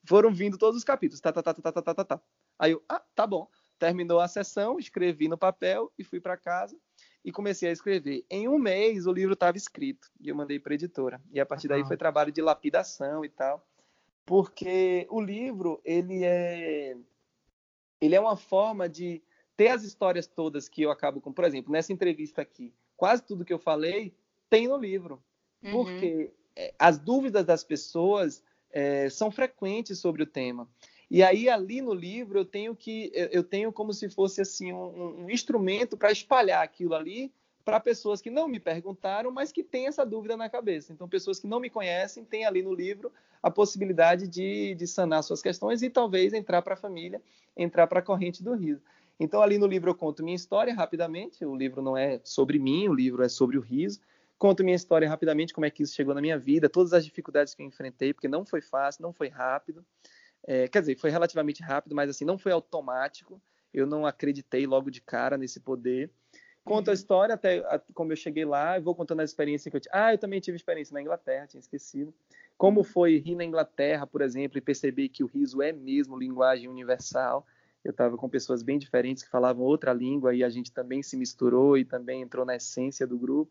foram 0.04 0.34
vindo 0.34 0.58
todos 0.58 0.76
os 0.76 0.82
capítulos, 0.82 1.20
tá, 1.20 1.32
tá, 1.32 1.40
tá, 1.40 1.54
tá, 1.54 1.62
tá, 1.62 1.82
tá, 1.82 1.94
tá, 1.94 2.04
tá. 2.04 2.20
Aí 2.58 2.72
eu, 2.72 2.82
ah, 2.88 3.00
tá 3.14 3.24
bom. 3.24 3.48
Terminou 3.78 4.18
a 4.18 4.26
sessão, 4.26 4.80
escrevi 4.80 5.28
no 5.28 5.38
papel 5.38 5.92
e 5.96 6.02
fui 6.02 6.20
para 6.20 6.36
casa 6.36 6.76
e 7.24 7.30
comecei 7.30 7.68
a 7.68 7.72
escrever. 7.72 8.24
Em 8.28 8.48
um 8.48 8.58
mês 8.58 9.06
o 9.06 9.12
livro 9.12 9.34
estava 9.34 9.56
escrito 9.56 10.08
e 10.20 10.28
eu 10.28 10.34
mandei 10.34 10.58
para 10.58 10.72
a 10.72 10.74
editora. 10.74 11.22
E 11.30 11.38
a 11.38 11.46
partir 11.46 11.68
daí 11.68 11.84
foi 11.84 11.96
trabalho 11.96 12.32
de 12.32 12.42
lapidação 12.42 13.24
e 13.24 13.28
tal, 13.28 13.64
porque 14.28 15.06
o 15.08 15.22
livro 15.22 15.80
ele 15.82 16.22
é 16.22 16.94
ele 17.98 18.14
é 18.14 18.20
uma 18.20 18.36
forma 18.36 18.86
de 18.86 19.22
ter 19.56 19.68
as 19.68 19.82
histórias 19.82 20.26
todas 20.26 20.68
que 20.68 20.82
eu 20.82 20.90
acabo 20.90 21.18
com, 21.18 21.32
por 21.32 21.44
exemplo, 21.44 21.72
nessa 21.72 21.94
entrevista 21.94 22.42
aqui, 22.42 22.70
quase 22.94 23.22
tudo 23.22 23.44
que 23.44 23.52
eu 23.52 23.58
falei 23.58 24.14
tem 24.50 24.68
no 24.68 24.76
livro, 24.76 25.20
uhum. 25.62 25.72
porque 25.72 26.30
é, 26.54 26.74
as 26.78 26.98
dúvidas 26.98 27.46
das 27.46 27.64
pessoas 27.64 28.42
é, 28.70 29.08
são 29.08 29.30
frequentes 29.30 29.98
sobre 29.98 30.22
o 30.22 30.26
tema. 30.26 30.68
E 31.10 31.22
aí 31.22 31.48
ali 31.48 31.80
no 31.80 31.94
livro 31.94 32.38
eu 32.38 32.44
tenho 32.44 32.76
que 32.76 33.10
eu 33.14 33.42
tenho 33.42 33.72
como 33.72 33.94
se 33.94 34.10
fosse 34.10 34.42
assim 34.42 34.74
um, 34.74 35.24
um 35.24 35.30
instrumento 35.30 35.96
para 35.96 36.12
espalhar 36.12 36.62
aquilo 36.62 36.94
ali 36.94 37.32
para 37.68 37.78
pessoas 37.78 38.22
que 38.22 38.30
não 38.30 38.48
me 38.48 38.58
perguntaram, 38.58 39.30
mas 39.30 39.52
que 39.52 39.62
têm 39.62 39.88
essa 39.88 40.02
dúvida 40.02 40.38
na 40.38 40.48
cabeça. 40.48 40.90
Então 40.90 41.06
pessoas 41.06 41.38
que 41.38 41.46
não 41.46 41.60
me 41.60 41.68
conhecem 41.68 42.24
têm 42.24 42.46
ali 42.46 42.62
no 42.62 42.72
livro 42.72 43.12
a 43.42 43.50
possibilidade 43.50 44.26
de, 44.26 44.74
de 44.74 44.86
sanar 44.86 45.22
suas 45.22 45.42
questões 45.42 45.82
e 45.82 45.90
talvez 45.90 46.32
entrar 46.32 46.62
para 46.62 46.72
a 46.72 46.76
família, 46.78 47.20
entrar 47.54 47.86
para 47.86 47.98
a 47.98 48.02
corrente 48.02 48.42
do 48.42 48.54
riso. 48.54 48.80
Então 49.20 49.42
ali 49.42 49.58
no 49.58 49.66
livro 49.66 49.90
eu 49.90 49.94
conto 49.94 50.24
minha 50.24 50.34
história 50.34 50.72
rapidamente. 50.72 51.44
O 51.44 51.54
livro 51.54 51.82
não 51.82 51.94
é 51.94 52.18
sobre 52.24 52.58
mim, 52.58 52.88
o 52.88 52.94
livro 52.94 53.22
é 53.22 53.28
sobre 53.28 53.58
o 53.58 53.60
riso. 53.60 54.00
Conto 54.38 54.64
minha 54.64 54.74
história 54.74 55.06
rapidamente, 55.06 55.52
como 55.52 55.66
é 55.66 55.70
que 55.70 55.82
isso 55.82 55.94
chegou 55.94 56.14
na 56.14 56.22
minha 56.22 56.38
vida, 56.38 56.70
todas 56.70 56.94
as 56.94 57.04
dificuldades 57.04 57.54
que 57.54 57.60
eu 57.60 57.66
enfrentei, 57.66 58.14
porque 58.14 58.28
não 58.28 58.46
foi 58.46 58.62
fácil, 58.62 59.02
não 59.02 59.12
foi 59.12 59.28
rápido. 59.28 59.84
É, 60.42 60.68
quer 60.68 60.80
dizer, 60.80 60.96
foi 60.96 61.10
relativamente 61.10 61.62
rápido, 61.62 61.94
mas 61.94 62.08
assim, 62.08 62.24
não 62.24 62.38
foi 62.38 62.50
automático. 62.50 63.38
Eu 63.74 63.86
não 63.86 64.06
acreditei 64.06 64.66
logo 64.66 64.90
de 64.90 65.02
cara 65.02 65.36
nesse 65.36 65.60
poder. 65.60 66.10
Conto 66.68 66.90
a 66.90 66.94
história 66.94 67.34
até 67.34 67.58
a, 67.60 67.80
como 67.94 68.12
eu 68.12 68.16
cheguei 68.16 68.44
lá, 68.44 68.76
e 68.76 68.80
vou 68.80 68.94
contando 68.94 69.20
a 69.20 69.24
experiência 69.24 69.70
que 69.70 69.76
eu 69.78 69.80
tive. 69.80 69.94
Ah, 69.94 70.12
eu 70.12 70.18
também 70.18 70.38
tive 70.38 70.56
experiência 70.56 70.92
na 70.92 71.00
Inglaterra, 71.00 71.46
tinha 71.46 71.60
esquecido. 71.60 72.12
Como 72.58 72.84
foi 72.84 73.16
rir 73.16 73.36
na 73.36 73.44
Inglaterra, 73.44 74.06
por 74.06 74.20
exemplo, 74.20 74.58
e 74.58 74.60
perceber 74.60 75.08
que 75.08 75.24
o 75.24 75.26
riso 75.26 75.62
é 75.62 75.72
mesmo 75.72 76.18
linguagem 76.18 76.68
universal. 76.68 77.46
Eu 77.82 77.92
estava 77.92 78.18
com 78.18 78.28
pessoas 78.28 78.62
bem 78.62 78.78
diferentes 78.78 79.22
que 79.22 79.30
falavam 79.30 79.64
outra 79.64 79.94
língua 79.94 80.34
e 80.34 80.44
a 80.44 80.50
gente 80.50 80.70
também 80.70 81.02
se 81.02 81.16
misturou 81.16 81.78
e 81.78 81.86
também 81.86 82.20
entrou 82.20 82.44
na 82.44 82.56
essência 82.56 83.06
do 83.06 83.16
grupo. 83.16 83.50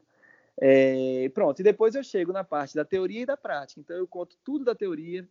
É, 0.62 1.28
pronto, 1.34 1.60
e 1.60 1.64
depois 1.64 1.96
eu 1.96 2.04
chego 2.04 2.32
na 2.32 2.44
parte 2.44 2.76
da 2.76 2.86
teoria 2.86 3.22
e 3.22 3.26
da 3.26 3.36
prática. 3.36 3.80
Então 3.80 3.96
eu 3.96 4.08
conto 4.08 4.38
tudo 4.44 4.64
da 4.64 4.76
teoria, 4.76 5.28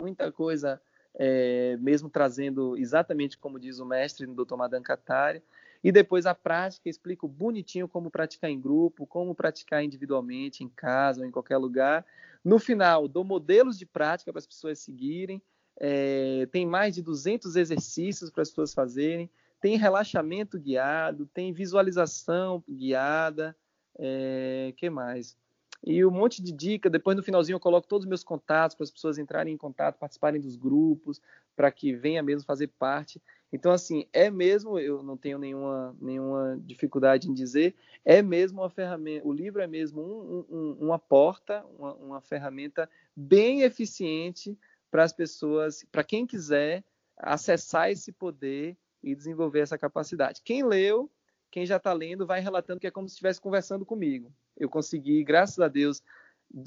muita 0.00 0.30
coisa, 0.30 0.80
é, 1.18 1.76
mesmo 1.80 2.08
trazendo 2.08 2.76
exatamente 2.76 3.36
como 3.36 3.58
diz 3.58 3.80
o 3.80 3.86
mestre 3.86 4.26
do 4.26 4.44
Dr. 4.44 4.54
Madan 4.54 4.82
Katari, 4.82 5.42
e 5.82 5.92
depois 5.92 6.26
a 6.26 6.34
prática, 6.34 6.88
explico 6.88 7.28
bonitinho 7.28 7.88
como 7.88 8.10
praticar 8.10 8.50
em 8.50 8.60
grupo, 8.60 9.06
como 9.06 9.34
praticar 9.34 9.84
individualmente, 9.84 10.64
em 10.64 10.68
casa 10.68 11.20
ou 11.20 11.26
em 11.26 11.30
qualquer 11.30 11.56
lugar. 11.56 12.04
No 12.44 12.58
final, 12.58 13.08
dou 13.08 13.24
modelos 13.24 13.78
de 13.78 13.86
prática 13.86 14.32
para 14.32 14.38
as 14.38 14.46
pessoas 14.46 14.78
seguirem, 14.78 15.42
é, 15.78 16.46
tem 16.50 16.66
mais 16.66 16.94
de 16.94 17.02
200 17.02 17.56
exercícios 17.56 18.30
para 18.30 18.42
as 18.42 18.48
pessoas 18.48 18.72
fazerem, 18.72 19.30
tem 19.60 19.76
relaxamento 19.76 20.58
guiado, 20.58 21.26
tem 21.26 21.52
visualização 21.52 22.62
guiada, 22.68 23.56
é, 23.98 24.72
que 24.76 24.88
mais? 24.88 25.36
E 25.84 26.04
um 26.04 26.10
monte 26.10 26.42
de 26.42 26.52
dica. 26.52 26.90
Depois 26.90 27.16
no 27.16 27.22
finalzinho 27.22 27.56
eu 27.56 27.60
coloco 27.60 27.88
todos 27.88 28.04
os 28.04 28.08
meus 28.08 28.24
contatos 28.24 28.76
para 28.76 28.84
as 28.84 28.90
pessoas 28.90 29.18
entrarem 29.18 29.54
em 29.54 29.56
contato, 29.56 29.98
participarem 29.98 30.40
dos 30.40 30.56
grupos, 30.56 31.20
para 31.54 31.70
que 31.70 31.94
venha 31.94 32.22
mesmo 32.22 32.46
fazer 32.46 32.68
parte. 32.78 33.20
Então 33.52 33.72
assim, 33.72 34.06
é 34.12 34.30
mesmo, 34.30 34.78
eu 34.78 35.02
não 35.02 35.16
tenho 35.16 35.38
nenhuma, 35.38 35.96
nenhuma 36.00 36.58
dificuldade 36.64 37.28
em 37.30 37.34
dizer, 37.34 37.74
é 38.04 38.20
mesmo 38.22 38.60
uma 38.60 38.70
ferramenta, 38.70 39.26
o 39.26 39.32
livro 39.32 39.62
é 39.62 39.66
mesmo 39.66 40.02
um, 40.02 40.44
um, 40.48 40.72
uma 40.80 40.98
porta, 40.98 41.64
uma, 41.78 41.94
uma 41.94 42.20
ferramenta 42.20 42.88
bem 43.14 43.62
eficiente 43.62 44.58
para 44.90 45.04
as 45.04 45.12
pessoas, 45.12 45.84
para 45.90 46.04
quem 46.04 46.26
quiser 46.26 46.84
acessar 47.16 47.90
esse 47.90 48.12
poder 48.12 48.76
e 49.02 49.14
desenvolver 49.14 49.60
essa 49.60 49.78
capacidade. 49.78 50.42
Quem 50.44 50.64
leu, 50.64 51.10
quem 51.50 51.66
já 51.66 51.76
está 51.76 51.92
lendo, 51.92 52.26
vai 52.26 52.40
relatando 52.40 52.80
que 52.80 52.86
é 52.86 52.90
como 52.90 53.08
se 53.08 53.14
estivesse 53.14 53.40
conversando 53.40 53.84
comigo 53.84 54.32
eu 54.56 54.68
consegui, 54.68 55.22
graças 55.22 55.58
a 55.60 55.68
Deus, 55.68 56.02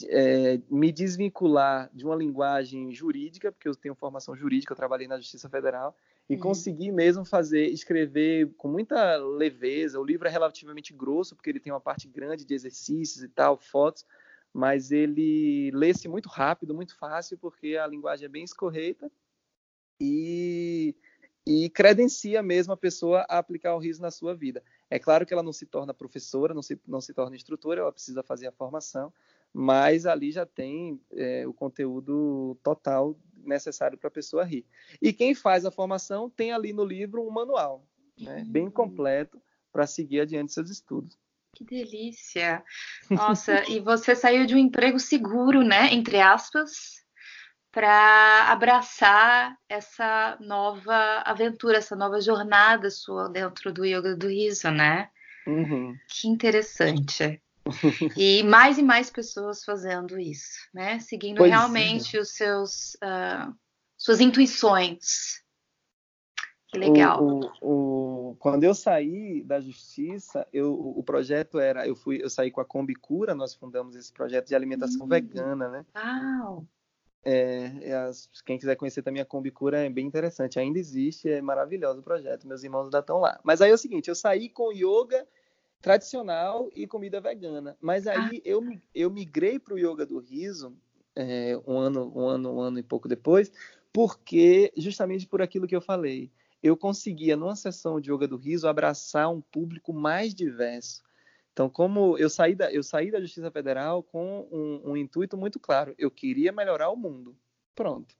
é, 0.08 0.60
me 0.70 0.92
desvincular 0.92 1.90
de 1.94 2.06
uma 2.06 2.16
linguagem 2.16 2.94
jurídica, 2.94 3.52
porque 3.52 3.68
eu 3.68 3.76
tenho 3.76 3.96
formação 3.96 4.36
jurídica, 4.36 4.74
eu 4.74 4.78
trabalhei 4.78 5.08
na 5.08 5.18
Justiça 5.18 5.50
Federal, 5.50 5.96
e 6.30 6.36
uhum. 6.36 6.42
consegui 6.42 6.92
mesmo 6.92 7.26
fazer, 7.26 7.68
escrever 7.68 8.54
com 8.56 8.68
muita 8.68 9.18
leveza. 9.18 10.00
O 10.00 10.06
livro 10.06 10.28
é 10.28 10.32
relativamente 10.32 10.94
grosso, 10.94 11.36
porque 11.36 11.50
ele 11.50 11.60
tem 11.60 11.74
uma 11.74 11.82
parte 11.82 12.08
grande 12.08 12.46
de 12.46 12.54
exercícios 12.54 13.24
e 13.24 13.28
tal, 13.28 13.58
fotos, 13.58 14.06
mas 14.54 14.92
ele 14.92 15.72
lê-se 15.74 16.08
muito 16.08 16.30
rápido, 16.30 16.76
muito 16.76 16.96
fácil, 16.96 17.38
porque 17.38 17.78
a 17.78 17.88
linguagem 17.88 18.26
é 18.26 18.30
bem 18.30 18.44
escorreita 18.44 19.12
e, 20.00 20.96
e 21.50 21.68
credencia 21.68 22.43
mesmo 22.43 22.74
a 22.74 22.78
pessoa 22.78 23.26
a 23.28 23.39
aplicar 23.39 23.74
o 23.74 23.80
riso 23.80 24.00
na 24.04 24.12
sua 24.12 24.36
vida. 24.36 24.64
É 24.88 25.00
claro 25.00 25.26
que 25.26 25.34
ela 25.34 25.41
não 25.41 25.52
se 25.52 25.66
torna 25.66 25.95
professora, 25.95 26.54
não 26.54 26.62
se, 26.62 26.80
não 26.88 27.02
se 27.02 27.12
torna 27.12 27.36
instrutora, 27.36 27.82
ela 27.82 27.91
precisa 27.91 28.22
fazer 28.22 28.45
a 28.45 28.52
formação, 28.52 29.12
mas 29.52 30.06
ali 30.06 30.32
já 30.32 30.45
tem 30.45 31.02
é, 31.12 31.47
o 31.47 31.54
conteúdo 31.54 32.56
total 32.62 33.20
necessário 33.43 33.97
para 33.97 34.10
a 34.10 34.12
pessoa 34.12 34.43
rir. 34.43 34.64
E 35.02 35.12
quem 35.12 35.34
faz 35.34 35.66
a 35.66 35.72
formação 35.72 36.30
tem 36.30 36.52
ali 36.52 36.72
no 36.72 36.86
livro 36.86 37.28
um 37.28 37.32
manual, 37.32 37.84
né, 38.16 38.45
bem 38.47 38.66
uhum. 38.66 38.72
completo, 38.72 39.41
para 39.72 39.88
seguir 39.88 40.20
adiante 40.20 40.54
seus 40.54 40.70
estudos. 40.70 41.18
Que 41.56 41.64
delícia! 41.64 42.64
Nossa, 43.10 43.68
e 43.68 43.80
você 43.80 44.16
saiu 44.16 44.45
de 44.45 44.54
um 44.54 44.58
emprego 44.60 45.00
seguro, 45.00 45.64
né? 45.64 45.91
Entre 45.91 46.22
aspas, 46.22 46.99
para 47.72 48.52
abraçar 48.52 49.58
essa 49.68 50.38
nova 50.40 51.22
aventura, 51.26 51.78
essa 51.78 51.96
nova 51.96 52.20
jornada 52.20 52.90
sua 52.90 53.30
dentro 53.30 53.72
do 53.72 53.86
yoga 53.86 54.16
do 54.16 54.28
riso, 54.28 54.72
né? 54.72 55.10
Uhum. 55.46 55.96
Que 56.08 56.28
interessante. 56.28 57.42
e 58.18 58.42
mais 58.44 58.78
e 58.78 58.84
mais 58.84 59.10
pessoas 59.10 59.64
fazendo 59.64 60.20
isso, 60.20 60.68
né? 60.74 61.00
Seguindo 61.00 61.38
pois 61.38 61.52
realmente 61.52 62.18
é. 62.18 62.20
os 62.20 62.30
seus 62.30 62.96
uh, 62.96 63.54
suas 63.96 64.20
intuições. 64.20 65.44
Que 66.68 66.78
legal. 66.78 67.24
O, 67.24 67.46
o, 67.62 68.30
o, 68.32 68.36
quando 68.36 68.64
eu 68.64 68.76
saí 68.76 69.44
da 69.44 69.60
justiça, 69.60 70.48
eu, 70.54 70.72
o 70.74 71.04
projeto 71.04 71.60
era, 71.60 71.88
eu 71.88 71.96
fui, 71.96 72.22
eu 72.22 72.30
saí 72.30 72.52
com 72.52 72.62
a 72.62 72.66
Combi 72.66 72.94
Cura, 72.94 73.34
nós 73.34 73.56
fundamos 73.56 73.96
esse 73.96 74.14
projeto 74.14 74.48
de 74.48 74.56
alimentação 74.56 75.02
uhum. 75.02 75.08
vegana, 75.08 75.68
né? 75.68 75.86
Uau. 75.96 76.68
É, 77.24 77.94
as, 77.94 78.30
quem 78.46 78.58
quiser 78.58 78.76
conhecer 78.76 79.04
também 79.04 79.22
a 79.22 79.26
Combicura 79.26 79.86
é 79.86 79.90
bem 79.90 80.06
interessante. 80.06 80.60
Ainda 80.60 80.80
existe, 80.80 81.30
é 81.30 81.42
maravilhoso 81.42 82.00
o 82.00 82.04
projeto. 82.04 82.48
Meus 82.48 82.64
irmãos 82.64 82.86
ainda 82.86 83.00
estão 83.00 83.20
lá. 83.20 83.40
Mas 83.44 83.62
aí 83.62 83.72
é 83.72 83.74
o 83.74 83.78
seguinte: 83.78 84.08
eu 84.08 84.16
saí 84.16 84.50
com 84.50 84.72
yoga 84.72 85.28
tradicional 85.82 86.70
e 86.76 86.88
comida 86.88 87.22
vegana. 87.22 87.78
Mas 87.82 88.08
aí 88.08 88.38
ah. 88.38 88.42
eu, 88.44 88.64
eu 88.94 89.10
migrei 89.10 89.60
para 89.60 89.74
o 89.74 89.80
yoga 89.80 90.06
do 90.06 90.20
riso 90.20 90.76
é, 91.16 91.60
um 91.68 91.78
ano, 91.78 92.12
um 92.16 92.28
ano, 92.28 92.56
um 92.56 92.62
ano 92.62 92.80
e 92.80 92.84
pouco 92.84 93.08
depois, 93.08 93.52
porque 93.92 94.72
justamente 94.78 95.28
por 95.28 95.42
aquilo 95.42 95.68
que 95.68 95.76
eu 95.76 95.82
falei, 95.82 96.32
eu 96.62 96.76
conseguia 96.76 97.36
numa 97.36 97.56
sessão 97.56 98.00
de 98.00 98.12
yoga 98.12 98.28
do 98.28 98.38
riso 98.38 98.68
abraçar 98.68 99.30
um 99.32 99.42
público 99.42 99.94
mais 99.94 100.34
diverso. 100.34 101.04
Então, 101.60 101.70
como 101.70 102.18
eu 102.18 102.30
saí 102.30 102.55
da, 102.55 102.72
eu 102.72 102.82
saí 102.82 103.12
da 103.12 103.20
Justiça 103.20 103.51
Federal 103.51 104.01
com 104.01 104.47
um, 104.49 104.91
um 104.91 104.95
intuito 104.95 105.36
muito 105.36 105.60
claro, 105.60 105.93
eu 105.97 106.10
queria 106.10 106.53
melhorar 106.53 106.89
o 106.89 106.95
mundo. 106.95 107.36
Pronto. 107.76 108.16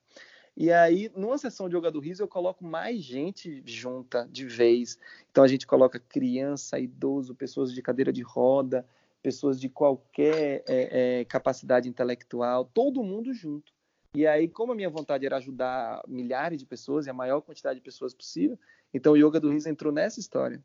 E 0.58 0.70
aí, 0.74 1.10
numa 1.16 1.38
sessão 1.38 1.70
de 1.70 1.78
yoga 1.78 1.90
do 1.90 2.02
riso, 2.02 2.22
eu 2.22 2.28
coloco 2.28 2.66
mais 2.66 3.02
gente 3.02 3.64
junta 3.66 4.28
de 4.30 4.46
vez. 4.46 5.00
Então, 5.32 5.42
a 5.42 5.48
gente 5.48 5.66
coloca 5.66 6.02
criança, 6.02 6.78
idoso, 6.78 7.34
pessoas 7.34 7.74
de 7.74 7.82
cadeira 7.82 8.12
de 8.12 8.22
roda, 8.22 8.86
pessoas 9.24 9.58
de 9.58 9.70
qualquer 9.70 10.62
é, 10.68 11.20
é, 11.22 11.24
capacidade 11.24 11.88
intelectual, 11.88 12.66
todo 12.66 13.02
mundo 13.06 13.34
junto. 13.34 13.72
E 14.14 14.28
aí, 14.28 14.50
como 14.50 14.74
a 14.74 14.76
minha 14.76 14.90
vontade 14.90 15.26
era 15.26 15.38
ajudar 15.38 16.04
milhares 16.10 16.60
de 16.60 16.66
pessoas 16.66 17.08
e 17.08 17.10
a 17.10 17.14
maior 17.14 17.40
quantidade 17.40 17.80
de 17.80 17.86
pessoas 17.86 18.14
possível, 18.14 18.60
então 18.94 19.14
o 19.14 19.18
yoga 19.18 19.40
do 19.40 19.50
riso 19.50 19.70
entrou 19.70 19.94
nessa 19.94 20.20
história. 20.20 20.62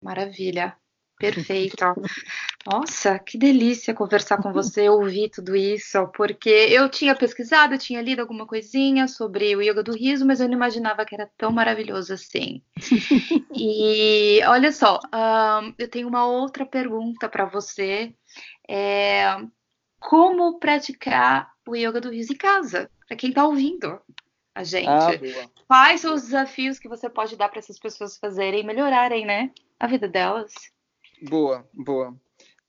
Maravilha. 0.00 0.78
Perfeito. 1.20 1.76
Nossa, 2.66 3.18
que 3.18 3.36
delícia 3.36 3.94
conversar 3.94 4.38
com 4.38 4.52
você, 4.52 4.88
ouvir 4.88 5.28
tudo 5.28 5.54
isso, 5.54 6.08
porque 6.08 6.48
eu 6.48 6.88
tinha 6.88 7.14
pesquisado, 7.14 7.74
eu 7.74 7.78
tinha 7.78 8.00
lido 8.00 8.20
alguma 8.20 8.46
coisinha 8.46 9.06
sobre 9.06 9.54
o 9.54 9.62
yoga 9.62 9.82
do 9.82 9.92
riso, 9.92 10.26
mas 10.26 10.40
eu 10.40 10.48
não 10.48 10.54
imaginava 10.54 11.04
que 11.04 11.14
era 11.14 11.30
tão 11.36 11.52
maravilhoso 11.52 12.14
assim. 12.14 12.62
e 13.54 14.40
olha 14.46 14.72
só, 14.72 14.98
um, 15.14 15.74
eu 15.78 15.88
tenho 15.88 16.08
uma 16.08 16.26
outra 16.26 16.64
pergunta 16.64 17.28
para 17.28 17.44
você. 17.44 18.14
É, 18.66 19.36
como 19.98 20.58
praticar 20.58 21.52
o 21.68 21.76
yoga 21.76 22.00
do 22.00 22.10
riso 22.10 22.32
em 22.32 22.36
casa? 22.36 22.90
Para 23.06 23.16
quem 23.16 23.28
está 23.28 23.44
ouvindo 23.44 24.00
a 24.54 24.64
gente. 24.64 24.88
Ah, 24.88 25.10
Quais 25.66 26.00
são 26.00 26.14
os 26.14 26.22
desafios 26.22 26.78
que 26.78 26.88
você 26.88 27.08
pode 27.08 27.36
dar 27.36 27.48
para 27.48 27.58
essas 27.58 27.78
pessoas 27.78 28.16
fazerem 28.16 28.64
melhorarem, 28.64 29.26
né, 29.26 29.50
a 29.78 29.86
vida 29.86 30.08
delas? 30.08 30.52
Boa, 31.22 31.68
boa. 31.74 32.16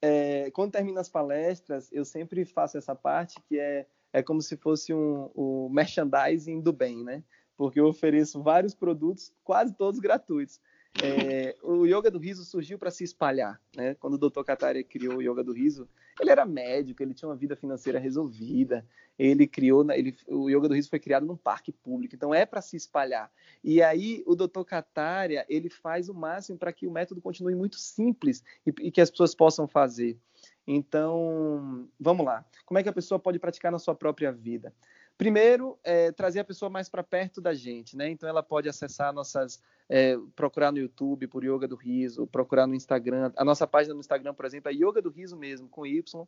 É, 0.02 0.50
quando 0.52 0.72
termina 0.72 1.00
as 1.00 1.10
palestras, 1.10 1.90
eu 1.92 2.04
sempre 2.04 2.44
faço 2.44 2.78
essa 2.78 2.96
parte 2.96 3.40
que 3.48 3.60
é, 3.60 3.86
é 4.12 4.24
como 4.24 4.42
se 4.42 4.58
fosse 4.58 4.94
um, 4.94 5.70
merchandising 5.70 6.60
do 6.60 6.74
bem, 6.74 7.04
né? 7.04 7.24
Porque 7.56 7.80
eu 7.80 7.86
ofereço 7.86 8.42
vários 8.42 8.74
produtos, 8.74 9.32
quase 9.44 9.74
todos 9.74 10.00
gratuitos. 10.00 10.60
É, 11.02 11.56
o 11.64 11.86
Yoga 11.86 12.12
do 12.12 12.20
Riso 12.20 12.44
surgiu 12.44 12.78
para 12.78 12.92
se 12.92 13.04
espalhar. 13.04 13.62
Né? 13.76 13.94
Quando 13.96 14.16
o 14.16 14.30
Dr. 14.30 14.44
Kataria 14.44 14.84
criou 14.84 15.18
o 15.18 15.22
Yoga 15.22 15.44
do 15.44 15.54
Riso, 15.54 15.88
ele 16.22 16.32
era 16.32 16.46
médico, 16.46 17.02
ele 17.02 17.14
tinha 17.14 17.28
uma 17.28 17.36
vida 17.36 17.56
financeira 17.56 18.00
resolvida, 18.00 18.86
ele 19.18 19.48
criou, 19.48 19.90
ele, 19.92 20.16
o 20.28 20.50
Yoga 20.50 20.68
do 20.68 20.74
Riso 20.74 20.90
foi 20.90 21.00
criado 21.00 21.26
num 21.26 21.36
parque 21.36 21.72
público, 21.72 22.16
então 22.16 22.34
é 22.34 22.46
para 22.46 22.62
se 22.62 22.78
espalhar. 22.78 23.32
E 23.64 23.82
aí 23.82 24.24
o 24.26 24.36
Dr. 24.36 24.64
Kataria, 24.64 25.46
ele 25.50 25.70
faz 25.70 26.10
o 26.10 26.14
máximo 26.14 26.58
para 26.58 26.72
que 26.72 26.88
o 26.88 26.92
método 26.92 27.22
continue 27.22 27.56
muito 27.56 27.78
simples 27.78 28.44
e, 28.66 28.74
e 28.82 28.92
que 28.92 29.02
as 29.02 29.10
pessoas 29.10 29.36
possam 29.36 29.68
fazer. 29.68 30.18
Então, 30.66 31.88
vamos 32.00 32.26
lá. 32.26 32.46
Como 32.66 32.78
é 32.78 32.84
que 32.84 32.90
a 32.90 32.94
pessoa 32.94 33.20
pode 33.20 33.40
praticar 33.40 33.72
na 33.72 33.80
sua 33.80 33.96
própria 33.96 34.32
vida? 34.32 34.74
Primeiro, 35.22 35.78
é, 35.84 36.12
trazer 36.12 36.40
a 36.40 36.44
pessoa 36.44 36.68
mais 36.68 36.90
para 36.90 37.04
perto 37.04 37.40
da 37.40 37.54
gente, 37.54 37.96
né? 37.96 38.10
Então, 38.10 38.28
ela 38.28 38.42
pode 38.42 38.68
acessar 38.68 39.14
nossas, 39.14 39.62
é, 39.88 40.18
procurar 40.36 40.72
no 40.72 40.80
YouTube 40.80 41.28
por 41.28 41.46
Yoga 41.46 41.68
do 41.68 41.76
Riso, 41.76 42.26
procurar 42.26 42.66
no 42.66 42.74
Instagram. 42.74 43.32
A 43.38 43.46
nossa 43.46 43.68
página 43.68 43.94
no 43.94 44.00
Instagram, 44.00 44.34
por 44.34 44.46
exemplo, 44.46 44.72
é 44.72 44.74
Yoga 44.74 45.00
do 45.00 45.12
Riso 45.12 45.38
mesmo, 45.38 45.70
com 45.70 45.86
Y, 45.86 46.28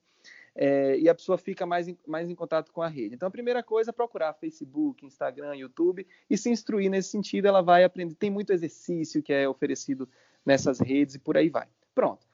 é, 0.54 1.00
e 1.00 1.10
a 1.10 1.16
pessoa 1.16 1.40
fica 1.40 1.66
mais 1.66 1.88
em, 1.88 1.98
mais 2.06 2.30
em 2.30 2.36
contato 2.36 2.72
com 2.72 2.84
a 2.84 2.88
rede. 2.88 3.16
Então, 3.16 3.28
a 3.28 3.32
primeira 3.32 3.64
coisa 3.64 3.90
é 3.90 3.92
procurar 3.92 4.32
Facebook, 4.34 5.04
Instagram, 5.04 5.56
YouTube 5.56 6.06
e 6.30 6.38
se 6.38 6.52
instruir 6.52 6.92
nesse 6.92 7.10
sentido. 7.10 7.48
Ela 7.48 7.64
vai 7.64 7.84
aprender. 7.84 8.14
Tem 8.14 8.30
muito 8.30 8.54
exercício 8.54 9.24
que 9.24 9.34
é 9.34 9.50
oferecido 9.50 10.08
nessas 10.46 10.80
redes 10.80 11.16
e 11.16 11.20
por 11.20 11.36
aí 11.36 11.50
vai. 11.50 11.68
Pronto. 11.96 12.28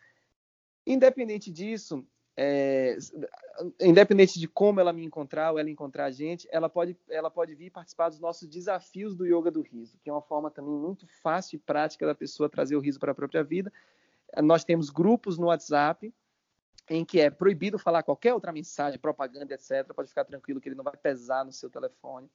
Independente 0.86 1.50
disso, 1.50 2.06
é, 2.42 2.98
independente 3.82 4.40
de 4.40 4.48
como 4.48 4.80
ela 4.80 4.94
me 4.94 5.04
encontrar 5.04 5.52
ou 5.52 5.60
ela 5.60 5.70
encontrar 5.70 6.06
a 6.06 6.12
gente, 6.12 6.48
ela 6.50 6.70
pode, 6.70 6.96
ela 7.10 7.30
pode 7.30 7.54
vir 7.54 7.70
participar 7.70 8.08
dos 8.08 8.22
nossos 8.22 8.48
desafios 8.48 9.14
do 9.14 9.26
yoga 9.26 9.52
do 9.52 9.62
riso, 9.62 10.00
que 10.02 10.10
é 10.10 10.14
uma 10.14 10.22
forma 10.22 10.50
também 10.50 10.72
muito 10.72 11.06
fácil 11.22 11.58
e 11.58 11.60
prática 11.60 12.06
da 12.06 12.16
pessoa 12.16 12.48
trazer 12.48 12.78
o 12.78 12.80
riso 12.80 12.98
para 12.98 13.12
a 13.12 13.16
própria 13.16 13.44
vida. 13.44 13.74
Nós 14.42 14.64
temos 14.64 14.90
grupos 14.90 15.38
no 15.38 15.48
WhatsApp 15.48 16.14
em 16.90 17.04
que 17.04 17.20
é 17.20 17.30
proibido 17.30 17.78
falar 17.78 18.04
qualquer 18.04 18.34
outra 18.34 18.54
mensagem, 18.54 18.98
propaganda, 18.98 19.54
etc. 19.54 19.94
Pode 19.94 20.08
ficar 20.08 20.24
tranquilo 20.24 20.62
que 20.62 20.70
ele 20.70 20.76
não 20.76 20.84
vai 20.86 20.96
pesar 20.96 21.44
no 21.44 21.52
seu 21.52 21.70
telefone. 21.70 22.32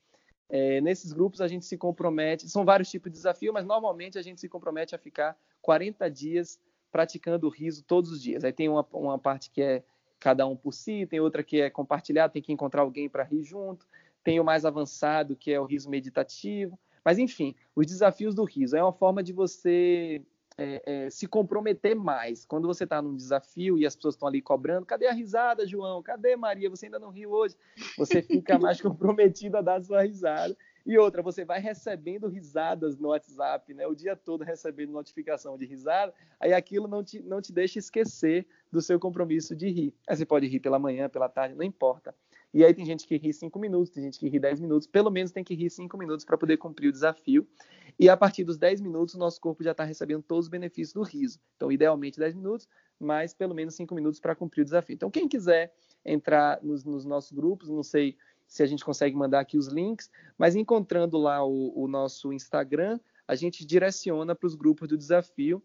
É, 0.50 0.82
nesses 0.82 1.14
grupos 1.14 1.40
a 1.40 1.48
gente 1.48 1.64
se 1.64 1.78
compromete, 1.78 2.46
são 2.50 2.62
vários 2.62 2.90
tipos 2.90 3.11
de 3.11 3.16
desafio, 3.16 3.55
mas 3.55 3.64
normalmente 3.64 4.18
a 4.18 4.22
gente 4.22 4.38
se 4.38 4.50
compromete 4.50 4.94
a 4.94 4.98
ficar 4.98 5.34
40 5.62 6.11
dias 6.11 6.61
praticando 6.92 7.46
o 7.46 7.50
riso 7.50 7.82
todos 7.82 8.11
os 8.11 8.22
dias. 8.22 8.44
Aí 8.44 8.52
tem 8.52 8.68
uma, 8.68 8.86
uma 8.92 9.18
parte 9.18 9.50
que 9.50 9.62
é 9.62 9.82
cada 10.24 10.46
um 10.46 10.56
por 10.56 10.72
si, 10.72 11.06
tem 11.06 11.20
outra 11.20 11.42
que 11.42 11.60
é 11.60 11.68
compartilhar, 11.68 12.30
tem 12.30 12.40
que 12.40 12.50
encontrar 12.50 12.80
alguém 12.80 13.10
para 13.10 13.22
rir 13.22 13.44
junto, 13.44 13.86
tem 14.22 14.40
o 14.40 14.44
mais 14.44 14.64
avançado, 14.64 15.36
que 15.36 15.52
é 15.52 15.60
o 15.60 15.66
riso 15.66 15.90
meditativo. 15.90 16.80
Mas, 17.04 17.18
enfim, 17.18 17.54
os 17.76 17.84
desafios 17.84 18.34
do 18.34 18.42
riso 18.42 18.74
é 18.74 18.82
uma 18.82 18.94
forma 18.94 19.22
de 19.22 19.34
você 19.34 20.22
é, 20.56 20.82
é, 20.86 21.10
se 21.10 21.26
comprometer 21.26 21.94
mais. 21.94 22.46
Quando 22.46 22.66
você 22.66 22.84
está 22.84 23.02
num 23.02 23.14
desafio 23.14 23.76
e 23.76 23.84
as 23.84 23.94
pessoas 23.94 24.14
estão 24.14 24.26
ali 24.26 24.40
cobrando, 24.40 24.86
cadê 24.86 25.08
a 25.08 25.12
risada, 25.12 25.66
João? 25.66 26.02
Cadê 26.02 26.34
Maria? 26.36 26.70
Você 26.70 26.86
ainda 26.86 26.98
não 26.98 27.10
riu 27.10 27.30
hoje? 27.30 27.54
Você 27.98 28.22
fica 28.22 28.58
mais 28.58 28.80
comprometido 28.80 29.58
a 29.58 29.60
dar 29.60 29.76
a 29.76 29.82
sua 29.82 30.04
risada. 30.04 30.56
E 30.86 30.98
outra, 30.98 31.22
você 31.22 31.44
vai 31.44 31.60
recebendo 31.60 32.28
risadas 32.28 32.98
no 32.98 33.08
WhatsApp, 33.08 33.72
né? 33.72 33.86
O 33.86 33.94
dia 33.94 34.14
todo 34.14 34.44
recebendo 34.44 34.92
notificação 34.92 35.56
de 35.56 35.64
risada, 35.64 36.12
aí 36.38 36.52
aquilo 36.52 36.86
não 36.86 37.02
te, 37.02 37.22
não 37.22 37.40
te 37.40 37.52
deixa 37.52 37.78
esquecer 37.78 38.46
do 38.74 38.82
seu 38.82 38.98
compromisso 38.98 39.54
de 39.54 39.68
rir. 39.70 39.94
Aí 40.06 40.16
você 40.16 40.26
pode 40.26 40.46
rir 40.46 40.58
pela 40.58 40.78
manhã, 40.78 41.08
pela 41.08 41.28
tarde, 41.28 41.54
não 41.54 41.62
importa. 41.64 42.14
E 42.52 42.64
aí 42.64 42.74
tem 42.74 42.84
gente 42.84 43.06
que 43.06 43.16
ri 43.16 43.32
cinco 43.32 43.58
minutos, 43.58 43.90
tem 43.90 44.02
gente 44.02 44.18
que 44.18 44.28
ri 44.28 44.38
dez 44.38 44.60
minutos, 44.60 44.86
pelo 44.86 45.10
menos 45.10 45.30
tem 45.30 45.44
que 45.44 45.54
rir 45.54 45.70
cinco 45.70 45.96
minutos 45.96 46.24
para 46.24 46.36
poder 46.36 46.56
cumprir 46.56 46.88
o 46.88 46.92
desafio. 46.92 47.46
E 47.96 48.08
a 48.08 48.16
partir 48.16 48.42
dos 48.42 48.58
10 48.58 48.80
minutos, 48.80 49.14
o 49.14 49.18
nosso 49.18 49.40
corpo 49.40 49.62
já 49.62 49.70
está 49.70 49.84
recebendo 49.84 50.24
todos 50.24 50.46
os 50.46 50.50
benefícios 50.50 50.92
do 50.92 51.02
riso. 51.02 51.38
Então, 51.54 51.70
idealmente 51.70 52.18
10 52.18 52.34
minutos, 52.34 52.68
mas 52.98 53.32
pelo 53.32 53.54
menos 53.54 53.76
5 53.76 53.94
minutos 53.94 54.18
para 54.18 54.34
cumprir 54.34 54.62
o 54.62 54.64
desafio. 54.64 54.94
Então, 54.94 55.08
quem 55.08 55.28
quiser 55.28 55.72
entrar 56.04 56.60
nos, 56.60 56.84
nos 56.84 57.04
nossos 57.04 57.30
grupos, 57.30 57.68
não 57.68 57.84
sei 57.84 58.16
se 58.48 58.64
a 58.64 58.66
gente 58.66 58.84
consegue 58.84 59.14
mandar 59.14 59.38
aqui 59.38 59.56
os 59.56 59.68
links, 59.68 60.10
mas 60.36 60.56
encontrando 60.56 61.16
lá 61.18 61.46
o, 61.46 61.72
o 61.84 61.86
nosso 61.86 62.32
Instagram, 62.32 62.98
a 63.28 63.36
gente 63.36 63.64
direciona 63.64 64.34
para 64.34 64.48
os 64.48 64.56
grupos 64.56 64.88
do 64.88 64.98
desafio 64.98 65.62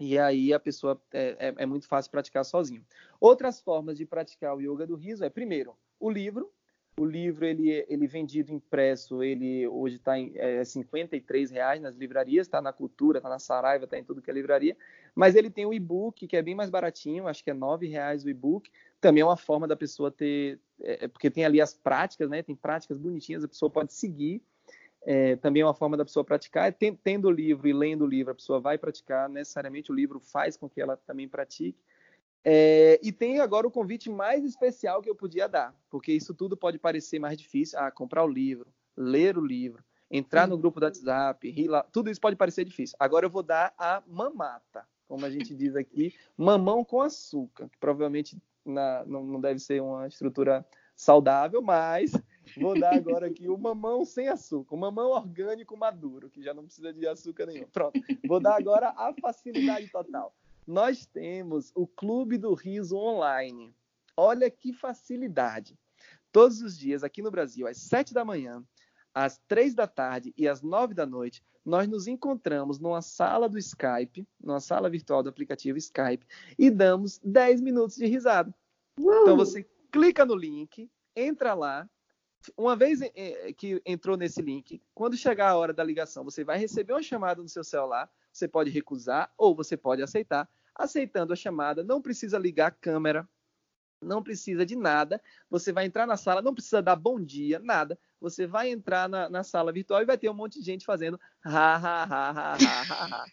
e 0.00 0.18
aí 0.18 0.52
a 0.52 0.60
pessoa 0.60 1.00
é, 1.12 1.36
é, 1.38 1.54
é, 1.58 1.66
muito 1.66 1.86
fácil 1.86 2.10
praticar 2.10 2.44
sozinho. 2.44 2.84
Outras 3.20 3.60
formas 3.60 3.96
de 3.96 4.06
praticar 4.06 4.56
o 4.56 4.60
yoga 4.60 4.86
do 4.86 4.96
riso 4.96 5.24
é 5.24 5.30
primeiro 5.30 5.76
o 5.98 6.10
livro. 6.10 6.50
O 6.98 7.06
livro 7.06 7.46
ele 7.46 7.84
ele 7.88 8.06
vendido 8.06 8.52
impresso, 8.52 9.22
ele 9.22 9.66
hoje 9.66 9.96
está 9.96 10.18
em 10.18 10.32
é, 10.36 10.62
53 10.62 11.50
reais 11.50 11.80
nas 11.80 11.96
livrarias, 11.96 12.46
está 12.46 12.60
na 12.60 12.72
Cultura, 12.72 13.18
está 13.18 13.30
na 13.30 13.38
Saraiva, 13.38 13.84
está 13.84 13.98
em 13.98 14.04
tudo 14.04 14.20
que 14.20 14.30
é 14.30 14.34
livraria. 14.34 14.76
Mas 15.14 15.34
ele 15.34 15.50
tem 15.50 15.64
o 15.64 15.72
e-book 15.72 16.26
que 16.26 16.36
é 16.36 16.42
bem 16.42 16.54
mais 16.54 16.68
baratinho, 16.68 17.26
acho 17.26 17.42
que 17.42 17.50
é 17.50 17.54
nove 17.54 17.86
reais 17.86 18.24
o 18.24 18.28
e-book 18.28 18.70
também 19.02 19.20
é 19.20 19.24
uma 19.24 19.36
forma 19.36 19.66
da 19.66 19.74
pessoa 19.74 20.12
ter, 20.12 20.60
é, 20.80 21.04
é, 21.04 21.08
porque 21.08 21.28
tem 21.28 21.44
ali 21.44 21.60
as 21.60 21.74
práticas, 21.74 22.30
né? 22.30 22.40
Tem 22.40 22.54
práticas 22.54 22.96
bonitinhas, 22.96 23.42
a 23.42 23.48
pessoa 23.48 23.68
pode 23.68 23.92
seguir. 23.92 24.40
É, 25.04 25.36
também 25.36 25.62
é 25.62 25.66
uma 25.66 25.74
forma 25.74 25.96
da 25.96 26.04
pessoa 26.04 26.24
praticar. 26.24 26.72
Tendo 26.72 27.28
o 27.28 27.30
livro 27.30 27.66
e 27.66 27.72
lendo 27.72 28.04
o 28.04 28.06
livro, 28.06 28.32
a 28.32 28.34
pessoa 28.34 28.60
vai 28.60 28.78
praticar. 28.78 29.28
Necessariamente 29.28 29.90
o 29.90 29.94
livro 29.94 30.20
faz 30.20 30.56
com 30.56 30.68
que 30.68 30.80
ela 30.80 30.96
também 30.96 31.28
pratique. 31.28 31.82
É, 32.44 32.98
e 33.02 33.12
tem 33.12 33.38
agora 33.38 33.66
o 33.66 33.70
convite 33.70 34.10
mais 34.10 34.44
especial 34.44 35.00
que 35.00 35.08
eu 35.08 35.14
podia 35.14 35.48
dar, 35.48 35.74
porque 35.88 36.12
isso 36.12 36.34
tudo 36.34 36.56
pode 36.56 36.78
parecer 36.78 37.18
mais 37.20 37.38
difícil. 37.38 37.78
Ah, 37.78 37.90
comprar 37.90 38.24
o 38.24 38.28
livro, 38.28 38.66
ler 38.96 39.38
o 39.38 39.44
livro, 39.44 39.84
entrar 40.10 40.48
no 40.48 40.58
grupo 40.58 40.80
do 40.80 40.84
WhatsApp, 40.84 41.48
rir 41.48 41.68
lá, 41.68 41.84
tudo 41.84 42.10
isso 42.10 42.20
pode 42.20 42.34
parecer 42.34 42.64
difícil. 42.64 42.96
Agora 42.98 43.26
eu 43.26 43.30
vou 43.30 43.44
dar 43.44 43.72
a 43.78 44.02
mamata, 44.08 44.84
como 45.06 45.24
a 45.24 45.30
gente 45.30 45.54
diz 45.54 45.76
aqui, 45.76 46.14
mamão 46.36 46.84
com 46.84 47.00
açúcar, 47.00 47.68
que 47.68 47.78
provavelmente 47.78 48.36
na, 48.64 49.04
não, 49.06 49.24
não 49.24 49.40
deve 49.40 49.60
ser 49.60 49.80
uma 49.80 50.08
estrutura 50.08 50.66
saudável, 50.96 51.62
mas 51.62 52.12
vou 52.56 52.78
dar 52.78 52.94
agora 52.94 53.26
aqui 53.26 53.48
o 53.48 53.56
mamão 53.56 54.04
sem 54.04 54.28
açúcar, 54.28 54.74
o 54.74 54.78
mamão 54.78 55.10
orgânico 55.10 55.76
maduro, 55.76 56.30
que 56.30 56.42
já 56.42 56.52
não 56.52 56.64
precisa 56.64 56.92
de 56.92 57.06
açúcar 57.06 57.46
nenhum. 57.46 57.66
Pronto, 57.72 58.00
vou 58.26 58.40
dar 58.40 58.56
agora 58.56 58.90
a 58.90 59.12
facilidade 59.20 59.88
total. 59.88 60.34
Nós 60.66 61.06
temos 61.06 61.72
o 61.74 61.86
Clube 61.86 62.38
do 62.38 62.54
Riso 62.54 62.96
Online. 62.96 63.74
Olha 64.16 64.50
que 64.50 64.72
facilidade. 64.72 65.78
todos 66.32 66.62
os 66.62 66.76
dias 66.76 67.04
aqui 67.04 67.22
no 67.22 67.30
Brasil, 67.30 67.66
às 67.66 67.76
7 67.76 68.14
da 68.14 68.24
manhã, 68.24 68.64
às 69.14 69.38
3 69.46 69.74
da 69.74 69.86
tarde 69.86 70.32
e 70.36 70.48
às 70.48 70.62
9 70.62 70.94
da 70.94 71.04
noite, 71.04 71.44
nós 71.64 71.86
nos 71.86 72.08
encontramos 72.08 72.80
numa 72.80 73.02
sala 73.02 73.48
do 73.48 73.58
Skype, 73.58 74.26
numa 74.42 74.58
sala 74.58 74.88
virtual 74.90 75.22
do 75.22 75.28
aplicativo 75.28 75.78
Skype, 75.78 76.26
e 76.58 76.70
damos 76.70 77.20
10 77.22 77.60
minutos 77.60 77.96
de 77.96 78.06
risada. 78.06 78.52
Então 78.98 79.36
você 79.36 79.64
clica 79.92 80.24
no 80.24 80.34
link, 80.34 80.90
entra 81.14 81.54
lá. 81.54 81.88
Uma 82.56 82.74
vez 82.74 83.00
que 83.56 83.80
entrou 83.84 84.16
nesse 84.16 84.42
link, 84.42 84.82
quando 84.94 85.16
chegar 85.16 85.50
a 85.50 85.56
hora 85.56 85.72
da 85.72 85.84
ligação, 85.84 86.24
você 86.24 86.42
vai 86.44 86.58
receber 86.58 86.92
uma 86.92 87.02
chamada 87.02 87.40
no 87.42 87.48
seu 87.48 87.62
celular. 87.62 88.10
Você 88.32 88.48
pode 88.48 88.70
recusar 88.70 89.32
ou 89.36 89.54
você 89.54 89.76
pode 89.76 90.02
aceitar. 90.02 90.48
Aceitando 90.74 91.32
a 91.32 91.36
chamada, 91.36 91.84
não 91.84 92.00
precisa 92.00 92.38
ligar 92.38 92.68
a 92.68 92.70
câmera, 92.70 93.28
não 94.00 94.22
precisa 94.22 94.64
de 94.64 94.74
nada. 94.74 95.20
Você 95.50 95.72
vai 95.72 95.84
entrar 95.84 96.06
na 96.06 96.16
sala, 96.16 96.40
não 96.42 96.54
precisa 96.54 96.82
dar 96.82 96.96
bom 96.96 97.20
dia, 97.20 97.58
nada. 97.58 97.98
Você 98.20 98.46
vai 98.46 98.70
entrar 98.70 99.08
na, 99.08 99.28
na 99.28 99.44
sala 99.44 99.72
virtual 99.72 100.02
e 100.02 100.06
vai 100.06 100.16
ter 100.16 100.30
um 100.30 100.34
monte 100.34 100.58
de 100.58 100.64
gente 100.64 100.84
fazendo 100.84 101.20
ha 101.44 101.76
ha 101.76 102.04
ha 102.04 102.30
ha 102.30 102.56
ha 102.56 103.06
ha. 103.06 103.26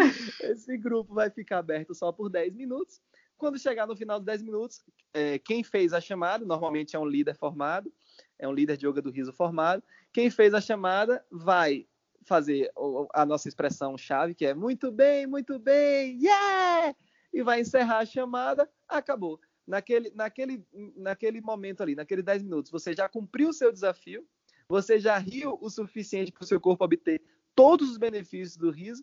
Esse 0.40 0.76
grupo 0.76 1.14
vai 1.14 1.30
ficar 1.30 1.58
aberto 1.58 1.94
só 1.94 2.12
por 2.12 2.28
10 2.28 2.54
minutos. 2.54 3.00
Quando 3.40 3.58
chegar 3.58 3.86
no 3.86 3.96
final 3.96 4.18
dos 4.18 4.26
10 4.26 4.42
minutos, 4.42 4.84
é, 5.14 5.38
quem 5.38 5.64
fez 5.64 5.94
a 5.94 6.00
chamada, 6.00 6.44
normalmente 6.44 6.94
é 6.94 6.98
um 6.98 7.06
líder 7.06 7.34
formado, 7.34 7.90
é 8.38 8.46
um 8.46 8.52
líder 8.52 8.76
de 8.76 8.86
yoga 8.86 9.00
do 9.00 9.10
riso 9.10 9.32
formado. 9.32 9.82
Quem 10.12 10.30
fez 10.30 10.52
a 10.52 10.60
chamada 10.60 11.24
vai 11.30 11.86
fazer 12.26 12.70
a 13.14 13.24
nossa 13.24 13.48
expressão 13.48 13.96
chave, 13.96 14.34
que 14.34 14.44
é 14.44 14.52
muito 14.52 14.92
bem, 14.92 15.26
muito 15.26 15.58
bem, 15.58 16.18
yeah! 16.22 16.94
E 17.32 17.42
vai 17.42 17.60
encerrar 17.62 18.00
a 18.00 18.04
chamada, 18.04 18.70
acabou. 18.86 19.40
Naquele, 19.66 20.10
naquele, 20.10 20.62
naquele 20.94 21.40
momento 21.40 21.82
ali, 21.82 21.94
naqueles 21.94 22.24
10 22.24 22.42
minutos, 22.42 22.70
você 22.70 22.92
já 22.92 23.08
cumpriu 23.08 23.48
o 23.48 23.54
seu 23.54 23.72
desafio, 23.72 24.22
você 24.68 25.00
já 25.00 25.16
riu 25.16 25.56
o 25.62 25.70
suficiente 25.70 26.30
para 26.30 26.44
o 26.44 26.46
seu 26.46 26.60
corpo 26.60 26.84
obter 26.84 27.22
todos 27.54 27.90
os 27.90 27.96
benefícios 27.96 28.58
do 28.58 28.70
riso, 28.70 29.02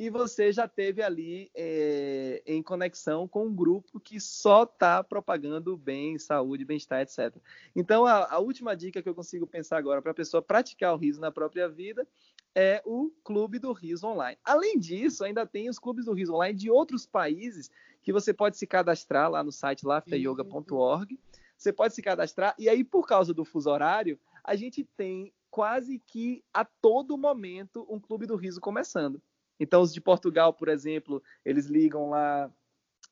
e 0.00 0.08
você 0.08 0.50
já 0.50 0.66
teve 0.66 1.02
ali 1.02 1.50
é, 1.54 2.42
em 2.46 2.62
conexão 2.62 3.28
com 3.28 3.44
um 3.44 3.54
grupo 3.54 4.00
que 4.00 4.18
só 4.18 4.62
está 4.62 5.04
propagando 5.04 5.76
bem, 5.76 6.18
saúde, 6.18 6.64
bem-estar, 6.64 7.02
etc. 7.02 7.36
Então, 7.76 8.06
a, 8.06 8.32
a, 8.32 8.38
última 8.38 8.74
dica 8.74 9.02
que 9.02 9.08
eu 9.10 9.14
consigo 9.14 9.46
pensar 9.46 9.76
agora 9.76 10.00
para 10.00 10.12
a 10.12 10.14
pessoa 10.14 10.40
praticar 10.40 10.94
o 10.94 10.96
riso 10.96 11.20
na 11.20 11.30
própria 11.30 11.68
vida 11.68 12.08
é 12.54 12.80
o 12.86 13.12
Clube 13.22 13.58
do 13.58 13.74
Riso 13.74 14.06
Online. 14.06 14.38
Além 14.42 14.78
disso, 14.78 15.22
ainda 15.22 15.46
tem 15.46 15.68
os 15.68 15.78
clubes 15.78 16.06
do 16.06 16.14
riso 16.14 16.32
online 16.32 16.58
de 16.58 16.70
outros 16.70 17.04
países 17.04 17.70
que 18.02 18.10
você 18.10 18.32
pode 18.32 18.56
se 18.56 18.66
cadastrar 18.66 19.30
lá 19.30 19.44
no 19.44 19.52
site 19.52 19.84
laughteryoga.org. 19.84 21.20
Você 21.58 21.74
pode 21.74 21.94
se 21.94 22.00
cadastrar 22.00 22.54
e 22.58 22.70
aí, 22.70 22.82
por 22.82 23.06
causa 23.06 23.34
do 23.34 23.44
fuso 23.44 23.68
horário, 23.68 24.18
a 24.42 24.56
gente 24.56 24.82
tem 24.96 25.30
quase 25.50 25.98
que 25.98 26.42
a 26.54 26.64
todo 26.64 27.18
momento 27.18 27.86
um 27.86 28.00
Clube 28.00 28.24
do 28.24 28.36
Riso 28.36 28.62
começando. 28.62 29.20
Então, 29.60 29.82
os 29.82 29.92
de 29.92 30.00
Portugal, 30.00 30.54
por 30.54 30.68
exemplo, 30.68 31.22
eles 31.44 31.66
ligam 31.66 32.08
lá 32.08 32.50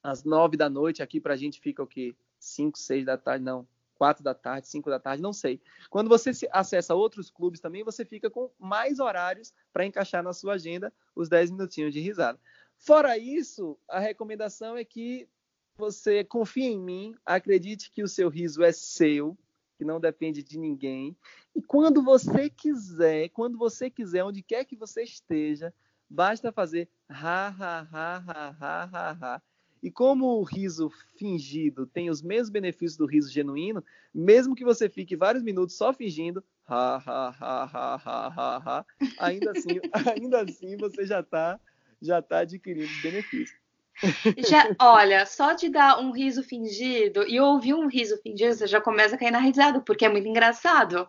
às 0.03 0.25
nove 0.25 0.57
da 0.57 0.71
noite, 0.71 1.03
aqui 1.03 1.21
para 1.21 1.35
a 1.35 1.37
gente 1.37 1.61
fica 1.61 1.83
o 1.83 1.87
quê? 1.87 2.17
Cinco, 2.41 2.79
seis 2.79 3.05
da 3.05 3.19
tarde, 3.19 3.45
não. 3.45 3.69
Quatro 3.95 4.25
da 4.25 4.33
tarde, 4.33 4.69
cinco 4.69 4.89
da 4.89 4.99
tarde, 4.99 5.23
não 5.23 5.33
sei. 5.33 5.61
Quando 5.91 6.09
você 6.09 6.31
acessa 6.53 6.95
outros 6.95 7.31
clubes 7.31 7.61
também, 7.61 7.85
você 7.85 8.05
fica 8.05 8.31
com 8.31 8.51
mais 8.59 8.99
horários 8.99 9.53
para 9.73 9.85
encaixar 9.85 10.23
na 10.23 10.33
sua 10.33 10.55
agenda 10.55 10.93
os 11.15 11.29
dez 11.29 11.51
minutinhos 11.51 11.93
de 11.93 12.01
risada. 12.01 12.41
Fora 12.79 13.19
isso, 13.19 13.77
a 13.89 13.99
recomendação 13.99 14.77
é 14.77 14.85
que 14.85 15.29
você 15.77 16.25
confie 16.25 16.67
em 16.67 16.79
mim, 16.79 17.15
acredite 17.27 17.91
que 17.91 18.03
o 18.03 18.09
seu 18.09 18.29
riso 18.29 18.63
é 18.63 18.73
seu, 18.73 19.37
que 19.77 19.85
não 19.85 20.01
depende 20.01 20.43
de 20.43 20.59
ninguém. 20.59 21.17
E 21.55 21.61
quando 21.61 22.03
você 22.03 22.49
quiser, 22.49 23.29
quando 23.31 23.59
você 23.59 23.91
quiser, 23.91 24.25
onde 24.25 24.43
quer 24.43 24.65
que 24.65 24.77
você 24.77 25.03
esteja, 25.03 25.75
Basta 26.11 26.51
fazer 26.51 26.89
ha, 27.09 27.49
ha, 27.49 27.89
ha, 27.93 28.25
ha, 28.27 28.57
ha, 28.61 28.89
ha, 28.93 29.19
ha. 29.21 29.43
E 29.83 29.91
como 29.91 30.27
o 30.39 30.43
riso 30.43 30.91
fingido 31.17 31.87
tem 31.87 32.11
os 32.11 32.21
mesmos 32.21 32.51
benefícios 32.51 32.97
do 32.97 33.07
riso 33.07 33.31
genuíno, 33.31 33.85
mesmo 34.13 34.55
que 34.55 34.65
você 34.65 34.89
fique 34.89 35.15
vários 35.17 35.43
minutos 35.43 35.77
só 35.77 35.93
fingindo, 35.93 36.43
ha, 36.67 36.97
ha, 36.97 37.29
ha, 37.29 37.65
ha, 37.65 37.95
ha, 38.05 38.27
ha, 38.27 38.57
ha 38.57 38.87
ainda 39.19 39.53
assim, 39.53 39.81
ainda 40.17 40.43
assim 40.43 40.77
você 40.77 41.07
já 41.07 41.21
está 41.21 41.61
já 42.01 42.23
tá 42.23 42.41
adquirindo 42.41 42.91
benefício. 43.03 43.57
Já, 44.37 44.69
olha, 44.81 45.27
só 45.27 45.53
de 45.53 45.69
dar 45.69 45.99
um 45.99 46.13
riso 46.13 46.43
fingido 46.43 47.27
e 47.27 47.41
ouvir 47.41 47.75
um 47.75 47.89
riso 47.89 48.17
fingido, 48.23 48.55
você 48.55 48.67
já 48.67 48.81
começa 48.81 49.17
a 49.17 49.19
cair 49.19 49.33
na 49.33 49.41
risada, 49.41 49.81
porque 49.81 50.05
é 50.05 50.09
muito 50.09 50.29
engraçado. 50.29 51.09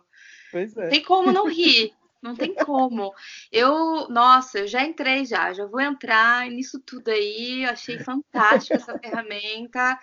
Pois 0.50 0.76
é. 0.76 0.88
Tem 0.88 1.02
como 1.02 1.30
não 1.30 1.48
rir. 1.48 1.92
Não 2.22 2.34
tem 2.34 2.54
como. 2.54 3.14
Eu, 3.50 4.08
nossa, 4.08 4.60
eu 4.60 4.66
já 4.66 4.84
entrei 4.84 5.24
já, 5.24 5.52
já 5.54 5.64
vou 5.66 5.80
entrar 5.80 6.46
nisso 6.48 6.78
tudo 6.80 7.08
aí. 7.08 7.64
Achei 7.64 7.98
fantástica 7.98 8.76
essa 8.76 8.98
ferramenta. 8.98 9.98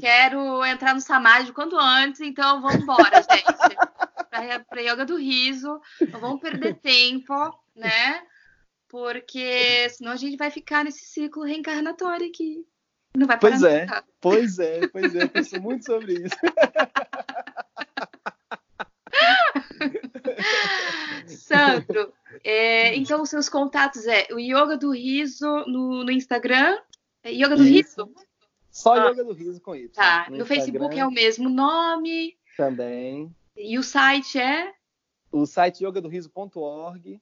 Quero 0.00 0.64
entrar 0.64 0.94
no 0.94 1.00
Samadhi 1.00 1.52
quanto 1.52 1.76
antes, 1.76 2.20
então 2.20 2.62
vamos 2.62 2.82
embora, 2.82 3.22
gente. 3.22 4.64
Para 4.68 4.80
yoga 4.80 5.04
do 5.04 5.16
riso, 5.16 5.78
não 6.10 6.20
vamos 6.20 6.40
perder 6.40 6.74
tempo, 6.80 7.34
né? 7.76 8.22
Porque 8.88 9.88
senão 9.90 10.12
a 10.12 10.16
gente 10.16 10.36
vai 10.36 10.50
ficar 10.50 10.84
nesse 10.84 11.04
ciclo 11.04 11.44
reencarnatório 11.44 12.26
aqui. 12.26 12.66
Não 13.14 13.26
vai 13.26 13.38
parar 13.38 13.58
Pois 13.58 13.62
é, 13.62 13.86
pois 14.20 14.58
é, 14.58 14.88
pois 14.88 15.14
é. 15.14 15.26
Penso 15.28 15.60
muito 15.60 15.84
sobre 15.84 16.14
isso. 16.14 16.36
Sandro, 21.26 22.12
é, 22.44 22.94
então 22.96 23.22
os 23.22 23.30
seus 23.30 23.48
contatos 23.48 24.06
é 24.06 24.28
o 24.32 24.38
Yoga 24.38 24.76
do 24.76 24.92
Riso 24.92 25.46
no, 25.66 26.04
no 26.04 26.10
Instagram? 26.10 26.78
É 27.22 27.30
yoga 27.30 27.56
do 27.56 27.62
Isso. 27.62 28.04
Riso? 28.04 28.14
Só 28.70 28.94
ah. 28.94 29.10
Yoga 29.10 29.22
do 29.22 29.32
Riso 29.32 29.60
com 29.60 29.74
isso. 29.74 29.94
Tá, 29.94 30.26
no, 30.28 30.38
no 30.38 30.46
Facebook 30.46 30.98
é 30.98 31.06
o 31.06 31.10
mesmo 31.10 31.48
nome. 31.48 32.36
Também. 32.56 33.34
E 33.56 33.78
o 33.78 33.82
site 33.82 34.38
é? 34.38 34.72
O 35.30 35.46
site 35.46 35.84
yogadoriso.org. 35.84 37.20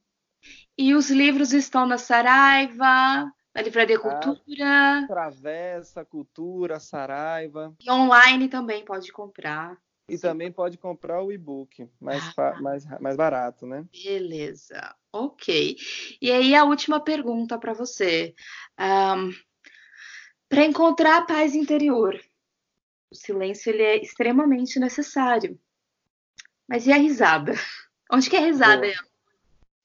E 0.79 0.95
os 0.95 1.11
livros 1.11 1.53
estão 1.53 1.87
na 1.87 1.99
Saraiva, 1.99 3.31
na 3.55 3.63
Livraria 3.63 3.97
ah, 3.97 4.01
Cultura. 4.01 5.05
Travessa, 5.07 6.05
Cultura, 6.05 6.81
Saraiva. 6.81 7.75
E 7.81 7.91
online 7.91 8.49
também 8.49 8.85
pode 8.85 9.13
comprar. 9.13 9.77
E 10.11 10.19
também 10.19 10.51
pode 10.51 10.77
comprar 10.77 11.23
o 11.23 11.31
e-book, 11.31 11.89
mais, 12.01 12.37
ah, 12.37 12.61
mais, 12.61 13.01
mais 13.01 13.17
barato, 13.17 13.65
né? 13.65 13.87
Beleza, 13.93 14.95
ok. 15.13 15.77
E 16.21 16.33
aí 16.33 16.55
a 16.55 16.65
última 16.65 16.99
pergunta 16.99 17.57
para 17.59 17.73
você. 17.73 18.35
Um, 18.79 19.31
para 20.49 20.65
encontrar 20.65 21.19
a 21.19 21.25
paz 21.25 21.55
interior, 21.55 22.21
o 23.09 23.15
silêncio 23.15 23.71
ele 23.71 23.83
é 23.83 24.03
extremamente 24.03 24.81
necessário. 24.81 25.57
Mas 26.69 26.89
e 26.89 26.93
a 26.93 26.97
risada? 26.97 27.53
Onde 28.13 28.29
que 28.29 28.35
é 28.35 28.41
a 28.41 28.47
risada? 28.47 28.81
Boa, 28.81 28.95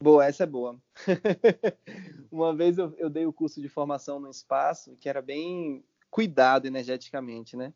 boa 0.02 0.26
essa 0.26 0.44
é 0.44 0.48
boa. 0.48 0.82
Uma 2.32 2.56
vez 2.56 2.80
eu, 2.80 2.96
eu 2.98 3.12
dei 3.12 3.28
o 3.28 3.34
curso 3.34 3.62
de 3.62 3.70
formação 3.70 4.20
no 4.20 4.30
espaço, 4.32 4.98
que 5.00 5.08
era 5.08 5.22
bem 5.22 5.86
cuidado 6.10 6.66
energeticamente, 6.66 7.56
né? 7.56 7.74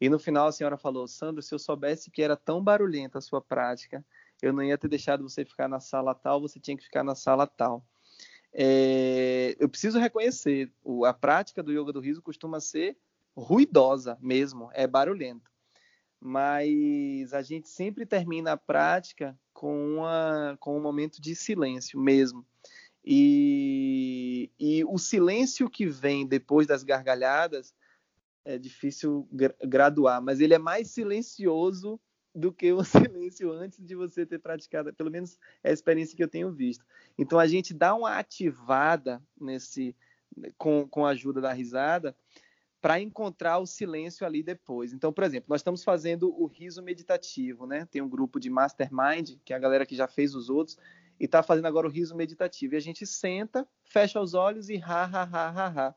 E 0.00 0.08
no 0.08 0.18
final 0.18 0.46
a 0.46 0.52
senhora 0.52 0.78
falou, 0.78 1.06
Sandro, 1.06 1.42
se 1.42 1.54
eu 1.54 1.58
soubesse 1.58 2.10
que 2.10 2.22
era 2.22 2.36
tão 2.36 2.62
barulhenta 2.62 3.18
a 3.18 3.20
sua 3.20 3.40
prática, 3.40 4.04
eu 4.40 4.52
não 4.52 4.62
ia 4.62 4.78
ter 4.78 4.88
deixado 4.88 5.22
você 5.22 5.44
ficar 5.44 5.68
na 5.68 5.78
sala 5.78 6.14
tal, 6.14 6.40
você 6.40 6.58
tinha 6.58 6.76
que 6.76 6.84
ficar 6.84 7.04
na 7.04 7.14
sala 7.14 7.46
tal. 7.46 7.84
É, 8.52 9.54
eu 9.60 9.68
preciso 9.68 9.98
reconhecer, 9.98 10.72
a 11.06 11.12
prática 11.12 11.62
do 11.62 11.72
yoga 11.72 11.92
do 11.92 12.00
riso 12.00 12.22
costuma 12.22 12.60
ser 12.60 12.96
ruidosa 13.36 14.18
mesmo, 14.20 14.70
é 14.72 14.86
barulhento. 14.86 15.50
Mas 16.18 17.32
a 17.32 17.42
gente 17.42 17.68
sempre 17.68 18.04
termina 18.04 18.52
a 18.52 18.56
prática 18.56 19.38
com, 19.52 19.96
uma, 19.96 20.56
com 20.58 20.76
um 20.76 20.82
momento 20.82 21.20
de 21.20 21.34
silêncio 21.34 21.98
mesmo. 21.98 22.44
E, 23.04 24.50
e 24.58 24.84
o 24.84 24.98
silêncio 24.98 25.70
que 25.70 25.86
vem 25.86 26.26
depois 26.26 26.66
das 26.66 26.82
gargalhadas 26.82 27.74
é 28.44 28.58
difícil 28.58 29.28
graduar, 29.62 30.22
mas 30.22 30.40
ele 30.40 30.54
é 30.54 30.58
mais 30.58 30.90
silencioso 30.90 32.00
do 32.34 32.52
que 32.52 32.72
o 32.72 32.82
silêncio 32.84 33.52
antes 33.52 33.84
de 33.84 33.94
você 33.94 34.24
ter 34.24 34.38
praticado, 34.38 34.92
pelo 34.94 35.10
menos 35.10 35.38
é 35.62 35.70
a 35.70 35.72
experiência 35.72 36.16
que 36.16 36.22
eu 36.22 36.28
tenho 36.28 36.52
visto. 36.52 36.84
Então 37.18 37.38
a 37.38 37.46
gente 37.46 37.74
dá 37.74 37.94
uma 37.94 38.16
ativada 38.16 39.22
nesse 39.40 39.94
com, 40.56 40.86
com 40.88 41.04
a 41.04 41.10
ajuda 41.10 41.40
da 41.40 41.52
risada 41.52 42.16
para 42.80 43.00
encontrar 43.00 43.58
o 43.58 43.66
silêncio 43.66 44.26
ali 44.26 44.42
depois. 44.42 44.92
Então, 44.92 45.12
por 45.12 45.24
exemplo, 45.24 45.46
nós 45.48 45.60
estamos 45.60 45.84
fazendo 45.84 46.34
o 46.40 46.46
riso 46.46 46.82
meditativo, 46.82 47.66
né? 47.66 47.86
Tem 47.90 48.00
um 48.00 48.08
grupo 48.08 48.40
de 48.40 48.48
mastermind, 48.48 49.36
que 49.44 49.52
é 49.52 49.56
a 49.56 49.58
galera 49.58 49.84
que 49.84 49.94
já 49.94 50.08
fez 50.08 50.34
os 50.34 50.48
outros, 50.48 50.78
e 51.18 51.26
está 51.26 51.42
fazendo 51.42 51.66
agora 51.66 51.86
o 51.86 51.90
riso 51.90 52.16
meditativo. 52.16 52.74
E 52.74 52.76
a 52.78 52.80
gente 52.80 53.06
senta, 53.06 53.68
fecha 53.84 54.18
os 54.18 54.32
olhos 54.32 54.70
e 54.70 54.80
ha, 54.82 55.04
ha, 55.04 55.22
ha, 55.24 55.50
ha, 55.50 55.88
ha. 55.88 55.94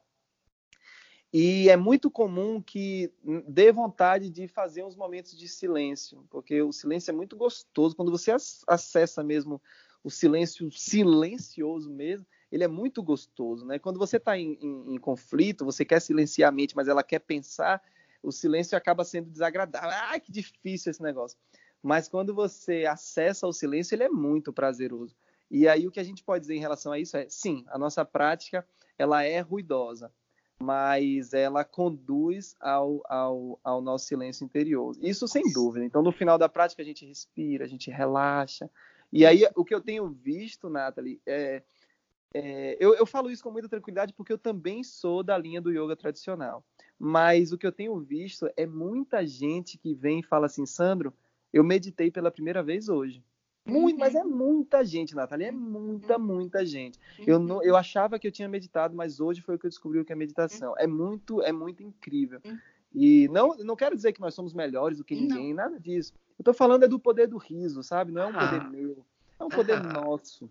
E 1.33 1.67
é 1.67 1.75
muito 1.75 2.11
comum 2.11 2.61
que 2.61 3.11
dê 3.47 3.71
vontade 3.71 4.29
de 4.29 4.47
fazer 4.47 4.83
uns 4.85 4.95
momentos 4.95 5.35
de 5.35 5.47
silêncio, 5.47 6.23
porque 6.29 6.61
o 6.61 6.71
silêncio 6.71 7.09
é 7.09 7.13
muito 7.13 7.35
gostoso. 7.35 7.95
Quando 7.95 8.11
você 8.11 8.31
acessa 8.67 9.23
mesmo 9.23 9.59
o 10.03 10.11
silêncio 10.11 10.71
silencioso 10.71 11.89
mesmo, 11.89 12.23
ele 12.51 12.63
é 12.63 12.67
muito 12.67 13.01
gostoso, 13.01 13.65
né? 13.65 13.79
Quando 13.79 13.97
você 13.97 14.17
está 14.17 14.37
em, 14.37 14.59
em, 14.61 14.93
em, 14.93 14.97
conflito, 14.99 15.65
você 15.65 15.83
quer 15.83 15.99
silenciar 15.99 16.49
a 16.49 16.51
mente, 16.51 16.75
mas 16.75 16.87
ela 16.87 17.01
quer 17.01 17.17
pensar, 17.17 17.81
o 18.21 18.31
silêncio 18.31 18.77
acaba 18.77 19.03
sendo 19.03 19.31
desagradável. 19.31 19.89
Ai, 19.89 20.19
que 20.19 20.31
difícil 20.31 20.91
esse 20.91 21.01
negócio. 21.01 21.35
Mas 21.81 22.07
quando 22.07 22.35
você 22.35 22.85
acessa 22.85 23.47
o 23.47 23.53
silêncio, 23.53 23.95
ele 23.95 24.03
é 24.03 24.09
muito 24.09 24.53
prazeroso. 24.53 25.15
E 25.49 25.67
aí 25.67 25.87
o 25.87 25.91
que 25.91 25.99
a 25.99 26.03
gente 26.03 26.23
pode 26.23 26.41
dizer 26.41 26.55
em 26.55 26.59
relação 26.59 26.91
a 26.91 26.99
isso 26.99 27.17
é, 27.17 27.27
sim, 27.27 27.65
a 27.69 27.77
nossa 27.79 28.05
prática 28.05 28.67
ela 28.99 29.23
é 29.23 29.39
ruidosa, 29.39 30.13
mas 30.61 31.33
ela 31.33 31.63
conduz 31.63 32.55
ao, 32.59 33.01
ao, 33.05 33.59
ao 33.63 33.81
nosso 33.81 34.05
silêncio 34.05 34.45
interior. 34.45 34.95
Isso 35.01 35.27
sem 35.27 35.43
dúvida. 35.51 35.85
Então, 35.85 36.01
no 36.01 36.11
final 36.11 36.37
da 36.37 36.47
prática, 36.47 36.81
a 36.81 36.85
gente 36.85 37.05
respira, 37.05 37.65
a 37.65 37.67
gente 37.67 37.91
relaxa. 37.91 38.69
E 39.11 39.25
aí, 39.25 39.47
o 39.55 39.65
que 39.65 39.75
eu 39.75 39.81
tenho 39.81 40.07
visto, 40.09 40.69
Nathalie, 40.69 41.21
é, 41.25 41.61
é, 42.33 42.77
eu, 42.79 42.95
eu, 42.95 43.05
falo 43.05 43.29
isso 43.29 43.43
com 43.43 43.51
muita 43.51 43.69
tranquilidade 43.69 44.13
porque 44.13 44.33
eu 44.33 44.37
também 44.37 44.83
sou 44.83 45.21
da 45.21 45.37
linha 45.37 45.61
do 45.61 45.71
yoga 45.71 45.95
tradicional. 45.95 46.65
Mas 46.97 47.51
o 47.51 47.57
que 47.57 47.67
eu 47.67 47.71
tenho 47.71 47.99
visto 47.99 48.49
é 48.57 48.65
muita 48.65 49.25
gente 49.25 49.77
que 49.77 49.93
vem 49.93 50.21
e 50.21 50.23
fala 50.23 50.47
assim, 50.47 50.65
Sandro, 50.65 51.13
eu 51.51 51.63
meditei 51.63 52.09
pela 52.09 52.31
primeira 52.31 52.63
vez 52.63 52.89
hoje. 52.89 53.23
Muito, 53.65 53.97
mas 53.97 54.13
é 54.13 54.23
muita 54.23 54.83
gente, 54.83 55.15
Natália, 55.15 55.47
é 55.47 55.51
muita, 55.51 56.17
muita 56.17 56.65
gente. 56.65 56.99
Eu, 57.25 57.39
não, 57.39 57.63
eu 57.63 57.77
achava 57.77 58.19
que 58.19 58.27
eu 58.27 58.31
tinha 58.31 58.47
meditado, 58.47 58.93
mas 58.93 59.21
hoje 59.21 59.41
foi 59.41 59.55
o 59.55 59.59
que 59.59 59.65
eu 59.65 59.69
descobri 59.69 59.99
o 59.99 60.05
que 60.05 60.11
é 60.11 60.15
meditação. 60.15 60.75
É 60.77 60.85
muito, 60.85 61.41
é 61.41 61.51
muito 61.51 61.81
incrível. 61.81 62.41
E 62.93 63.27
não, 63.29 63.55
não 63.57 63.75
quero 63.75 63.95
dizer 63.95 64.11
que 64.11 64.19
nós 64.19 64.33
somos 64.33 64.53
melhores 64.53 64.97
do 64.97 65.03
que 65.03 65.15
ninguém, 65.15 65.49
não. 65.49 65.63
nada 65.63 65.79
disso. 65.79 66.13
Eu 66.37 66.41
estou 66.41 66.53
falando 66.53 66.83
é 66.83 66.87
do 66.87 66.99
poder 66.99 67.27
do 67.27 67.37
riso, 67.37 67.81
sabe? 67.81 68.11
Não 68.11 68.23
é 68.23 68.27
um 68.27 68.33
poder 68.33 68.69
meu, 68.69 69.05
é 69.39 69.43
um 69.43 69.49
poder 69.49 69.81
nosso 69.81 70.49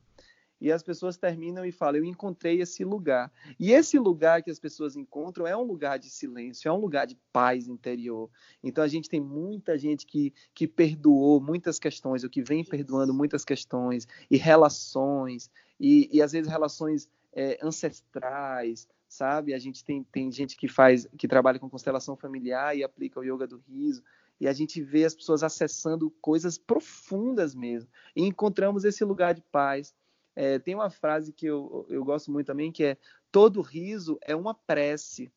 e 0.63 0.71
as 0.71 0.81
pessoas 0.81 1.17
terminam 1.17 1.65
e 1.65 1.73
falam: 1.73 1.97
Eu 1.97 2.05
encontrei 2.05 2.61
esse 2.61 2.85
lugar. 2.85 3.33
E 3.59 3.73
esse 3.73 3.99
lugar 3.99 4.45
que 4.45 4.51
as 4.51 4.61
pessoas 4.61 4.95
encontram 4.95 5.45
é 5.45 5.57
um 5.57 5.65
lugar 5.65 5.99
de 5.99 6.09
silêncio, 6.09 6.69
é 6.69 6.73
um 6.73 6.79
lugar 6.79 7.05
de 7.05 7.19
paz 7.33 7.67
interior. 7.67 8.31
Então 8.63 8.85
a 8.85 8.87
gente 8.87 9.09
tem 9.09 9.21
muita 9.21 9.77
gente 9.77 10.07
que, 10.07 10.33
que 10.55 10.69
perdoou 10.69 11.41
muitas 11.41 11.81
questões, 11.81 12.23
ou 12.23 12.31
que 12.31 12.45
vem 12.45 12.65
perdoando 12.65 13.13
muitas 13.13 13.45
questões, 13.45 14.07
e 14.31 14.37
relações, 14.37 15.51
e, 15.81 16.09
e 16.13 16.23
às 16.23 16.31
vezes 16.31 16.49
relações 16.49 17.11
é, 17.33 17.59
ancestrais, 17.61 18.87
sabe? 19.09 19.55
A 19.55 19.59
gente 19.59 19.85
tem, 19.85 20.05
tem 20.05 20.31
gente 20.31 20.57
que 20.57 20.69
faz, 20.69 21.09
que 21.19 21.27
trabalha 21.27 21.59
com 21.59 21.69
constelação 21.69 22.17
familiar 22.17 22.77
e 22.77 22.85
aplica 22.85 23.19
o 23.19 23.25
yoga 23.25 23.49
do 23.49 23.59
riso 23.59 24.01
e 24.41 24.49
a 24.49 24.53
gente 24.53 24.83
vê 24.83 25.05
as 25.05 25.15
pessoas 25.15 25.43
acessando 25.43 26.11
coisas 26.21 26.59
profundas 26.59 27.55
mesmo. 27.55 27.89
E 28.15 28.25
encontramos 28.25 28.85
esse 28.85 29.05
lugar 29.05 29.35
de 29.35 29.41
paz, 29.41 29.95
é, 30.35 30.59
tem 30.59 30.75
uma 30.75 30.91
frase 30.91 31.33
que 31.33 31.47
eu, 31.47 31.87
eu 31.89 32.05
gosto 32.05 32.31
muito 32.31 32.47
também, 32.47 32.73
que 32.73 32.85
é 32.85 32.97
todo 33.31 33.61
riso 33.61 34.19
é 34.23 34.35
uma 34.35 34.55
prece. 34.55 35.33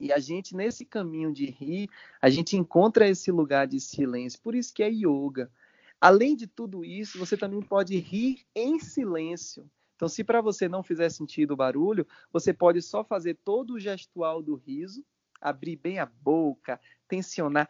E 0.00 0.12
a 0.12 0.18
gente, 0.18 0.54
nesse 0.54 0.84
caminho 0.84 1.32
de 1.32 1.46
rir, 1.46 1.88
a 2.22 2.30
gente 2.30 2.56
encontra 2.56 3.08
esse 3.08 3.30
lugar 3.32 3.66
de 3.66 3.80
silêncio. 3.80 4.40
Por 4.40 4.54
isso 4.54 4.72
que 4.72 4.82
é 4.82 4.88
yoga. 4.88 5.50
Além 6.00 6.36
de 6.36 6.46
tudo 6.46 6.84
isso, 6.84 7.18
você 7.18 7.36
também 7.36 7.60
pode 7.60 7.98
rir 7.98 8.46
em 8.54 8.78
silêncio. 8.78 9.68
Então, 9.96 10.08
se 10.08 10.22
para 10.22 10.40
você 10.40 10.68
não 10.68 10.84
fizer 10.84 11.08
sentido 11.08 11.52
o 11.52 11.56
barulho, 11.56 12.06
você 12.32 12.54
pode 12.54 12.80
só 12.80 13.02
fazer 13.02 13.36
todo 13.44 13.74
o 13.74 13.80
gestual 13.80 14.40
do 14.40 14.54
riso, 14.54 15.04
abrir 15.40 15.74
bem 15.74 15.98
a 15.98 16.06
boca, 16.06 16.80
tensionar 17.08 17.68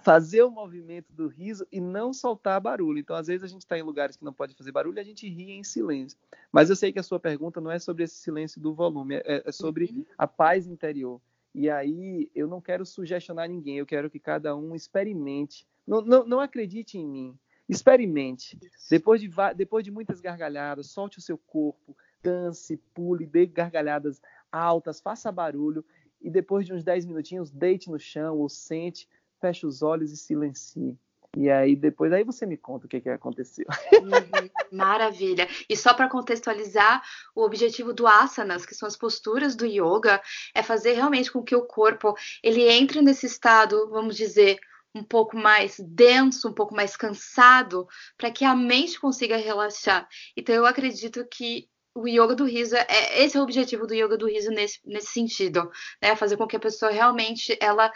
fazer 0.00 0.42
o 0.42 0.50
movimento 0.50 1.12
do 1.12 1.28
riso 1.28 1.66
e 1.70 1.80
não 1.80 2.12
soltar 2.12 2.60
barulho. 2.60 2.98
Então, 2.98 3.14
às 3.14 3.26
vezes, 3.26 3.44
a 3.44 3.46
gente 3.46 3.62
está 3.62 3.78
em 3.78 3.82
lugares 3.82 4.16
que 4.16 4.24
não 4.24 4.32
pode 4.32 4.54
fazer 4.54 4.72
barulho 4.72 4.96
e 4.96 5.00
a 5.00 5.04
gente 5.04 5.28
ri 5.28 5.52
em 5.52 5.62
silêncio. 5.62 6.18
Mas 6.50 6.70
eu 6.70 6.76
sei 6.76 6.92
que 6.92 6.98
a 6.98 7.02
sua 7.02 7.20
pergunta 7.20 7.60
não 7.60 7.70
é 7.70 7.78
sobre 7.78 8.04
esse 8.04 8.14
silêncio 8.14 8.60
do 8.60 8.74
volume, 8.74 9.16
é, 9.16 9.42
é 9.44 9.52
sobre 9.52 9.86
uhum. 9.86 10.04
a 10.16 10.26
paz 10.26 10.66
interior. 10.66 11.20
E 11.54 11.68
aí, 11.68 12.30
eu 12.34 12.48
não 12.48 12.60
quero 12.60 12.86
sugestionar 12.86 13.48
ninguém, 13.48 13.76
eu 13.76 13.86
quero 13.86 14.08
que 14.08 14.18
cada 14.18 14.56
um 14.56 14.74
experimente. 14.74 15.66
Não, 15.86 16.00
não, 16.00 16.26
não 16.26 16.40
acredite 16.40 16.96
em 16.96 17.06
mim, 17.06 17.38
experimente. 17.68 18.58
Depois 18.90 19.20
de, 19.20 19.30
depois 19.54 19.84
de 19.84 19.90
muitas 19.90 20.20
gargalhadas, 20.20 20.86
solte 20.86 21.18
o 21.18 21.22
seu 21.22 21.36
corpo, 21.36 21.94
dance, 22.22 22.78
pule, 22.94 23.26
dê 23.26 23.44
gargalhadas 23.44 24.22
altas, 24.50 25.00
faça 25.00 25.30
barulho. 25.30 25.84
E 26.22 26.30
depois 26.30 26.64
de 26.64 26.72
uns 26.72 26.84
10 26.84 27.04
minutinhos, 27.04 27.50
deite 27.50 27.90
no 27.90 27.98
chão 27.98 28.38
ou 28.38 28.48
sente, 28.48 29.08
feche 29.42 29.66
os 29.66 29.82
olhos 29.82 30.12
e 30.12 30.16
silencie. 30.16 30.96
E 31.36 31.50
aí 31.50 31.74
depois 31.74 32.12
aí 32.12 32.22
você 32.24 32.44
me 32.44 32.56
conta 32.56 32.86
o 32.86 32.88
que, 32.88 33.00
que 33.00 33.08
aconteceu. 33.08 33.66
Uhum, 34.02 34.50
maravilha. 34.76 35.48
E 35.68 35.76
só 35.76 35.94
para 35.94 36.08
contextualizar, 36.08 37.02
o 37.34 37.42
objetivo 37.42 37.92
do 37.92 38.06
asanas, 38.06 38.66
que 38.66 38.74
são 38.74 38.86
as 38.86 38.96
posturas 38.96 39.54
do 39.54 39.64
yoga, 39.64 40.20
é 40.54 40.62
fazer 40.62 40.92
realmente 40.92 41.30
com 41.30 41.42
que 41.42 41.54
o 41.54 41.66
corpo 41.66 42.14
ele 42.42 42.68
entre 42.68 43.00
nesse 43.00 43.26
estado, 43.26 43.88
vamos 43.90 44.16
dizer, 44.16 44.58
um 44.94 45.02
pouco 45.02 45.36
mais 45.36 45.76
denso, 45.78 46.48
um 46.48 46.52
pouco 46.52 46.74
mais 46.74 46.96
cansado, 46.96 47.86
para 48.18 48.30
que 48.30 48.44
a 48.44 48.54
mente 48.54 49.00
consiga 49.00 49.36
relaxar. 49.36 50.06
Então 50.36 50.54
eu 50.54 50.66
acredito 50.66 51.24
que 51.26 51.68
o 51.94 52.06
yoga 52.08 52.34
do 52.34 52.44
riso 52.44 52.74
é 52.76 53.22
esse 53.22 53.36
é 53.36 53.40
o 53.40 53.42
objetivo 53.42 53.86
do 53.86 53.94
yoga 53.94 54.16
do 54.16 54.26
riso 54.26 54.50
nesse, 54.50 54.80
nesse 54.84 55.12
sentido, 55.12 55.70
né? 56.00 56.16
Fazer 56.16 56.36
com 56.36 56.46
que 56.46 56.56
a 56.56 56.60
pessoa 56.60 56.90
realmente 56.90 57.56
ela 57.60 57.90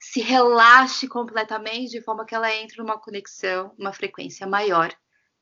se 0.00 0.22
relaxe 0.22 1.06
completamente 1.06 1.90
de 1.90 2.00
forma 2.00 2.24
que 2.24 2.34
ela 2.34 2.50
entre 2.54 2.78
numa 2.78 2.98
conexão, 2.98 3.72
uma 3.78 3.92
frequência 3.92 4.46
maior. 4.46 4.90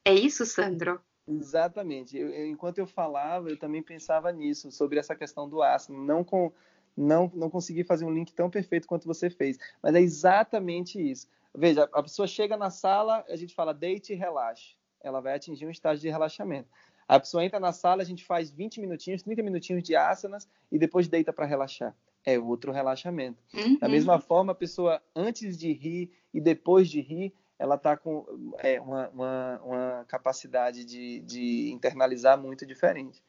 É 0.05 0.13
isso, 0.13 0.45
Sandro? 0.45 1.01
Exatamente. 1.29 2.19
Eu, 2.19 2.29
eu, 2.31 2.47
enquanto 2.47 2.79
eu 2.79 2.87
falava, 2.87 3.49
eu 3.49 3.57
também 3.57 3.83
pensava 3.83 4.33
nisso, 4.33 4.73
sobre 4.73 4.99
essa 4.99 5.15
questão 5.15 5.49
do 5.49 5.63
asana. 5.63 6.01
Não, 6.01 6.25
com, 6.25 6.53
não, 6.97 7.31
não 7.35 7.49
consegui 7.49 7.85
fazer 7.85 8.05
um 8.05 8.13
link 8.13 8.33
tão 8.33 8.51
perfeito 8.51 8.89
quanto 8.89 9.07
você 9.07 9.31
fez, 9.31 9.57
mas 9.81 9.95
é 9.95 10.01
exatamente 10.01 10.99
isso. 11.01 11.29
Veja, 11.55 11.89
a 11.93 12.03
pessoa 12.03 12.27
chega 12.27 12.57
na 12.57 12.71
sala, 12.71 13.25
a 13.29 13.37
gente 13.37 13.55
fala 13.55 13.73
deite 13.73 14.13
e 14.13 14.17
relaxe. 14.17 14.77
Ela 15.01 15.21
vai 15.21 15.37
atingir 15.37 15.67
um 15.67 15.71
estágio 15.71 16.03
de 16.03 16.09
relaxamento. 16.09 16.69
A 17.07 17.21
pessoa 17.21 17.45
entra 17.45 17.61
na 17.61 17.73
sala, 17.73 18.03
a 18.03 18.05
gente 18.05 18.25
faz 18.25 18.51
20 18.51 18.81
minutinhos, 18.81 19.23
30 19.23 19.43
minutinhos 19.43 19.83
de 19.85 19.95
asanas 19.95 20.49
e 20.71 20.79
depois 20.79 21.07
deita 21.07 21.33
para 21.33 21.47
relaxar 21.47 21.95
é 22.25 22.39
outro 22.39 22.73
relaxamento. 22.73 23.43
Uhum. 23.55 23.79
Da 23.79 23.89
mesma 23.89 24.19
forma, 24.19 24.53
a 24.53 24.55
pessoa, 24.55 25.03
antes 25.15 25.57
de 25.57 25.73
rir 25.73 26.11
e 26.33 26.41
depois 26.41 26.89
de 26.89 27.01
rir, 27.01 27.33
ela 27.59 27.75
está 27.75 27.97
com 27.97 28.25
é, 28.59 28.81
uma, 28.81 29.09
uma, 29.09 29.61
uma, 29.65 30.05
capacidade 30.07 30.85
de, 30.85 31.21
de, 31.21 31.71
internalizar 31.73 32.41
muito 32.41 32.65
diferente. 32.65 33.23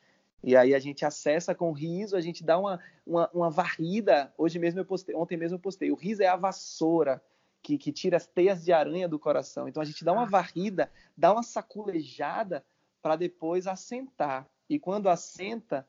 E 0.44 0.56
aí 0.56 0.74
a 0.74 0.80
gente 0.80 1.04
acessa 1.04 1.56
com 1.56 1.72
riso, 1.72 2.16
a 2.16 2.22
gente 2.22 2.44
dá 2.44 2.58
uma, 2.58 2.80
uma, 3.06 3.30
uma, 3.34 3.50
varrida. 3.50 4.32
Hoje 4.38 4.60
mesmo 4.60 4.80
eu 4.80 4.86
postei, 4.86 5.16
ontem 5.16 5.36
mesmo 5.36 5.56
eu 5.56 5.60
postei. 5.60 5.92
O 5.92 5.96
riso 5.96 6.22
é 6.22 6.28
a 6.28 6.36
vassoura 6.36 7.22
que, 7.62 7.78
que 7.78 7.92
tira 7.92 8.18
as 8.18 8.28
teias 8.28 8.64
de 8.64 8.72
aranha 8.72 9.08
do 9.08 9.20
coração. 9.20 9.68
Então 9.68 9.82
a 9.82 9.86
gente 9.86 10.06
dá 10.06 10.14
uma 10.14 10.24
ah. 10.24 10.30
varrida, 10.30 10.92
dá 11.18 11.34
uma 11.34 11.44
saculejada 11.44 12.64
para 13.02 13.16
depois 13.16 13.68
assentar. 13.68 14.48
E 14.70 14.78
quando 14.78 15.10
assenta, 15.10 15.88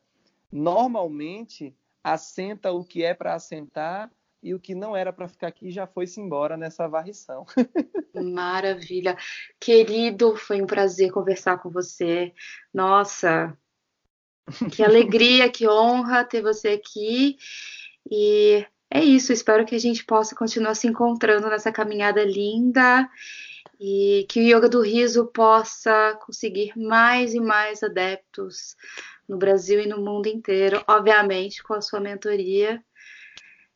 normalmente 0.51 1.75
assenta 2.03 2.71
o 2.71 2.83
que 2.83 3.03
é 3.03 3.13
para 3.13 3.33
assentar 3.33 4.11
e 4.43 4.55
o 4.55 4.59
que 4.59 4.73
não 4.73 4.95
era 4.95 5.13
para 5.13 5.27
ficar 5.27 5.47
aqui 5.47 5.69
já 5.69 5.85
foi-se 5.85 6.19
embora 6.19 6.57
nessa 6.57 6.87
varrição. 6.87 7.45
Maravilha. 8.13 9.15
Querido, 9.59 10.35
foi 10.35 10.61
um 10.61 10.65
prazer 10.65 11.11
conversar 11.11 11.59
com 11.59 11.69
você. 11.69 12.33
Nossa, 12.73 13.55
que 14.71 14.83
alegria, 14.83 15.49
que 15.49 15.67
honra 15.67 16.23
ter 16.23 16.41
você 16.41 16.69
aqui. 16.69 17.37
E 18.09 18.65
é 18.89 19.03
isso, 19.03 19.31
espero 19.31 19.65
que 19.65 19.75
a 19.75 19.79
gente 19.79 20.03
possa 20.03 20.35
continuar 20.35 20.73
se 20.75 20.87
encontrando 20.87 21.47
nessa 21.47 21.71
caminhada 21.71 22.23
linda 22.23 23.07
e 23.79 24.25
que 24.29 24.39
o 24.39 24.43
Yoga 24.43 24.67
do 24.67 24.81
Riso 24.81 25.27
possa 25.27 26.17
conseguir 26.25 26.73
mais 26.75 27.33
e 27.33 27.39
mais 27.39 27.81
adeptos 27.81 28.75
no 29.31 29.37
Brasil 29.37 29.79
e 29.79 29.87
no 29.87 30.01
mundo 30.01 30.27
inteiro, 30.27 30.83
obviamente 30.85 31.63
com 31.63 31.73
a 31.73 31.79
sua 31.79 32.01
mentoria. 32.01 32.83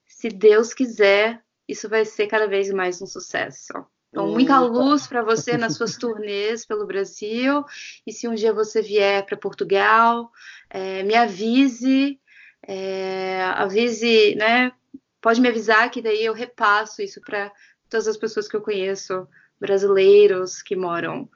Se 0.06 0.28
Deus 0.28 0.74
quiser, 0.74 1.42
isso 1.66 1.88
vai 1.88 2.04
ser 2.04 2.28
cada 2.28 2.46
vez 2.46 2.70
mais 2.72 3.02
um 3.02 3.06
sucesso. 3.06 3.72
Então, 4.10 4.28
muita 4.28 4.60
luz 4.60 5.08
para 5.08 5.24
você 5.24 5.56
nas 5.56 5.78
suas 5.78 5.96
turnês 5.98 6.66
pelo 6.66 6.86
Brasil. 6.86 7.64
E 8.06 8.12
se 8.12 8.28
um 8.28 8.36
dia 8.36 8.52
você 8.52 8.82
vier 8.82 9.26
para 9.26 9.38
Portugal, 9.38 10.30
é, 10.70 11.04
me 11.04 11.16
avise, 11.16 12.20
é, 12.68 13.42
avise, 13.56 14.36
né? 14.36 14.74
Pode 15.22 15.40
me 15.40 15.48
avisar 15.48 15.90
que 15.90 16.02
daí 16.02 16.26
eu 16.26 16.34
repasso 16.34 17.02
isso 17.02 17.22
para 17.22 17.50
todas 17.90 18.10
as 18.10 18.18
pessoas 18.18 18.50
que 18.50 18.58
eu 18.58 18.62
conheço, 18.62 19.26
brasileiros 19.58 20.62
que 20.62 20.76
moram 20.76 21.30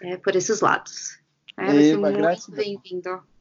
é, 0.00 0.16
por 0.16 0.34
esses 0.34 0.62
lados. 0.62 1.18
É, 1.58 1.66
vai 1.66 1.82
ser 1.82 1.98
muito 1.98 2.50
bem-vindo. 2.52 3.35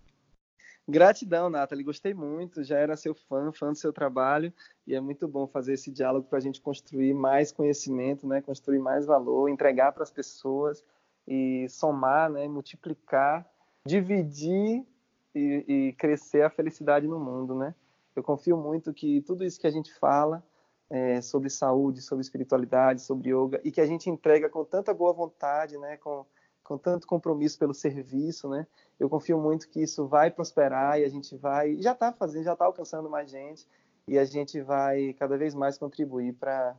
Gratidão, 0.87 1.49
Nathalie. 1.49 1.83
Gostei 1.83 2.13
muito. 2.13 2.63
Já 2.63 2.77
era 2.77 2.95
seu 2.95 3.15
fã, 3.15 3.51
fã 3.51 3.71
do 3.71 3.77
seu 3.77 3.91
trabalho. 3.91 4.53
E 4.85 4.93
é 4.93 5.01
muito 5.01 5.27
bom 5.27 5.47
fazer 5.47 5.73
esse 5.73 5.91
diálogo 5.91 6.27
para 6.27 6.37
a 6.37 6.41
gente 6.41 6.61
construir 6.61 7.13
mais 7.13 7.51
conhecimento, 7.51 8.27
né? 8.27 8.41
construir 8.41 8.79
mais 8.79 9.05
valor, 9.05 9.49
entregar 9.49 9.91
para 9.91 10.03
as 10.03 10.11
pessoas 10.11 10.83
e 11.27 11.67
somar, 11.69 12.29
né? 12.29 12.47
multiplicar, 12.47 13.49
dividir 13.85 14.85
e, 15.33 15.65
e, 15.67 15.93
crescer 15.93 16.43
a 16.43 16.51
felicidade 16.51 17.07
no 17.07 17.19
mundo. 17.19 17.55
Né? 17.55 17.73
Eu 18.15 18.21
confio 18.21 18.55
muito 18.55 18.93
que 18.93 19.21
tudo 19.21 19.43
isso 19.43 19.59
que 19.59 19.67
a 19.67 19.71
gente 19.71 19.91
fala 19.95 20.43
é, 20.87 21.19
sobre 21.19 21.49
saúde, 21.49 21.99
sobre 21.99 22.21
espiritualidade, 22.21 23.01
sobre 23.01 23.31
yoga, 23.31 23.59
e 23.63 23.71
que 23.71 23.81
a 23.81 23.87
gente 23.87 24.07
entrega 24.07 24.47
com 24.49 24.63
tanta 24.63 24.93
boa 24.93 25.11
vontade, 25.11 25.79
né? 25.79 25.97
com, 25.97 26.27
com 26.65 26.77
tanto 26.79 27.07
compromisso 27.07 27.57
pelo 27.59 27.73
serviço, 27.73 28.49
né? 28.49 28.67
Eu 28.99 29.07
confio 29.07 29.39
muito 29.39 29.69
que 29.69 29.83
isso 29.83 30.07
vai 30.07 30.31
prosperar 30.31 30.99
e 30.99 31.05
a 31.05 31.09
gente 31.09 31.37
vai, 31.37 31.77
já 31.79 31.91
está 31.91 32.11
fazendo, 32.11 32.43
já 32.43 32.53
está 32.53 32.65
alcançando 32.65 33.07
mais 33.09 33.29
gente 33.29 33.67
e 34.07 34.17
a 34.17 34.25
gente 34.25 34.59
vai 34.61 35.13
cada 35.13 35.37
vez 35.37 35.53
mais 35.53 35.77
contribuir 35.77 36.33
para 36.33 36.75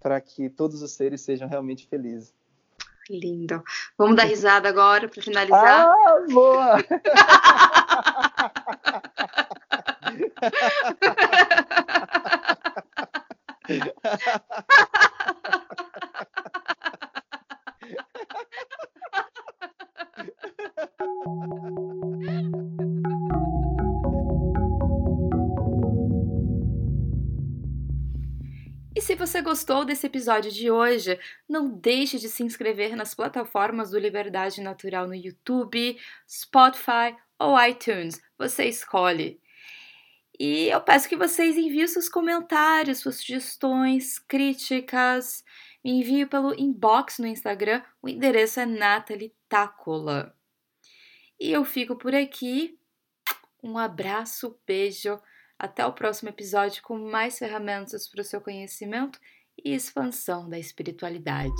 para 0.00 0.20
que 0.20 0.48
todos 0.48 0.82
os 0.82 0.92
seres 0.92 1.20
sejam 1.20 1.46
realmente 1.46 1.86
felizes. 1.86 2.34
Lindo. 3.08 3.62
Vamos 3.98 4.16
dar 4.16 4.24
risada 4.24 4.68
agora 4.68 5.08
para 5.08 5.22
finalizar. 5.22 5.88
Ah, 5.90 6.26
boa! 6.30 6.76
você 29.30 29.42
gostou 29.42 29.84
desse 29.84 30.08
episódio 30.08 30.50
de 30.50 30.72
hoje, 30.72 31.16
não 31.48 31.70
deixe 31.70 32.18
de 32.18 32.28
se 32.28 32.42
inscrever 32.42 32.96
nas 32.96 33.14
plataformas 33.14 33.90
do 33.90 33.98
Liberdade 33.98 34.60
Natural 34.60 35.06
no 35.06 35.14
YouTube, 35.14 35.96
Spotify 36.28 37.16
ou 37.38 37.56
iTunes. 37.62 38.20
Você 38.36 38.64
escolhe. 38.64 39.40
E 40.36 40.66
eu 40.66 40.80
peço 40.80 41.08
que 41.08 41.16
vocês 41.16 41.56
enviem 41.56 41.86
seus 41.86 42.08
comentários, 42.08 42.98
suas 42.98 43.18
sugestões, 43.18 44.18
críticas. 44.18 45.44
Me 45.84 45.92
envie 45.92 46.26
pelo 46.26 46.52
inbox 46.58 47.20
no 47.20 47.26
Instagram. 47.28 47.84
O 48.02 48.08
endereço 48.08 48.58
é 48.58 48.66
Nathalie 48.66 49.32
Tacola. 49.48 50.34
E 51.38 51.52
eu 51.52 51.64
fico 51.64 51.94
por 51.94 52.16
aqui. 52.16 52.76
Um 53.62 53.78
abraço, 53.78 54.58
beijo. 54.66 55.20
Até 55.60 55.84
o 55.84 55.92
próximo 55.92 56.30
episódio 56.30 56.82
com 56.82 56.98
mais 56.98 57.38
ferramentas 57.38 58.08
para 58.08 58.22
o 58.22 58.24
seu 58.24 58.40
conhecimento 58.40 59.20
e 59.62 59.74
expansão 59.74 60.48
da 60.48 60.58
espiritualidade. 60.58 61.52